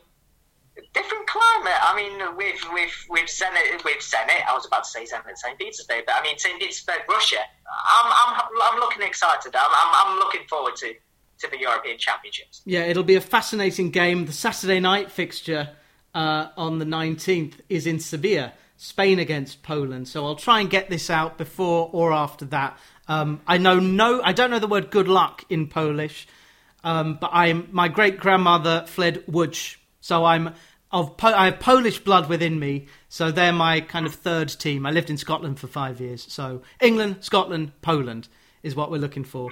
different 0.93 1.28
climate. 1.28 1.80
I 1.82 1.95
mean, 1.95 2.36
with 2.38 2.61
with 2.71 2.93
with 3.09 3.26
Zenit, 3.26 3.84
with 3.84 3.99
Zenit, 3.99 4.45
I 4.47 4.53
was 4.53 4.65
about 4.65 4.84
to 4.84 4.89
say 4.89 5.03
Zenit 5.03 5.38
St. 5.38 5.57
Petersburg, 5.57 6.03
but 6.05 6.15
I 6.15 6.23
mean 6.23 6.38
St. 6.38 6.59
Petersburg, 6.59 7.01
Russia. 7.09 7.39
I'm 7.67 8.11
I'm 8.11 8.41
I'm 8.63 8.80
looking 8.80 9.03
excited. 9.03 9.55
I'm 9.55 9.71
I'm, 9.71 10.07
I'm 10.07 10.19
looking 10.19 10.47
forward 10.47 10.76
to 10.78 10.93
to 11.39 11.49
the 11.49 11.59
European 11.59 11.97
Championships. 11.97 12.61
Yeah, 12.65 12.82
it'll 12.82 13.03
be 13.03 13.15
a 13.15 13.21
fascinating 13.21 13.91
game. 13.91 14.26
The 14.26 14.34
Saturday 14.34 14.80
night 14.80 15.11
fixture 15.11 15.69
uh, 16.13 16.47
on 16.55 16.80
the 16.80 16.86
19th 16.86 17.55
is 17.67 17.86
in 17.86 17.99
Sevilla. 17.99 18.53
Spain 18.86 19.19
against 19.19 19.63
Poland. 19.63 20.07
So 20.07 20.25
I'll 20.25 20.36
try 20.36 20.59
and 20.59 20.69
get 20.69 20.89
this 20.89 21.09
out 21.09 21.38
before 21.38 21.89
or 21.91 22.13
after 22.13 22.45
that. 22.45 22.77
Um, 23.07 23.41
I 23.47 23.57
know 23.57 23.79
no, 23.79 24.21
I 24.23 24.31
don't 24.31 24.51
know 24.51 24.59
the 24.59 24.67
word 24.67 24.91
good 24.91 25.07
luck 25.07 25.43
in 25.49 25.67
Polish, 25.67 26.27
um, 26.83 27.17
but 27.19 27.31
I'm 27.33 27.67
my 27.71 27.88
great 27.88 28.19
grandmother 28.19 28.86
fled 28.88 29.25
Łódź, 29.27 29.77
so 30.01 30.23
I'm 30.23 30.53
of 30.91 31.17
po- 31.17 31.33
I 31.33 31.45
have 31.45 31.59
Polish 31.59 31.99
blood 31.99 32.29
within 32.29 32.59
me. 32.59 32.88
So 33.09 33.31
they're 33.31 33.51
my 33.51 33.81
kind 33.81 34.05
of 34.05 34.13
third 34.13 34.49
team. 34.49 34.86
I 34.86 34.91
lived 34.91 35.09
in 35.09 35.17
Scotland 35.17 35.59
for 35.59 35.67
five 35.67 35.99
years, 35.99 36.25
so 36.31 36.61
England, 36.79 37.17
Scotland, 37.21 37.71
Poland 37.81 38.27
is 38.63 38.75
what 38.75 38.91
we're 38.91 38.97
looking 38.97 39.23
for 39.23 39.51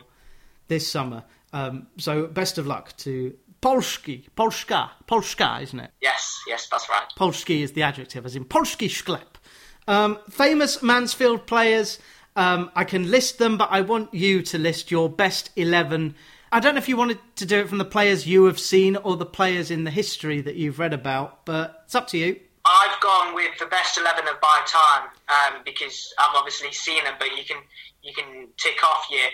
this 0.67 0.87
summer. 0.87 1.23
Um, 1.53 1.87
so 1.97 2.25
best 2.27 2.57
of 2.57 2.65
luck 2.65 2.95
to 2.97 3.35
Polski, 3.63 4.27
Polska, 4.35 4.91
Polska, 5.07 5.59
isn't 5.61 5.79
it? 5.79 5.91
Yes, 6.01 6.41
yes, 6.47 6.67
that's 6.69 6.89
right. 6.89 7.07
Polski 7.17 7.61
is 7.61 7.71
the 7.71 7.83
adjective, 7.83 8.25
as 8.25 8.35
in 8.35 8.43
Polski 8.43 8.89
sklep. 8.89 9.39
Um, 9.87 10.19
famous 10.29 10.83
Mansfield 10.83 11.47
players. 11.47 11.97
Um, 12.35 12.71
I 12.75 12.83
can 12.83 13.09
list 13.09 13.37
them, 13.37 13.57
but 13.57 13.69
I 13.71 13.79
want 13.79 14.13
you 14.13 14.41
to 14.41 14.57
list 14.57 14.91
your 14.91 15.07
best 15.07 15.49
11. 15.55 16.13
I 16.51 16.59
don't 16.59 16.75
know 16.75 16.79
if 16.79 16.89
you 16.89 16.97
wanted 16.97 17.19
to 17.37 17.45
do 17.45 17.59
it 17.59 17.69
from 17.69 17.77
the 17.77 17.85
players 17.85 18.27
you 18.27 18.43
have 18.45 18.59
seen 18.59 18.97
or 18.97 19.15
the 19.15 19.25
players 19.25 19.71
in 19.71 19.85
the 19.85 19.91
history 19.91 20.41
that 20.41 20.55
you've 20.55 20.77
read 20.77 20.93
about, 20.93 21.45
but 21.45 21.83
it's 21.85 21.95
up 21.95 22.07
to 22.07 22.17
you. 22.17 22.39
I've 22.65 22.99
gone 22.99 23.33
with 23.33 23.57
the 23.59 23.65
best 23.67 23.97
11 23.97 24.27
of 24.27 24.35
my 24.41 24.61
time 24.65 25.09
um, 25.29 25.61
because 25.63 26.13
I've 26.19 26.35
obviously 26.35 26.73
seen 26.73 27.03
them, 27.05 27.13
but 27.17 27.29
you 27.37 27.45
can 27.45 27.57
you 28.01 28.13
can 28.13 28.49
tick 28.57 28.83
off 28.83 29.07
your 29.09 29.29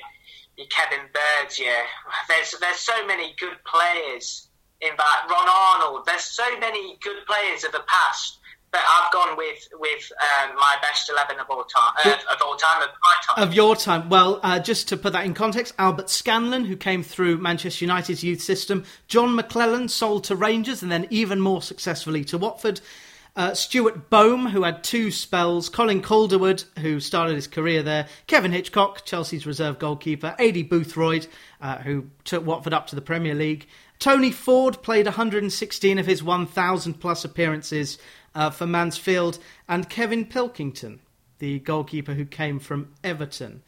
your 0.59 0.67
Kevin 0.67 1.05
Birds, 1.13 1.57
yeah. 1.57 1.83
There's 2.27 2.53
there's 2.59 2.79
so 2.79 3.07
many 3.07 3.33
good 3.39 3.57
players 3.65 4.49
in 4.81 4.91
that. 4.97 5.27
Ron 5.29 5.47
Arnold. 5.47 6.05
There's 6.05 6.25
so 6.25 6.59
many 6.59 6.97
good 7.01 7.25
players 7.25 7.63
of 7.63 7.71
the 7.71 7.83
past. 7.87 8.35
But 8.71 8.81
I've 8.87 9.11
gone 9.11 9.35
with 9.35 9.67
with 9.79 10.11
um, 10.21 10.55
my 10.55 10.75
best 10.83 11.09
eleven 11.09 11.39
of 11.39 11.49
all 11.49 11.63
time, 11.63 11.93
uh, 12.05 12.17
of 12.31 12.41
all 12.45 12.55
time, 12.55 12.83
of 12.83 12.89
my 12.89 13.35
time. 13.35 13.47
Of 13.47 13.53
your 13.55 13.75
time. 13.75 14.09
Well, 14.09 14.39
uh, 14.43 14.59
just 14.59 14.87
to 14.89 14.97
put 14.97 15.13
that 15.13 15.25
in 15.25 15.33
context, 15.33 15.73
Albert 15.79 16.09
Scanlon, 16.09 16.65
who 16.65 16.75
came 16.75 17.01
through 17.01 17.39
Manchester 17.39 17.85
United's 17.85 18.23
youth 18.23 18.41
system, 18.41 18.83
John 19.07 19.35
McClelland 19.35 19.89
sold 19.89 20.25
to 20.25 20.35
Rangers, 20.35 20.83
and 20.83 20.91
then 20.91 21.07
even 21.09 21.41
more 21.41 21.63
successfully 21.63 22.23
to 22.25 22.37
Watford. 22.37 22.79
Uh, 23.39 23.53
Stuart 23.53 24.09
Boehme, 24.09 24.49
who 24.49 24.63
had 24.63 24.83
two 24.83 25.11
spells, 25.11 25.69
Colin 25.69 26.01
Calderwood, 26.01 26.65
who 26.79 26.99
started 26.99 27.35
his 27.35 27.47
career 27.47 27.81
there, 27.81 28.09
Kevin 28.27 28.51
Hitchcock, 28.51 29.05
Chelsea's 29.05 29.45
reserve 29.45 29.79
goalkeeper, 29.79 30.35
Aidy 30.37 30.67
Boothroyd, 30.67 31.25
uh, 31.61 31.77
who 31.77 32.09
took 32.25 32.45
Watford 32.45 32.73
up 32.73 32.87
to 32.87 32.97
the 32.97 33.01
Premier 33.01 33.33
League. 33.33 33.65
Tony 33.97 34.29
Ford 34.29 34.83
played 34.83 35.05
116 35.05 35.97
of 35.97 36.05
his 36.05 36.21
1,000 36.21 36.95
plus 36.95 37.23
appearances 37.23 37.97
uh, 38.35 38.49
for 38.49 38.67
Mansfield, 38.67 39.39
and 39.69 39.89
Kevin 39.89 40.25
Pilkington, 40.25 40.99
the 41.37 41.59
goalkeeper 41.59 42.15
who 42.15 42.25
came 42.25 42.59
from 42.59 42.93
Everton. 43.05 43.63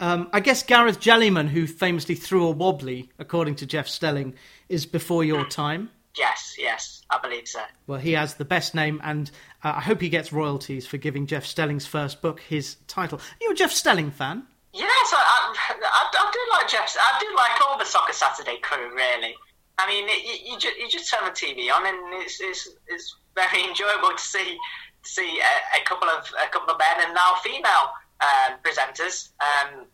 Um, 0.00 0.30
I 0.32 0.40
guess 0.40 0.64
Gareth 0.64 0.98
Jellyman, 0.98 1.46
who 1.46 1.68
famously 1.68 2.16
threw 2.16 2.44
a 2.44 2.50
wobbly, 2.50 3.12
according 3.20 3.54
to 3.56 3.66
Jeff 3.66 3.86
Stelling, 3.86 4.34
is 4.68 4.84
before 4.84 5.22
your 5.22 5.46
time. 5.46 5.90
Yes, 6.18 6.56
yes, 6.58 7.01
I 7.12 7.18
believe 7.18 7.46
so. 7.46 7.60
Well, 7.86 7.98
he 7.98 8.12
has 8.12 8.34
the 8.34 8.44
best 8.44 8.74
name, 8.74 9.00
and 9.04 9.30
uh, 9.62 9.74
I 9.76 9.80
hope 9.80 10.00
he 10.00 10.08
gets 10.08 10.32
royalties 10.32 10.86
for 10.86 10.96
giving 10.96 11.26
Jeff 11.26 11.44
Stelling's 11.44 11.86
first 11.86 12.22
book 12.22 12.40
his 12.40 12.76
title. 12.88 13.18
Are 13.18 13.42
you 13.42 13.52
a 13.52 13.54
Jeff 13.54 13.70
Stelling 13.70 14.10
fan? 14.10 14.44
Yes, 14.72 15.12
I, 15.12 15.54
I, 15.58 15.74
I, 15.78 16.10
I 16.10 16.30
do 16.32 16.40
like 16.52 16.68
Jeff. 16.68 16.96
I 16.98 17.18
do 17.20 17.36
like 17.36 17.60
all 17.60 17.78
the 17.78 17.84
Soccer 17.84 18.14
Saturday 18.14 18.58
crew, 18.62 18.94
really. 18.94 19.34
I 19.78 19.86
mean, 19.86 20.08
it, 20.08 20.24
you, 20.24 20.52
you, 20.52 20.58
just, 20.58 20.76
you 20.78 20.88
just 20.88 21.10
turn 21.10 21.24
the 21.24 21.30
TV 21.30 21.70
on, 21.70 21.86
and 21.86 22.22
it's, 22.22 22.40
it's, 22.40 22.70
it's 22.88 23.16
very 23.34 23.64
enjoyable 23.68 24.10
to 24.16 24.22
see 24.22 24.58
to 25.02 25.08
see 25.08 25.40
a, 25.40 25.82
a 25.82 25.84
couple 25.84 26.08
of 26.08 26.24
a 26.40 26.48
couple 26.48 26.72
of 26.72 26.78
men 26.78 27.06
and 27.06 27.14
now 27.14 27.34
female 27.42 27.90
um, 28.22 28.56
presenters 28.62 29.30
um, 29.42 29.84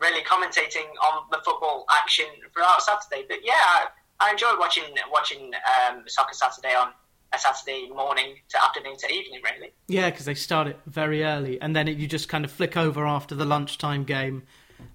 really 0.00 0.22
commentating 0.22 0.86
on 1.02 1.24
the 1.30 1.38
football 1.44 1.86
action 2.02 2.26
throughout 2.52 2.82
Saturday. 2.82 3.24
But 3.26 3.38
yeah, 3.42 3.88
I, 4.20 4.30
enjoyed 4.30 4.58
watching 4.58 4.84
watching 5.10 5.52
um, 5.88 6.04
Soccer 6.06 6.34
Saturday 6.34 6.74
on 6.74 6.92
a 7.32 7.38
Saturday 7.38 7.88
morning 7.88 8.36
to 8.48 8.62
afternoon 8.62 8.96
to 8.98 9.12
evening, 9.12 9.40
really. 9.44 9.72
Yeah, 9.88 10.10
because 10.10 10.24
they 10.24 10.34
start 10.34 10.66
it 10.66 10.78
very 10.86 11.24
early, 11.24 11.60
and 11.60 11.74
then 11.74 11.88
it, 11.88 11.96
you 11.96 12.06
just 12.06 12.28
kind 12.28 12.44
of 12.44 12.50
flick 12.50 12.76
over 12.76 13.06
after 13.06 13.34
the 13.34 13.44
lunchtime 13.44 14.04
game 14.04 14.42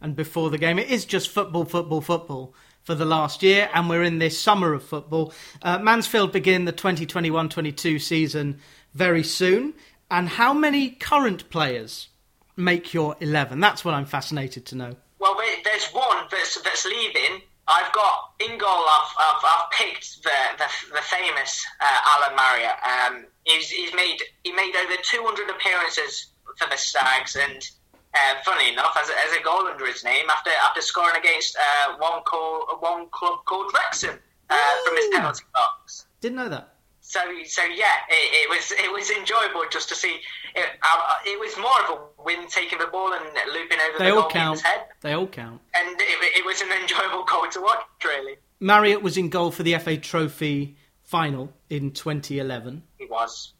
and 0.02 0.16
before 0.16 0.50
the 0.50 0.58
game. 0.58 0.80
It 0.80 0.90
is 0.90 1.06
just 1.06 1.30
football, 1.30 1.66
football, 1.66 2.02
football 2.02 2.54
for 2.84 2.96
the 2.96 3.06
last 3.06 3.42
year, 3.42 3.70
and 3.74 3.90
we're 3.90 4.04
in 4.04 4.20
this 4.20 4.40
summer 4.40 4.74
of 4.74 4.84
football. 4.84 5.34
Uh, 5.62 5.80
Mansfield 5.80 6.32
begin 6.32 6.66
the 6.66 6.72
2021 6.72 7.50
22 7.50 8.00
season 8.00 8.60
very 8.94 9.24
soon. 9.24 9.74
And 10.10 10.30
how 10.30 10.54
many 10.54 10.92
current 10.92 11.50
players 11.50 12.10
make 12.56 12.94
your 12.94 13.16
11? 13.20 13.60
That's 13.60 13.84
what 13.84 13.94
I'm 13.94 14.06
fascinated 14.06 14.66
to 14.68 14.76
know. 14.76 14.96
Well, 15.20 15.36
there's 15.64 15.88
one 15.88 16.26
that's, 16.30 16.62
that's 16.62 16.86
leaving. 16.86 17.42
I've 17.68 17.91
got 17.93 18.34
in 18.39 18.57
goal. 18.57 18.70
I've, 18.70 19.11
I've, 19.20 19.43
I've 19.43 19.72
picked 19.72 20.24
the 20.24 20.38
the, 20.57 20.95
the 20.95 21.01
famous 21.01 21.66
uh, 21.82 21.99
Alan 22.16 22.36
Marriott. 22.36 22.78
Um, 22.84 23.26
he's, 23.43 23.70
he's 23.70 23.93
made 23.93 24.18
he 24.43 24.51
made 24.51 24.76
over 24.76 24.95
200 25.01 25.49
appearances 25.49 26.28
for 26.57 26.70
the 26.70 26.78
Stags, 26.78 27.36
and 27.36 27.61
uh, 28.13 28.36
funny 28.43 28.72
enough, 28.72 28.95
as 29.01 29.09
a, 29.09 29.13
as 29.13 29.34
a 29.39 29.43
goal 29.43 29.68
under 29.68 29.86
his 29.86 30.03
name 30.03 30.30
after 30.30 30.51
after 30.63 30.82
scoring 30.82 31.16
against 31.18 31.57
uh, 31.57 31.95
one 31.97 32.22
call, 32.24 32.66
one 32.80 33.07
club 33.09 33.39
called 33.45 33.72
Wrexham 33.74 34.20
uh, 34.49 34.55
from 34.86 34.95
his 34.97 35.07
penalty 35.11 35.43
box. 35.53 36.05
Didn't 36.22 36.38
know 36.38 36.49
that. 36.49 36.75
So 37.08 37.20
so 37.45 37.62
yeah, 37.64 37.86
it, 38.10 38.49
it, 38.49 38.49
was 38.49 38.72
it 38.72 38.91
was 38.91 39.12
enjoyable 39.12 39.62
just 39.70 39.89
to 39.89 39.95
see. 39.95 40.20
It, 40.56 40.66
uh, 40.82 41.14
it 41.24 41.39
was 41.39 41.56
more 41.56 41.80
of 41.84 41.99
a 41.99 42.24
win 42.24 42.47
taking 42.47 42.80
the 42.80 42.88
ball 42.88 43.14
and 43.14 43.24
looping 43.53 43.78
over 43.89 43.99
they 43.99 44.10
the 44.10 44.16
all 44.16 44.30
count. 44.30 44.60
head. 44.62 44.86
They 45.01 45.14
all 45.14 45.28
count. 45.28 45.62
And 45.76 46.01
it, 46.01 46.39
it 46.39 46.45
was 46.45 46.62
an 46.62 46.72
enjoyable 46.72 47.24
goal 47.30 47.47
to 47.51 47.62
watch, 47.62 47.82
really. 48.03 48.38
Marriott 48.60 49.03
was 49.03 49.18
in 49.18 49.30
goal 49.30 49.51
for 49.51 49.62
the 49.62 49.78
FA 49.78 49.97
Trophy 49.97 50.78
final 51.03 51.53
in 51.70 51.91
2011. 51.91 52.82
He 52.97 53.06
was. 53.06 53.53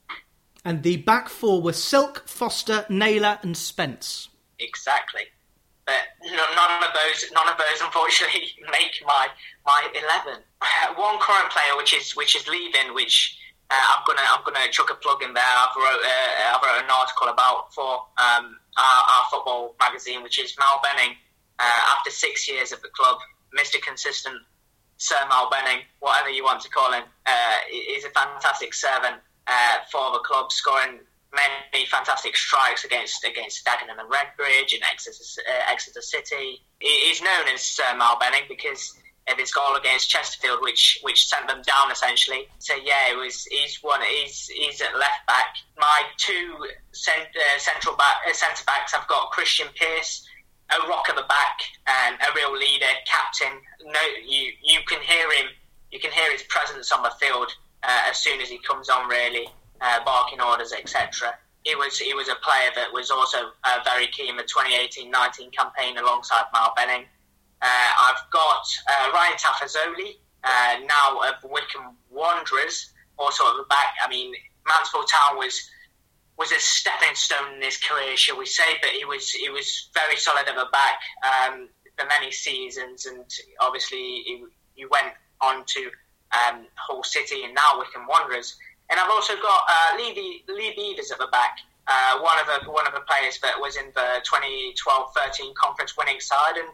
And 0.66 0.82
the 0.82 0.98
back 0.98 1.30
four 1.30 1.62
were 1.62 1.74
Silk, 1.74 2.28
Foster, 2.28 2.88
Naylor, 2.90 3.38
and 3.44 3.56
Spence. 3.56 4.30
Exactly. 4.58 5.22
But 5.86 6.02
none 6.26 6.84
of 6.84 6.94
those, 6.94 7.32
none 7.32 7.48
of 7.48 7.58
those, 7.58 7.82
unfortunately, 7.82 8.54
make 8.72 8.98
my 9.06 9.28
my 9.66 9.88
eleven. 9.94 10.42
One 10.98 11.20
current 11.20 11.52
player, 11.52 11.78
which 11.78 11.94
is 11.94 12.16
which 12.16 12.36
is 12.36 12.48
leaving, 12.48 12.94
which 12.94 13.38
uh, 13.70 13.76
I'm 13.76 14.04
gonna 14.08 14.26
I'm 14.30 14.44
gonna 14.44 14.70
chuck 14.72 14.90
a 14.92 14.96
plug 14.96 15.22
in 15.22 15.34
there. 15.34 15.44
I've 15.44 15.76
wrote 15.76 16.02
uh, 16.02 16.56
I've 16.56 16.62
wrote 16.62 16.84
an 16.84 16.90
article 16.90 17.28
about 17.30 17.74
for 17.74 18.02
um, 18.18 18.58
our, 18.78 19.02
our, 19.14 19.26
football 19.30 19.76
magazine, 19.80 20.24
which 20.24 20.40
is 20.40 20.56
Mal 20.58 20.82
Benning. 20.82 21.16
Uh, 21.58 21.96
after 21.96 22.12
six 22.12 22.50
years 22.50 22.74
at 22.74 22.82
the 22.82 22.90
club, 22.90 23.18
Mr. 23.58 23.82
Consistent, 23.82 24.36
Sir 24.98 25.16
Mal 25.30 25.50
Benning, 25.50 25.84
whatever 26.00 26.30
you 26.30 26.44
want 26.44 26.62
to 26.62 26.70
call 26.70 26.92
him, 26.92 27.04
uh, 27.26 27.58
is 27.96 28.04
a 28.04 28.10
fantastic 28.10 28.74
servant 28.74 29.16
uh, 29.48 29.78
for 29.90 30.12
the 30.12 30.20
club, 30.20 30.52
scoring 30.52 31.00
many 31.36 31.86
fantastic 31.86 32.36
strikes 32.36 32.84
against 32.84 33.24
against 33.24 33.66
Dagenham 33.66 34.00
and 34.00 34.10
Redbridge 34.10 34.74
and 34.74 34.84
Exeter, 34.92 35.42
uh, 35.48 35.72
Exeter 35.72 36.02
City. 36.02 36.62
He 36.80 36.88
is 36.88 37.22
known 37.22 37.48
as 37.54 37.62
Sir 37.62 37.96
Mal 37.98 38.18
Benning 38.20 38.44
because 38.48 38.96
of 39.28 39.40
his 39.40 39.52
goal 39.52 39.76
against 39.76 40.10
Chesterfield, 40.10 40.60
which 40.62 41.00
which 41.02 41.28
sent 41.28 41.48
them 41.48 41.62
down 41.64 41.92
essentially. 41.92 42.48
So 42.60 42.76
yeah, 42.76 43.12
it 43.12 43.18
was 43.18 43.46
he's 43.46 43.78
one 43.82 44.02
he's 44.02 44.48
he's 44.48 44.82
at 44.82 44.96
left 44.98 45.26
back. 45.28 45.56
My 45.78 46.04
two 46.18 46.56
cent, 46.92 47.28
uh, 47.36 47.60
central 47.60 47.96
back 47.96 48.18
uh, 48.28 48.34
centre 48.34 48.64
backs, 48.66 48.94
I've 48.94 49.08
got 49.08 49.32
Krystian 49.32 49.74
Pearce, 49.76 50.28
a 50.72 50.88
rock 50.88 51.10
at 51.10 51.16
the 51.16 51.24
back 51.24 51.60
and 51.88 52.16
a 52.22 52.34
real 52.36 52.54
leader, 52.54 52.86
captain. 53.06 53.60
No, 53.86 54.00
you 54.26 54.52
you 54.64 54.80
can 54.88 55.02
hear 55.02 55.32
him, 55.32 55.48
you 55.92 56.00
can 56.00 56.12
hear 56.12 56.32
his 56.32 56.44
presence 56.44 56.92
on 56.92 57.02
the 57.04 57.12
field 57.20 57.52
uh, 57.84 58.02
as 58.10 58.18
soon 58.18 58.42
as 58.42 58.50
he 58.50 58.60
comes 58.60 58.90
on. 58.90 59.10
Really, 59.10 59.48
uh, 59.82 60.04
barking 60.04 60.42
orders, 60.42 60.74
etc. 60.74 61.34
He 61.64 61.76
was 61.76 61.98
he 61.98 62.14
was 62.14 62.28
a 62.30 62.36
player 62.36 62.72
that 62.76 62.94
was 62.94 63.10
also 63.10 63.52
uh, 63.64 63.80
very 63.84 64.08
key 64.08 64.30
in 64.30 64.38
the 64.38 64.44
2018-19 64.44 65.52
campaign 65.52 65.98
alongside 65.98 66.46
Mal 66.54 66.74
Benning. 66.76 67.06
Uh, 67.62 67.90
I've 68.02 68.30
got 68.32 68.66
uh, 68.92 69.12
Ryan 69.14 69.38
Tafazolli, 69.38 70.18
now 70.88 71.20
of 71.20 71.50
Wycombe 71.50 71.96
Wanderers, 72.12 72.94
also 73.18 73.44
at 73.46 73.58
the 73.58 73.66
back. 73.70 73.96
I 74.04 74.10
mean, 74.10 74.34
Mansfield 74.68 75.08
Town 75.08 75.38
was 75.38 75.70
was 76.38 76.52
a 76.52 76.60
stepping 76.60 77.16
stone 77.16 77.56
in 77.56 77.62
his 77.62 77.78
career, 77.78 78.18
shall 78.18 78.38
we 78.38 78.46
say? 78.46 78.78
But 78.82 78.92
he 78.92 79.06
was 79.06 79.30
he 79.32 79.50
was 79.50 79.90
very 79.94 80.18
solid 80.18 80.48
at 80.48 80.56
the 80.56 80.68
back 80.72 81.00
um, 81.24 81.70
for 81.98 82.06
many 82.08 82.32
seasons, 82.32 83.06
and 83.06 83.24
obviously 83.62 83.98
he, 83.98 84.44
he 84.76 84.86
went 84.86 85.14
on 85.42 85.64
to 85.66 85.90
um, 86.34 86.68
Hull 86.76 87.04
City 87.04 87.44
and 87.44 87.54
now 87.54 87.80
Wycombe 87.80 88.08
Wanderers. 88.08 88.58
And 88.90 89.00
I've 89.00 89.10
also 89.10 89.34
got 89.42 89.62
uh, 89.68 89.98
Lee, 89.98 90.44
Beevers 90.78 91.12
at 91.12 91.18
the 91.18 91.28
back, 91.32 91.58
uh, 91.88 92.20
one 92.20 92.38
of 92.40 92.46
the 92.46 92.72
one 92.72 92.88
of 92.88 92.94
the 92.94 93.02
players 93.02 93.40
that 93.42 93.60
was 93.60 93.78
in 93.78 93.92
the 93.96 94.22
2012-13 94.26 95.54
conference 95.56 95.98
winning 95.98 96.20
side, 96.20 96.58
and, 96.58 96.70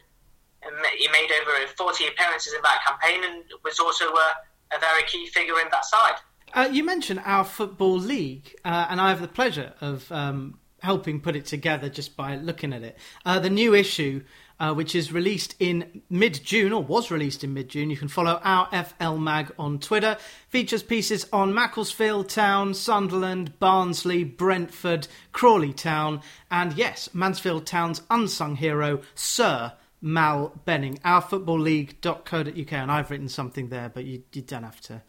and, 0.64 0.86
he 0.97 1.07
made 1.09 1.30
over 1.41 1.68
40 1.78 2.07
appearances 2.07 2.53
in 2.53 2.62
that 2.64 2.80
campaign, 2.86 3.24
and 3.24 3.43
was 3.64 3.80
also 3.80 4.05
a, 4.05 4.76
a 4.76 4.80
very 4.80 5.03
key 5.03 5.28
figure 5.28 5.59
in 5.59 5.68
that 5.72 5.86
side. 5.86 6.16
Uh, 6.53 6.70
you 6.72 6.84
mentioned 6.84 7.22
our 7.26 7.45
football 7.45 7.97
league, 7.97 8.55
uh, 8.66 8.88
and 8.89 8.99
I 8.99 9.09
have 9.09 9.22
the 9.22 9.28
pleasure 9.28 9.74
of 9.80 10.12
um, 10.12 10.59
helping 10.82 11.22
put 11.22 11.36
it 11.36 11.45
together 11.45 11.89
just 11.89 12.18
by 12.18 12.36
looking 12.36 12.74
at 12.74 12.84
it. 12.84 12.97
Uh, 13.26 13.39
the 13.39 13.49
new 13.49 13.74
issue 13.74 14.24
uh, 14.62 14.72
which 14.76 14.93
is 14.93 15.12
released 15.12 15.55
in 15.59 16.03
mid 16.07 16.39
June, 16.43 16.72
or 16.72 16.84
was 16.84 17.09
released 17.09 17.43
in 17.43 17.51
mid 17.51 17.68
June. 17.68 17.89
You 17.89 17.97
can 17.97 18.07
follow 18.07 18.39
our 18.43 18.70
FL 18.84 19.18
Mag 19.18 19.51
on 19.57 19.80
Twitter. 19.80 20.18
Features 20.49 20.84
pieces 20.84 21.26
on 21.34 21.51
Macclesfield 21.51 22.30
Town, 22.30 22.76
Sunderland, 22.76 23.57
Barnsley, 23.59 24.24
Brentford, 24.24 25.07
Crawley 25.32 25.74
Town, 25.74 26.22
and 26.51 26.74
yes, 26.74 27.09
Mansfield 27.12 27.66
Town's 27.66 28.03
unsung 28.12 28.55
hero, 28.55 29.01
Sir 29.16 29.74
Mal 29.99 30.53
Benning. 30.64 30.99
Ourfootballleague.co.uk, 31.03 32.74
and 32.74 32.91
I've 32.91 33.09
written 33.09 33.30
something 33.30 33.70
there, 33.70 33.89
but 33.89 34.05
you, 34.05 34.22
you 34.32 34.43
don't 34.43 34.64
have 34.64 34.82
to 34.82 35.01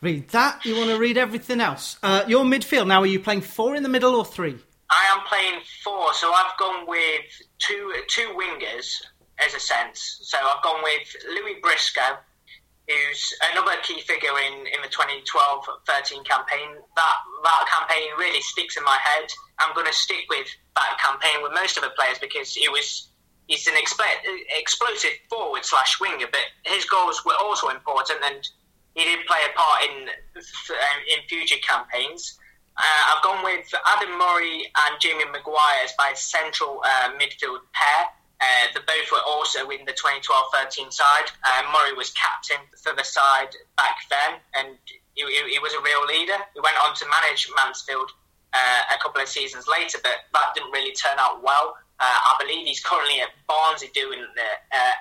read 0.00 0.28
that. 0.30 0.64
You 0.66 0.74
want 0.76 0.90
to 0.90 0.98
read 0.98 1.16
everything 1.16 1.60
else. 1.60 1.98
Uh, 2.02 2.24
your 2.26 2.44
midfield 2.44 2.88
now, 2.88 3.02
are 3.02 3.06
you 3.06 3.20
playing 3.20 3.42
four 3.42 3.76
in 3.76 3.84
the 3.84 3.88
middle 3.88 4.16
or 4.16 4.24
three? 4.24 4.58
I 4.92 5.16
am 5.16 5.24
playing 5.24 5.60
four, 5.82 6.12
so 6.12 6.32
I've 6.32 6.56
gone 6.58 6.86
with 6.86 7.24
two 7.58 7.94
two 8.08 8.36
wingers 8.36 9.00
as 9.44 9.54
a 9.54 9.60
sense. 9.60 10.20
So 10.22 10.36
I've 10.36 10.62
gone 10.62 10.82
with 10.82 11.08
Louis 11.30 11.56
Briscoe, 11.62 12.20
who's 12.86 13.34
another 13.52 13.80
key 13.82 14.00
figure 14.02 14.36
in, 14.46 14.66
in 14.66 14.82
the 14.82 14.92
2012-13 14.92 16.24
campaign. 16.28 16.76
That 16.96 17.16
that 17.42 17.64
campaign 17.72 18.04
really 18.18 18.42
sticks 18.42 18.76
in 18.76 18.84
my 18.84 18.98
head. 19.02 19.28
I'm 19.60 19.74
going 19.74 19.86
to 19.86 19.92
stick 19.94 20.28
with 20.28 20.46
that 20.76 20.98
campaign 21.00 21.42
with 21.42 21.52
most 21.54 21.78
of 21.78 21.82
the 21.84 21.90
players 21.96 22.18
because 22.18 22.54
it 22.56 22.70
was 22.70 23.08
he's 23.48 23.66
an 23.66 23.74
explosive 23.76 25.16
forward 25.30 25.64
slash 25.64 25.98
winger, 26.00 26.26
but 26.30 26.44
his 26.64 26.84
goals 26.84 27.24
were 27.24 27.36
also 27.40 27.68
important, 27.68 28.20
and 28.26 28.46
he 28.94 29.04
did 29.04 29.24
play 29.26 29.40
a 29.48 29.56
part 29.56 29.88
in 29.88 30.08
in 31.16 31.28
future 31.28 31.60
campaigns. 31.66 32.38
Uh, 32.76 33.02
I've 33.14 33.22
gone 33.22 33.44
with 33.44 33.68
Adam 33.86 34.16
Murray 34.18 34.64
and 34.64 35.00
Jamie 35.00 35.24
McGuire 35.24 35.84
as 35.84 35.92
my 35.98 36.12
central 36.14 36.80
uh, 36.84 37.10
midfield 37.20 37.60
pair. 37.72 38.06
Uh, 38.40 38.66
the 38.74 38.80
both 38.80 39.12
were 39.12 39.22
also 39.26 39.68
in 39.68 39.84
the 39.84 39.92
2012-13 39.92 40.92
side. 40.92 41.30
Uh, 41.44 41.62
Murray 41.72 41.94
was 41.94 42.10
captain 42.10 42.58
for 42.82 42.92
the 42.96 43.04
side 43.04 43.54
back 43.76 43.96
then, 44.10 44.40
and 44.54 44.78
he, 45.14 45.22
he, 45.22 45.52
he 45.52 45.58
was 45.60 45.72
a 45.74 45.82
real 45.82 46.04
leader. 46.06 46.38
He 46.54 46.60
went 46.60 46.76
on 46.82 46.94
to 46.96 47.06
manage 47.06 47.48
Mansfield 47.54 48.10
uh, 48.52 48.82
a 48.92 48.98
couple 49.00 49.22
of 49.22 49.28
seasons 49.28 49.68
later, 49.68 49.98
but 50.02 50.26
that 50.32 50.54
didn't 50.54 50.72
really 50.72 50.92
turn 50.92 51.18
out 51.18 51.42
well. 51.42 51.76
Uh, 52.00 52.04
I 52.04 52.36
believe 52.40 52.66
he's 52.66 52.82
currently 52.82 53.20
at 53.20 53.28
Barnsley 53.46 53.90
doing 53.94 54.26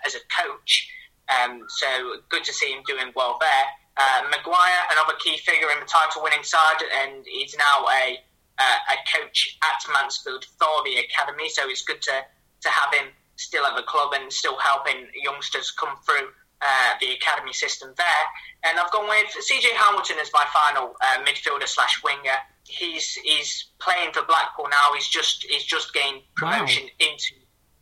as 0.06 0.14
a 0.14 0.20
coach, 0.30 0.88
um, 1.34 1.66
so 1.68 1.88
good 2.30 2.44
to 2.44 2.54
see 2.54 2.72
him 2.74 2.84
doing 2.86 3.12
well 3.16 3.40
there. 3.40 3.66
Uh, 3.98 4.24
McGuire, 4.32 4.84
another 4.92 5.14
key 5.20 5.38
figure 5.38 5.70
in 5.72 5.80
the 5.80 5.86
title-winning 5.86 6.44
side, 6.44 6.82
and 7.04 7.26
he's 7.26 7.56
now 7.58 7.86
a 7.88 8.18
uh, 8.60 8.94
a 8.94 8.98
coach 9.18 9.58
at 9.64 9.82
Mansfield 9.92 10.46
for 10.60 10.84
the 10.86 10.98
academy. 10.98 11.50
So 11.50 11.64
it's 11.68 11.82
good 11.82 12.02
to 12.04 12.24
to 12.62 12.70
have 12.70 12.94
him 12.94 13.12
still 13.36 13.66
at 13.66 13.76
the 13.76 13.84
club 13.84 14.14
and 14.14 14.32
still 14.32 14.58
helping 14.60 15.08
youngsters 15.16 15.72
come 15.72 15.98
through 16.06 16.30
uh, 16.62 16.94
the 17.02 17.12
academy 17.12 17.54
system 17.54 17.92
there. 17.98 18.26
And 18.64 18.80
I've 18.80 18.92
gone 18.92 19.10
with 19.10 19.34
CJ 19.34 19.74
Hamilton 19.74 20.18
as 20.22 20.30
my 20.34 20.46
final 20.54 20.96
uh, 21.02 21.24
midfielder 21.26 21.68
slash 21.68 22.02
winger. 22.04 22.38
He's 22.68 23.16
he's 23.16 23.66
playing 23.80 24.14
for 24.14 24.24
Blackpool 24.24 24.68
now. 24.70 24.94
He's 24.94 25.08
just 25.08 25.44
he's 25.50 25.64
just 25.64 25.94
gained 25.94 26.22
promotion 26.36 26.84
wow. 26.84 27.08
into 27.10 27.34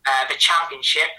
uh, 0.07 0.28
the 0.30 0.36
championship. 0.38 1.12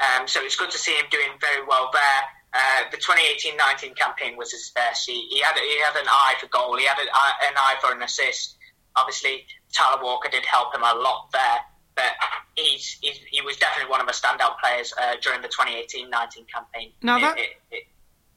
Um, 0.00 0.26
so 0.26 0.42
it's 0.42 0.56
good 0.56 0.72
to 0.72 0.78
see 0.78 0.92
him 0.92 1.06
doing 1.10 1.38
very 1.40 1.64
well 1.64 1.90
there. 1.92 2.22
Uh, 2.54 2.90
the 2.90 2.96
2018-19 2.96 3.96
campaign 3.96 4.36
was 4.36 4.52
his 4.52 4.70
best. 4.74 5.06
He, 5.08 5.26
he, 5.28 5.40
had 5.40 5.56
he 5.56 5.80
had 5.82 5.96
an 6.00 6.06
eye 6.08 6.34
for 6.40 6.46
goal. 6.48 6.76
He 6.78 6.84
had 6.86 6.98
an 6.98 7.08
eye, 7.12 7.32
an 7.48 7.54
eye 7.56 7.74
for 7.82 7.92
an 7.92 8.02
assist. 8.02 8.56
Obviously, 8.96 9.44
Tyler 9.72 10.02
Walker 10.02 10.28
did 10.30 10.44
help 10.46 10.74
him 10.74 10.82
a 10.82 10.94
lot 10.94 11.28
there, 11.32 11.58
but 11.96 12.12
he's, 12.56 12.96
he's 13.00 13.18
he 13.30 13.40
was 13.40 13.56
definitely 13.56 13.90
one 13.90 14.00
of 14.00 14.06
the 14.06 14.12
standout 14.12 14.58
players 14.62 14.92
uh, 15.00 15.14
during 15.20 15.42
the 15.42 15.48
2018-19 15.48 16.46
campaign. 16.52 16.92
Now 17.02 17.18
that 17.18 17.38
It- 17.38 17.42
it- 17.42 17.56
it- 17.72 17.84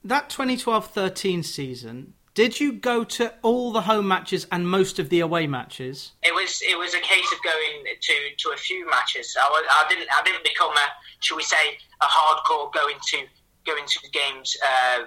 that 0.04 0.30
2012-13 0.30 1.44
season, 1.44 2.14
did 2.34 2.60
you 2.60 2.72
go 2.72 3.04
to 3.04 3.34
all 3.42 3.72
the 3.72 3.82
home 3.82 4.08
matches 4.08 4.48
and 4.52 4.68
most 4.68 5.00
of 5.00 5.10
the 5.10 5.20
away 5.20 5.48
matches? 5.48 6.12
It 6.24 6.34
was 6.34 6.62
it 6.62 6.78
was 6.78 6.94
a 6.94 7.00
case 7.00 7.32
of 7.34 7.40
going 7.44 7.84
to, 8.00 8.14
to 8.38 8.50
a 8.54 8.58
few 8.58 8.88
matches. 8.90 9.36
I, 9.42 9.50
was, 9.50 9.66
I 9.70 9.90
didn't 9.90 10.08
I 10.12 10.22
didn't 10.24 10.44
become 10.44 10.72
a 10.72 10.88
should 11.20 11.36
we 11.36 11.44
say 11.44 11.78
a 12.00 12.06
hardcore 12.06 12.72
going 12.74 12.96
to 13.08 13.18
going 13.68 13.86
to 13.86 14.00
the 14.02 14.10
games 14.10 14.58
uh, 14.64 15.04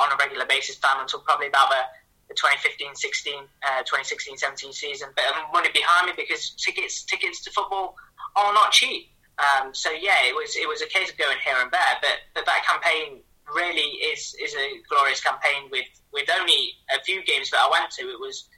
on 0.00 0.12
a 0.12 0.16
regular 0.20 0.46
basis 0.46 0.76
fan 0.76 1.00
until 1.00 1.20
probably 1.20 1.48
about 1.48 1.70
the, 1.70 1.82
the 2.28 2.34
2015-16, 2.34 3.48
uh, 3.64 3.82
2016-17 3.82 4.72
season. 4.72 5.08
But 5.16 5.24
um, 5.34 5.50
money 5.52 5.70
behind 5.72 6.06
me 6.06 6.12
because 6.16 6.50
tickets 6.50 7.02
tickets 7.04 7.42
to 7.44 7.50
football 7.50 7.96
are 8.36 8.52
not 8.52 8.70
cheap. 8.72 9.10
Um, 9.38 9.72
so 9.72 9.90
yeah, 9.90 10.26
it 10.26 10.34
was 10.34 10.56
it 10.56 10.68
was 10.68 10.82
a 10.82 10.86
case 10.86 11.10
of 11.10 11.18
going 11.18 11.38
here 11.44 11.56
and 11.60 11.70
there. 11.70 11.94
But 12.02 12.16
but 12.34 12.46
that 12.46 12.64
campaign 12.66 13.22
really 13.54 13.96
is 14.12 14.34
is 14.42 14.54
a 14.54 14.82
glorious 14.88 15.20
campaign 15.20 15.70
with 15.70 15.86
with 16.12 16.28
only 16.38 16.72
a 16.94 17.02
few 17.04 17.24
games 17.24 17.50
that 17.50 17.60
I 17.60 17.70
went 17.70 17.90
to. 17.92 18.02
It 18.02 18.20
was 18.20 18.48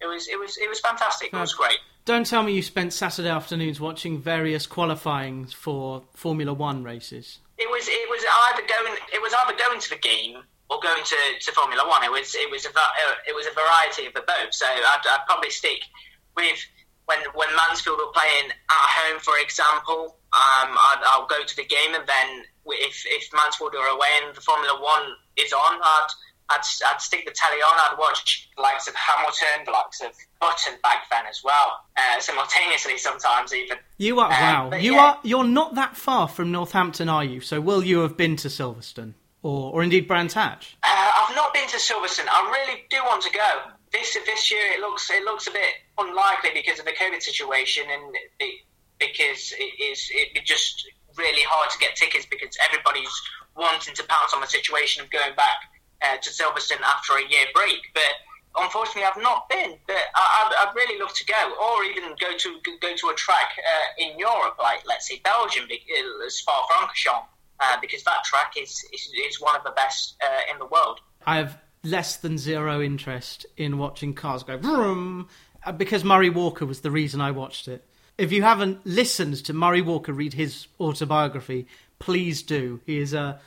it 0.00 0.06
was 0.06 0.28
it 0.28 0.38
was 0.38 0.56
it 0.56 0.68
was 0.68 0.80
fantastic. 0.80 1.32
It 1.32 1.36
was 1.36 1.54
great. 1.54 1.78
Don't 2.04 2.26
tell 2.26 2.42
me 2.42 2.52
you 2.52 2.62
spent 2.62 2.92
Saturday 2.92 3.28
afternoons 3.28 3.78
watching 3.78 4.20
various 4.20 4.66
qualifying 4.66 5.46
for 5.46 6.02
Formula 6.14 6.52
One 6.52 6.82
races. 6.82 7.38
It 7.62 7.70
was 7.70 7.86
it 7.86 8.08
was 8.10 8.22
either 8.50 8.66
going 8.66 8.98
it 9.14 9.22
was 9.22 9.30
either 9.30 9.54
going 9.54 9.78
to 9.78 9.90
the 9.90 10.02
game 10.02 10.42
or 10.66 10.80
going 10.82 11.04
to, 11.04 11.20
to 11.40 11.52
Formula 11.52 11.86
One. 11.86 12.02
It 12.02 12.10
was 12.10 12.34
it 12.34 12.50
was 12.50 12.66
a 12.66 12.74
uh, 12.74 13.14
it 13.28 13.34
was 13.34 13.46
a 13.46 13.54
variety 13.54 14.10
of 14.10 14.14
the 14.14 14.26
both. 14.26 14.50
So 14.50 14.66
I'd, 14.66 15.04
I'd 15.06 15.26
probably 15.26 15.50
stick 15.50 15.86
with 16.34 16.58
when 17.06 17.22
when 17.38 17.48
Mansfield 17.54 18.02
were 18.02 18.10
playing 18.10 18.50
at 18.50 18.86
home, 18.98 19.20
for 19.20 19.38
example. 19.38 20.18
Um, 20.32 20.72
I'd, 20.74 21.04
I'll 21.04 21.28
go 21.28 21.44
to 21.44 21.56
the 21.56 21.64
game, 21.64 21.94
and 21.94 22.06
then 22.08 22.28
if 22.66 23.04
if 23.06 23.30
Mansfield 23.36 23.74
are 23.76 23.94
away 23.94 24.10
and 24.24 24.34
the 24.34 24.40
Formula 24.40 24.80
One 24.80 25.14
is 25.36 25.52
on, 25.52 25.78
I'd 25.78 26.10
I'd, 26.48 26.60
I'd 26.86 27.00
stick 27.00 27.24
the 27.24 27.32
telly 27.34 27.56
on. 27.62 27.92
I'd 27.92 27.98
watch 27.98 28.48
the 28.56 28.62
likes 28.62 28.86
of 28.88 28.94
Hamilton, 28.94 29.64
the 29.64 29.70
likes 29.72 30.00
of 30.00 30.12
Button 30.40 30.78
back 30.82 31.04
then 31.10 31.24
as 31.28 31.40
well, 31.44 31.80
uh, 31.96 32.20
simultaneously 32.20 32.98
sometimes 32.98 33.54
even. 33.54 33.78
You 33.98 34.20
are 34.20 34.26
Um, 34.32 34.70
wow. 34.70 34.76
You 34.76 34.94
yeah. 34.94 35.00
are 35.00 35.18
you're 35.22 35.44
not 35.44 35.74
that 35.76 35.96
far 35.96 36.28
from 36.28 36.52
Northampton, 36.52 37.08
are 37.08 37.24
you? 37.24 37.40
So 37.40 37.60
will 37.60 37.82
you 37.82 38.00
have 38.00 38.16
been 38.16 38.36
to 38.36 38.48
Silverstone 38.48 39.14
or 39.42 39.72
or 39.72 39.82
indeed 39.82 40.06
Brands 40.06 40.34
Hatch? 40.34 40.76
Uh, 40.82 40.88
I've 41.28 41.34
not 41.36 41.54
been 41.54 41.68
to 41.68 41.76
Silverstone. 41.78 42.26
I 42.30 42.50
really 42.50 42.82
do 42.90 42.98
want 43.04 43.22
to 43.22 43.30
go. 43.32 43.72
This 43.92 44.16
this 44.26 44.50
year 44.50 44.72
it 44.74 44.80
looks 44.80 45.10
it 45.10 45.24
looks 45.24 45.46
a 45.46 45.50
bit 45.52 45.74
unlikely 45.98 46.50
because 46.54 46.78
of 46.78 46.84
the 46.84 46.92
COVID 46.92 47.22
situation 47.22 47.84
and 47.90 48.14
it, 48.40 48.60
because 48.98 49.52
it 49.58 49.82
is 49.82 50.08
it 50.10 50.44
just 50.44 50.86
really 51.16 51.42
hard 51.44 51.70
to 51.70 51.78
get 51.78 51.94
tickets 51.94 52.26
because 52.30 52.56
everybody's 52.66 53.12
wanting 53.54 53.94
to 53.94 54.02
pounce 54.04 54.32
on 54.32 54.40
the 54.40 54.46
situation 54.46 55.04
of 55.04 55.10
going 55.10 55.34
back 55.36 55.56
uh, 56.04 56.16
to 56.16 56.30
Silverstone 56.30 56.82
after 56.82 57.14
a 57.14 57.22
year 57.22 57.46
break. 57.54 57.80
But 57.94 58.12
unfortunately, 58.56 59.04
I've 59.04 59.22
not 59.22 59.48
been. 59.48 59.78
But 59.86 59.96
I, 60.14 60.24
I'd, 60.44 60.68
I'd 60.68 60.74
really 60.74 61.00
love 61.00 61.14
to 61.14 61.24
go, 61.24 61.54
or 61.62 61.84
even 61.84 62.10
go 62.20 62.36
to 62.36 62.60
go 62.80 62.94
to 62.94 63.08
a 63.08 63.14
track 63.14 63.50
uh, 63.58 64.02
in 64.04 64.18
Europe, 64.18 64.56
like 64.58 64.82
let's 64.86 65.08
say 65.08 65.20
Belgium, 65.24 65.64
uh, 65.64 66.28
Spa-Francorchamps, 66.28 67.26
uh, 67.60 67.76
because 67.80 68.02
that 68.04 68.24
track 68.24 68.54
is, 68.60 68.84
is 68.92 69.10
is 69.28 69.40
one 69.40 69.56
of 69.56 69.64
the 69.64 69.72
best 69.72 70.16
uh, 70.22 70.52
in 70.52 70.58
the 70.58 70.66
world. 70.66 71.00
I 71.26 71.36
have 71.36 71.58
less 71.84 72.16
than 72.16 72.38
zero 72.38 72.80
interest 72.80 73.46
in 73.56 73.78
watching 73.78 74.14
cars 74.14 74.42
go 74.42 74.56
vroom 74.56 75.28
uh, 75.64 75.72
because 75.72 76.04
Murray 76.04 76.30
Walker 76.30 76.64
was 76.66 76.80
the 76.80 76.90
reason 76.90 77.20
I 77.20 77.30
watched 77.30 77.68
it. 77.68 77.84
If 78.18 78.30
you 78.30 78.42
haven't 78.42 78.86
listened 78.86 79.44
to 79.44 79.52
Murray 79.52 79.82
Walker 79.82 80.12
read 80.12 80.34
his 80.34 80.66
autobiography, 80.78 81.66
please 81.98 82.42
do. 82.42 82.80
He 82.84 82.98
is 82.98 83.14
uh, 83.14 83.38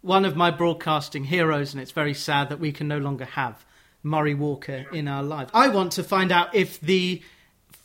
one 0.00 0.24
of 0.24 0.36
my 0.36 0.50
broadcasting 0.50 1.24
heroes, 1.24 1.72
and 1.72 1.82
it's 1.82 1.92
very 1.92 2.14
sad 2.14 2.48
that 2.50 2.60
we 2.60 2.72
can 2.72 2.88
no 2.88 2.98
longer 2.98 3.24
have 3.24 3.64
Murray 4.02 4.34
Walker 4.34 4.86
in 4.92 5.08
our 5.08 5.22
lives. 5.22 5.50
I 5.52 5.68
want 5.68 5.92
to 5.92 6.04
find 6.04 6.30
out 6.30 6.54
if 6.54 6.80
the 6.80 7.22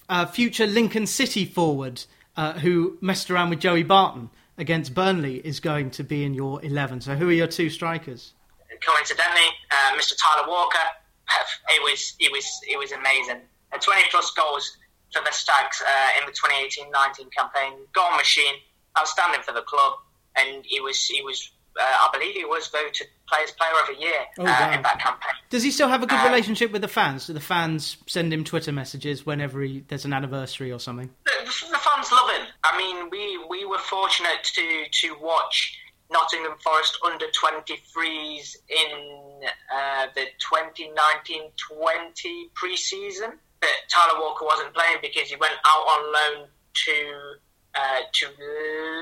uh, 0.10 0.26
future 0.26 0.68
Lincoln 0.68 1.08
City 1.08 1.46
forward 1.46 2.04
uh, 2.36 2.54
who 2.54 2.98
messed 3.02 3.32
around 3.32 3.50
with 3.50 3.60
Joey 3.60 3.84
Barton 3.84 4.30
against 4.58 4.94
Burnley 4.94 5.38
is 5.38 5.60
going 5.60 5.92
to 5.92 6.04
be 6.04 6.24
in 6.24 6.34
your 6.34 6.64
11. 6.64 7.02
So, 7.02 7.16
who 7.16 7.30
are 7.30 7.34
your 7.34 7.48
two 7.48 7.70
strikers? 7.70 8.34
coincidentally, 8.82 9.50
uh, 9.72 9.98
Mr. 9.98 10.14
Tyler 10.22 10.48
Walker, 10.48 10.88
it 11.70 11.82
was 11.84 12.16
it 12.20 12.32
was 12.32 12.46
it 12.68 12.78
was 12.78 12.92
amazing. 12.92 13.42
Uh, 13.72 13.78
20 13.78 14.04
plus 14.12 14.32
goals 14.32 14.78
for 15.14 15.22
the 15.24 15.32
Stags 15.32 15.82
uh, 15.82 16.20
in 16.20 16.26
the 16.26 16.34
2018-19 16.34 17.32
campaign. 17.32 17.74
Goal 17.94 18.12
machine, 18.18 18.56
outstanding 19.00 19.42
for 19.42 19.54
the 19.54 19.62
club, 19.62 19.94
and 20.36 20.66
he 20.66 20.80
was 20.80 21.06
he 21.06 21.22
was 21.22 21.52
uh, 21.80 21.84
I 21.84 22.10
believe 22.14 22.36
he 22.36 22.46
was 22.46 22.68
voted 22.68 23.08
Players 23.28 23.52
Player 23.52 23.72
of 23.82 23.88
the 23.96 24.02
Year 24.02 24.22
Oh, 24.40 24.44
uh, 24.44 24.46
wow. 24.46 24.72
in 24.74 24.82
that 24.84 25.00
campaign. 25.00 25.34
Does 25.50 25.64
he 25.64 25.72
still 25.72 25.88
have 25.88 26.04
a 26.04 26.08
good 26.08 26.20
Um, 26.20 26.26
relationship 26.26 26.72
with 26.72 26.82
the 26.82 26.88
fans? 26.88 27.28
Do 27.28 27.34
the 27.34 27.40
fans 27.40 27.98
send 28.08 28.34
him 28.34 28.44
Twitter 28.44 28.72
messages 28.72 29.26
whenever 29.26 29.62
he, 29.62 29.84
there's 29.88 30.06
an 30.06 30.14
anniversary 30.14 30.72
or 30.72 30.80
something? 30.80 31.10
The, 31.26 31.32
the 31.72 31.78
fans 31.78 32.12
love 32.12 32.30
him. 32.32 32.48
I 32.64 32.78
mean, 32.78 33.10
we, 33.10 33.40
we 33.50 33.66
were 33.66 33.80
fortunate 33.80 34.44
to 34.44 34.84
to 34.92 35.16
watch 35.22 35.78
Nottingham 36.12 36.58
Forest 36.64 36.98
under 37.06 37.26
23s 37.28 38.56
in 38.70 39.42
uh, 39.74 40.08
the 40.16 40.26
2019-20 40.54 42.54
pre-season. 42.54 43.32
But 43.60 43.70
Tyler 43.94 44.20
Walker 44.20 44.46
wasn't 44.46 44.74
playing 44.74 44.98
because 45.02 45.30
he 45.30 45.36
went 45.36 45.54
out 45.66 45.86
on 45.88 46.14
loan 46.14 46.48
to 46.74 47.34
uh, 47.76 48.00
to 48.12 48.28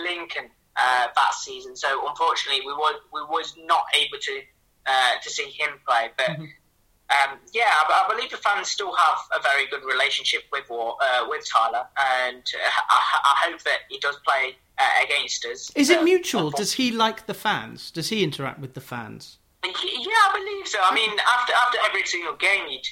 Lincoln 0.04 0.50
uh, 0.82 1.08
that 1.16 1.34
season. 1.34 1.76
So 1.76 2.08
unfortunately, 2.08 2.62
we 2.66 2.74
was 2.74 2.96
we 3.14 3.22
was 3.24 3.56
not 3.66 3.84
able 4.00 4.18
to 4.20 4.42
uh, 4.86 5.12
to 5.22 5.30
see 5.30 5.50
him 5.50 5.72
play. 5.88 6.10
But 6.18 6.30
um, 6.30 7.40
yeah, 7.54 7.66
I, 7.70 8.06
I 8.06 8.14
believe 8.14 8.30
the 8.32 8.38
fans 8.38 8.70
still 8.70 8.94
have 8.96 9.18
a 9.38 9.42
very 9.42 9.68
good 9.68 9.84
relationship 9.84 10.44
with 10.52 10.66
uh, 10.72 11.26
with 11.30 11.46
Tyler, 11.52 11.86
and 12.22 12.44
uh, 12.56 12.70
I, 12.90 13.00
I 13.26 13.50
hope 13.52 13.62
that 13.64 13.80
he 13.90 14.00
does 14.00 14.18
play 14.26 14.56
uh, 14.78 15.04
against 15.04 15.46
us. 15.46 15.72
Is 15.76 15.90
it 15.90 16.04
mutual? 16.04 16.50
Does 16.52 16.74
he 16.74 16.92
like 16.92 17.26
the 17.26 17.34
fans? 17.34 17.92
Does 17.92 18.10
he 18.10 18.24
interact 18.24 18.60
with 18.60 18.74
the 18.74 18.82
fans? 18.82 19.38
Yeah, 19.64 19.72
I 19.74 20.32
believe 20.34 20.68
so. 20.68 20.80
I 20.82 20.94
mean, 20.94 21.10
after 21.38 21.54
after 21.54 21.78
every 21.86 22.06
single 22.06 22.36
game, 22.36 22.66
you'd 22.70 22.86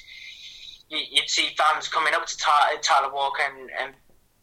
you- 0.90 1.06
you'd 1.12 1.28
see 1.28 1.54
fans 1.56 1.86
coming 1.88 2.14
up 2.14 2.24
to 2.26 2.36
Ty- 2.38 2.76
Tyler 2.82 3.12
Walker 3.12 3.42
and, 3.42 3.70
and 3.80 3.94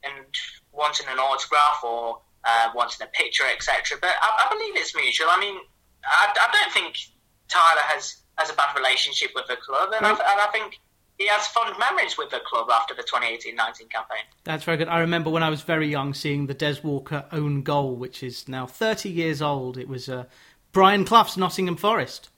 and 0.03 0.25
wanting 0.71 1.07
an 1.09 1.17
autograph 1.19 1.83
or 1.83 2.21
uh, 2.45 2.69
wanting 2.75 3.05
a 3.05 3.09
picture, 3.11 3.45
etc. 3.53 3.97
But 3.99 4.11
I, 4.21 4.45
I 4.45 4.53
believe 4.53 4.75
it's 4.75 4.95
mutual. 4.95 5.27
I 5.29 5.39
mean, 5.39 5.57
I, 6.05 6.29
I 6.29 6.51
don't 6.51 6.73
think 6.73 6.97
Tyler 7.47 7.81
has 7.87 8.17
has 8.37 8.49
a 8.49 8.53
bad 8.53 8.75
relationship 8.75 9.31
with 9.33 9.47
the 9.47 9.55
club, 9.55 9.93
and, 9.95 10.05
I, 10.05 10.09
and 10.09 10.19
I 10.19 10.47
think 10.51 10.79
he 11.17 11.27
has 11.27 11.47
fond 11.47 11.75
memories 11.79 12.17
with 12.17 12.29
the 12.29 12.39
club 12.45 12.69
after 12.69 12.93
the 12.93 13.03
2018-19 13.03 13.89
campaign. 13.89 14.23
That's 14.43 14.65
very 14.65 14.77
good. 14.77 14.89
I 14.89 14.99
remember 14.99 15.29
when 15.29 15.43
I 15.43 15.49
was 15.49 15.61
very 15.61 15.87
young 15.87 16.13
seeing 16.13 16.47
the 16.47 16.53
Des 16.53 16.81
Walker 16.83 17.25
own 17.31 17.63
goal, 17.63 17.95
which 17.95 18.21
is 18.21 18.47
now 18.49 18.65
30 18.65 19.09
years 19.09 19.41
old. 19.41 19.77
It 19.77 19.87
was 19.87 20.09
uh, 20.09 20.25
Brian 20.73 21.05
Clough's 21.05 21.37
Nottingham 21.37 21.77
Forest, 21.77 22.29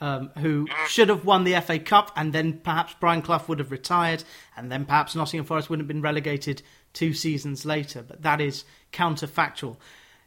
um, 0.00 0.30
who 0.38 0.66
should 0.86 1.08
have 1.08 1.24
won 1.24 1.44
the 1.44 1.58
FA 1.62 1.78
Cup, 1.78 2.12
and 2.16 2.32
then 2.32 2.60
perhaps 2.62 2.94
Brian 3.00 3.22
Clough 3.22 3.44
would 3.48 3.58
have 3.58 3.70
retired, 3.70 4.24
and 4.56 4.70
then 4.70 4.84
perhaps 4.84 5.14
Nottingham 5.14 5.46
Forest 5.46 5.70
wouldn't 5.70 5.84
have 5.84 5.88
been 5.88 6.02
relegated 6.02 6.60
two 6.92 7.14
seasons 7.14 7.64
later. 7.64 8.02
But 8.02 8.22
that 8.22 8.42
is 8.42 8.64
counterfactual. 8.92 9.76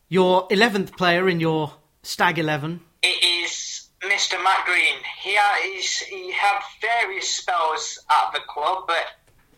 Your 0.10 0.48
11th 0.50 0.98
player 0.98 1.30
in 1.30 1.40
your 1.40 1.74
Stag 2.04 2.40
11, 2.40 2.82
It 3.04 3.24
is 3.44 3.90
Mr. 4.02 4.44
Matt 4.44 4.66
Green. 4.66 4.98
He, 5.22 5.36
ha- 5.36 5.60
he's, 5.64 6.00
he 6.00 6.32
had 6.32 6.60
various 6.82 7.30
spells 7.30 8.00
at 8.10 8.34
the 8.34 8.40
club, 8.48 8.86
but 8.88 9.06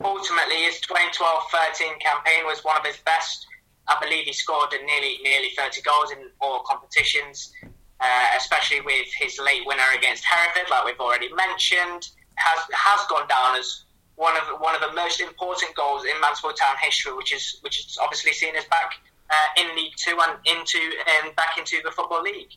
ultimately 0.04 0.58
his 0.64 0.82
2012-13 0.82 2.00
campaign 2.02 2.46
was 2.46 2.64
one 2.64 2.78
of 2.78 2.86
his 2.86 2.98
best. 2.98 3.48
I 3.88 3.98
believe 4.02 4.26
he 4.26 4.34
scored 4.34 4.70
nearly 4.86 5.20
nearly 5.24 5.50
30 5.58 5.82
goals 5.82 6.12
in 6.12 6.30
all 6.40 6.64
competitions, 6.64 7.52
uh, 8.00 8.28
especially 8.38 8.82
with 8.82 9.08
his 9.20 9.40
late 9.44 9.66
winner 9.66 9.84
against 9.98 10.24
Hereford, 10.26 10.70
like 10.70 10.86
we've 10.86 11.00
already 11.00 11.30
mentioned. 11.34 12.10
Has 12.36 12.60
has 12.74 13.06
gone 13.08 13.28
down 13.28 13.60
as 13.60 13.83
one 14.16 14.36
of 14.38 14.60
one 14.60 14.76
of 14.76 14.82
the 14.82 14.94
most 14.94 15.20
important 15.20 15.76
goals 15.76 16.04
in 16.04 16.20
Mansfield 16.22 16.56
Town 16.56 16.76
history, 16.82 17.14
which 17.14 17.34
is 17.34 17.58
which 17.62 17.80
is 17.80 17.98
obviously 18.02 18.34
seen 18.34 18.56
as 18.56 18.66
back 18.66 18.94
uh, 19.30 19.62
in 19.62 19.76
League 19.76 19.94
Two 19.98 20.18
and 20.28 20.38
into 20.46 20.80
and 21.24 21.36
back 21.36 21.58
into 21.58 21.82
the 21.84 21.92
Football 21.92 22.24
League. 22.24 22.52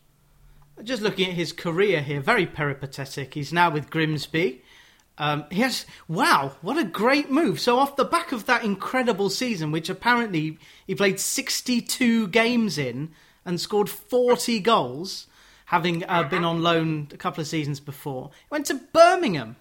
Just 0.83 1.03
looking 1.03 1.29
at 1.29 1.35
his 1.35 1.53
career 1.53 2.03
here, 2.03 2.21
very 2.21 2.45
peripatetic. 2.45 3.35
He's 3.35 3.53
now 3.53 3.71
with 3.71 3.89
Grimsby. 3.91 4.63
Um, 5.19 5.45
he 5.51 5.63
has, 5.63 5.87
wow, 6.09 6.57
what 6.61 6.77
a 6.77 6.85
great 6.85 7.31
move. 7.31 7.59
So, 7.59 7.79
off 7.79 7.97
the 7.97 8.05
back 8.05 8.33
of 8.33 8.45
that 8.47 8.65
incredible 8.65 9.31
season, 9.31 9.71
which 9.71 9.89
apparently 9.89 10.59
he 10.87 10.95
played 10.95 11.19
62 11.19 12.29
games 12.29 12.77
in 12.77 13.13
and 13.45 13.61
scored 13.61 13.89
40 13.89 14.61
goals, 14.61 15.27
having 15.67 16.05
uh, 16.05 16.25
been 16.25 16.45
on 16.45 16.63
loan 16.63 17.09
a 17.13 17.17
couple 17.17 17.41
of 17.41 17.47
seasons 17.47 17.81
before. 17.81 18.31
He 18.35 18.47
went 18.51 18.67
to 18.67 18.75
Birmingham. 18.93 19.57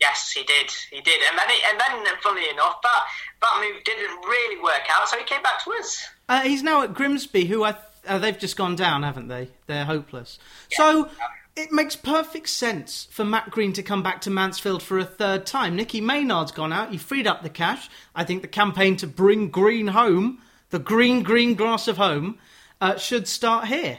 Yes, 0.00 0.30
he 0.30 0.42
did. 0.42 0.70
He 0.90 1.00
did, 1.00 1.20
and 1.28 1.38
then, 1.38 1.48
he, 1.48 1.56
and 1.70 1.80
then, 1.80 2.14
funnily 2.22 2.50
enough, 2.50 2.82
that 2.82 3.04
that 3.40 3.60
move 3.60 3.82
didn't 3.84 4.16
really 4.24 4.62
work 4.62 4.82
out, 4.90 5.08
so 5.08 5.16
he 5.16 5.24
came 5.24 5.42
back 5.42 5.64
to 5.64 5.72
us. 5.80 6.06
Uh, 6.28 6.42
he's 6.42 6.62
now 6.62 6.82
at 6.82 6.92
Grimsby, 6.92 7.46
who 7.46 7.64
I 7.64 7.72
th- 7.72 7.82
uh, 8.06 8.18
they've 8.18 8.38
just 8.38 8.56
gone 8.56 8.76
down, 8.76 9.02
haven't 9.02 9.28
they? 9.28 9.48
They're 9.66 9.86
hopeless. 9.86 10.38
Yeah. 10.70 10.76
So 10.76 11.10
it 11.56 11.72
makes 11.72 11.96
perfect 11.96 12.50
sense 12.50 13.08
for 13.10 13.24
Matt 13.24 13.50
Green 13.50 13.72
to 13.72 13.82
come 13.82 14.02
back 14.02 14.20
to 14.22 14.30
Mansfield 14.30 14.82
for 14.82 14.98
a 14.98 15.04
third 15.04 15.46
time. 15.46 15.74
Nicky 15.74 16.02
Maynard's 16.02 16.52
gone 16.52 16.72
out. 16.72 16.90
He 16.90 16.98
freed 16.98 17.26
up 17.26 17.42
the 17.42 17.48
cash. 17.48 17.88
I 18.14 18.24
think 18.24 18.42
the 18.42 18.48
campaign 18.48 18.96
to 18.98 19.06
bring 19.06 19.48
Green 19.48 19.88
home, 19.88 20.42
the 20.70 20.78
green, 20.78 21.22
green 21.22 21.54
grass 21.54 21.88
of 21.88 21.96
home, 21.96 22.38
uh, 22.82 22.98
should 22.98 23.26
start 23.26 23.68
here. 23.68 23.98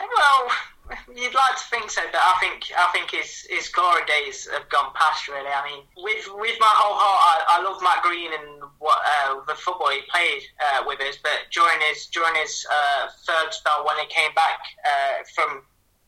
Well, 0.00 0.48
You'd 1.14 1.34
like 1.34 1.56
to 1.56 1.66
think 1.70 1.90
so, 1.90 2.02
but 2.12 2.20
I 2.20 2.36
think 2.40 2.70
I 2.76 2.90
think 2.92 3.10
his 3.10 3.46
his 3.48 3.68
glory 3.68 4.02
days 4.06 4.48
have 4.52 4.68
gone 4.68 4.92
past. 4.94 5.28
Really, 5.28 5.48
I 5.48 5.62
mean, 5.64 5.82
with 5.96 6.28
with 6.34 6.56
my 6.60 6.74
whole 6.74 6.96
heart, 6.98 7.44
I, 7.48 7.58
I 7.58 7.62
love 7.62 7.82
Matt 7.82 8.02
Green 8.02 8.30
and 8.32 8.62
what 8.78 8.98
uh, 8.98 9.40
the 9.46 9.54
football 9.54 9.90
he 9.90 10.02
played 10.10 10.42
uh, 10.60 10.84
with 10.86 11.00
us. 11.00 11.16
But 11.22 11.50
during 11.52 11.80
his 11.88 12.06
during 12.06 12.34
his 12.36 12.66
uh, 12.66 13.08
third 13.26 13.52
spell, 13.52 13.84
when 13.86 13.98
he 13.98 14.06
came 14.06 14.34
back 14.34 14.60
uh, 14.84 15.16
from 15.34 15.50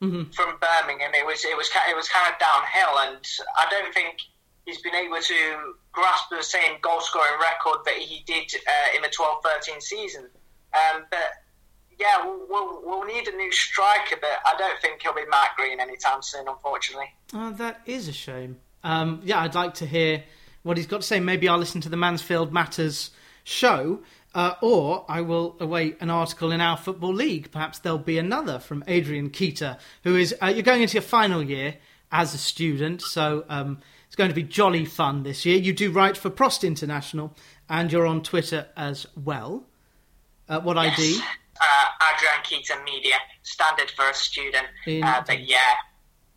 mm-hmm. 0.03 0.31
from 0.33 0.59
Birmingham, 0.61 1.15
it 1.15 1.27
was 1.27 1.45
it 1.45 1.57
was 1.57 1.71
it 1.89 1.97
was 1.97 2.09
kind 2.09 2.33
of 2.33 2.39
downhill, 2.39 3.11
and 3.11 3.25
I 3.57 3.67
don't 3.71 3.93
think 3.95 4.21
he's 4.67 4.83
been 4.83 4.95
able 4.95 5.21
to 5.23 5.75
grasp 5.93 6.29
the 6.31 6.43
same 6.43 6.79
goal 6.83 7.01
scoring 7.01 7.39
record 7.41 7.87
that 7.87 7.95
he 7.95 8.23
did 8.27 8.53
uh, 8.67 8.97
in 8.97 9.01
the 9.01 9.09
12-13 9.09 9.81
season. 9.81 10.29
Um, 10.75 11.07
but 11.11 11.46
yeah, 11.99 12.25
we'll, 12.25 12.41
we'll, 12.49 12.83
we'll, 12.85 13.05
need 13.05 13.27
a 13.29 13.37
new 13.37 13.51
striker, 13.53 14.17
but 14.21 14.31
I 14.45 14.57
don't 14.59 14.81
think 14.81 15.01
he'll 15.03 15.15
be 15.15 15.25
Matt 15.31 15.51
Green 15.57 15.81
anytime 15.81 16.23
soon, 16.23 16.47
unfortunately. 16.47 17.13
Oh, 17.33 17.53
that 17.53 17.81
is 17.87 18.09
a 18.09 18.13
shame. 18.13 18.59
Um, 18.85 19.21
yeah, 19.25 19.41
I'd 19.41 19.55
like 19.55 19.75
to 19.75 19.87
hear 19.87 20.23
what 20.63 20.77
he's 20.77 20.87
got 20.87 21.01
to 21.01 21.07
say. 21.07 21.21
Maybe 21.21 21.49
I'll 21.49 21.59
listen 21.59 21.81
to 21.83 21.89
the 21.89 21.97
Mansfield 21.97 22.53
Matters 22.53 23.11
show, 23.45 24.01
uh, 24.35 24.55
or 24.61 25.07
I 25.09 25.23
will 25.23 25.57
await 25.59 25.97
an 26.01 26.11
article 26.11 26.53
in 26.53 26.61
our 26.61 26.77
Football 26.77 27.15
League. 27.15 27.51
Perhaps 27.51 27.79
there'll 27.79 27.99
be 27.99 28.19
another 28.19 28.59
from 28.59 28.85
Adrian 28.87 29.31
Kita, 29.31 29.79
who 30.05 30.17
is, 30.17 30.35
uh, 30.43 30.47
you're 30.47 30.63
going 30.63 30.83
into 30.83 30.95
your 30.95 31.03
final 31.03 31.43
year 31.43 31.77
as 32.13 32.35
a 32.35 32.39
student, 32.39 33.01
so 33.01 33.45
um, 33.49 33.79
it's 34.07 34.17
going 34.17 34.31
to 34.31 34.35
be 34.35 34.43
jolly 34.43 34.85
fun 34.85 35.23
this 35.23 35.47
year. 35.47 35.57
You 35.57 35.73
do 35.73 35.91
write 35.91 36.17
for 36.17 36.31
Prost 36.31 36.67
International, 36.67 37.35
and 37.69 37.91
you're 37.91 38.07
on 38.07 38.23
Twitter 38.23 38.67
as 38.77 39.07
well. 39.17 39.65
Uh, 40.49 40.61
what 40.61 40.77
yes. 40.77 40.99
ID? 40.99 41.21
Uh, 41.61 42.13
Adrian 42.15 42.43
Kita 42.45 42.85
Media, 42.85 43.17
standard 43.43 43.91
for 43.91 44.09
a 44.09 44.15
student. 44.15 44.67
Uh, 44.87 45.23
but 45.27 45.47
yeah, 45.47 45.75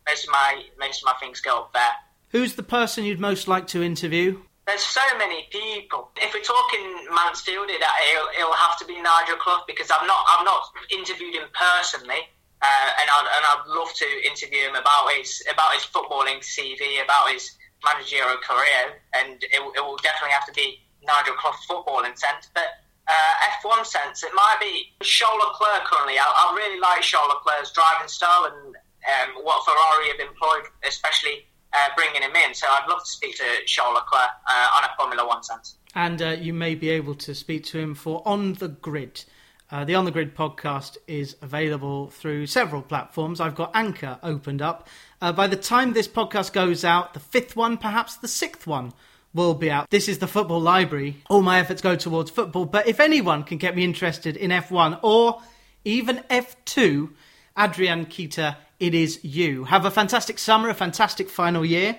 most 0.08 0.24
of 0.24 0.30
my 0.30 0.62
most 0.78 1.02
of 1.02 1.06
my 1.06 1.14
things 1.20 1.40
go 1.40 1.58
up 1.58 1.72
there. 1.72 1.94
Who's 2.30 2.54
the 2.54 2.62
person 2.62 3.04
you'd 3.04 3.20
most 3.20 3.48
like 3.48 3.66
to 3.68 3.82
interview? 3.82 4.40
There's 4.66 4.82
so 4.82 5.02
many 5.18 5.48
people. 5.50 6.10
If 6.16 6.32
we're 6.32 6.46
talking 6.46 7.08
Mansfield, 7.10 7.66
it, 7.68 7.82
will 7.82 8.28
it'll 8.38 8.54
have 8.54 8.78
to 8.78 8.84
be 8.84 8.94
Nigel 9.02 9.36
Clough 9.36 9.64
because 9.66 9.90
I've 9.90 10.06
not 10.06 10.24
I've 10.30 10.44
not 10.44 10.62
interviewed 10.90 11.34
him 11.34 11.48
personally, 11.52 12.22
uh, 12.62 12.88
and 13.00 13.10
I'd 13.10 13.28
and 13.34 13.44
I'd 13.50 13.64
love 13.66 13.92
to 13.94 14.06
interview 14.26 14.68
him 14.68 14.76
about 14.76 15.10
his 15.10 15.42
about 15.50 15.74
his 15.74 15.82
footballing 15.82 16.38
CV, 16.38 17.02
about 17.02 17.32
his 17.32 17.50
managerial 17.84 18.38
career, 18.38 19.02
and 19.16 19.42
it, 19.42 19.58
it 19.58 19.82
will 19.82 19.98
definitely 19.98 20.38
have 20.38 20.46
to 20.46 20.52
be 20.52 20.78
Nigel 21.02 21.34
Clough 21.34 21.58
footballing 21.68 22.16
sense. 22.16 22.48
But 22.54 22.70
uh, 23.10 23.50
F1 23.62 23.84
sense, 23.86 24.22
it 24.22 24.32
might 24.34 24.58
be 24.60 24.86
Charles 25.02 25.42
Leclerc 25.42 25.84
currently. 25.84 26.18
I, 26.18 26.22
I 26.24 26.54
really 26.56 26.80
like 26.80 27.02
Charles 27.02 27.32
Leclerc's 27.34 27.72
driving 27.72 28.08
style 28.08 28.44
and 28.46 28.76
um, 28.76 29.44
what 29.44 29.64
Ferrari 29.64 30.08
have 30.10 30.28
employed, 30.28 30.70
especially 30.86 31.46
uh, 31.72 31.88
bringing 31.96 32.22
him 32.22 32.34
in. 32.36 32.54
So 32.54 32.66
I'd 32.68 32.88
love 32.88 33.00
to 33.00 33.10
speak 33.10 33.36
to 33.38 33.44
Charles 33.66 33.94
Leclerc 33.94 34.30
uh, 34.48 34.68
on 34.76 34.84
a 34.84 34.90
Formula 34.96 35.26
One 35.26 35.42
sense. 35.42 35.76
And 35.94 36.22
uh, 36.22 36.30
you 36.30 36.54
may 36.54 36.74
be 36.74 36.90
able 36.90 37.14
to 37.16 37.34
speak 37.34 37.64
to 37.66 37.78
him 37.78 37.94
for 37.94 38.22
On 38.26 38.54
the 38.54 38.68
Grid. 38.68 39.24
Uh, 39.72 39.84
the 39.84 39.94
On 39.94 40.04
the 40.04 40.10
Grid 40.10 40.34
podcast 40.34 40.96
is 41.06 41.36
available 41.42 42.10
through 42.10 42.46
several 42.46 42.82
platforms. 42.82 43.40
I've 43.40 43.54
got 43.54 43.70
Anchor 43.74 44.18
opened 44.22 44.62
up. 44.62 44.88
Uh, 45.20 45.32
by 45.32 45.46
the 45.46 45.56
time 45.56 45.92
this 45.92 46.08
podcast 46.08 46.52
goes 46.52 46.84
out, 46.84 47.14
the 47.14 47.20
fifth 47.20 47.56
one, 47.56 47.76
perhaps 47.76 48.16
the 48.16 48.28
sixth 48.28 48.66
one, 48.66 48.92
will 49.32 49.54
be 49.54 49.70
out. 49.70 49.88
This 49.90 50.08
is 50.08 50.18
the 50.18 50.26
football 50.26 50.60
library. 50.60 51.16
All 51.28 51.42
my 51.42 51.58
efforts 51.60 51.82
go 51.82 51.96
towards 51.96 52.30
football, 52.30 52.64
but 52.64 52.86
if 52.86 53.00
anyone 53.00 53.44
can 53.44 53.58
get 53.58 53.76
me 53.76 53.84
interested 53.84 54.36
in 54.36 54.50
F1 54.50 55.00
or 55.02 55.40
even 55.84 56.18
F2, 56.30 57.10
Adrian 57.58 58.06
Kita, 58.06 58.56
it 58.78 58.94
is 58.94 59.24
you. 59.24 59.64
Have 59.64 59.84
a 59.84 59.90
fantastic 59.90 60.38
summer, 60.38 60.68
a 60.68 60.74
fantastic 60.74 61.28
final 61.28 61.64
year, 61.64 61.98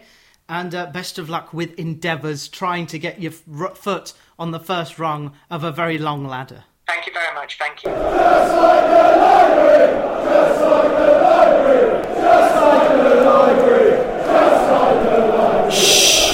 and 0.49 0.73
uh, 0.75 0.87
best 0.87 1.17
of 1.17 1.29
luck 1.29 1.53
with 1.53 1.77
endeavours 1.79 2.47
trying 2.47 2.87
to 2.87 2.99
get 2.99 3.21
your 3.21 3.31
f- 3.31 3.77
foot 3.77 4.13
on 4.37 4.51
the 4.51 4.59
first 4.59 4.99
rung 4.99 5.33
of 5.49 5.63
a 5.63 5.71
very 5.71 5.97
long 5.97 6.25
ladder. 6.27 6.63
Thank 6.87 7.07
you 7.07 7.13
very 7.13 7.33
much. 7.33 7.57
Thank 7.57 7.83
you. 7.83 7.91
Shh. 15.71 16.30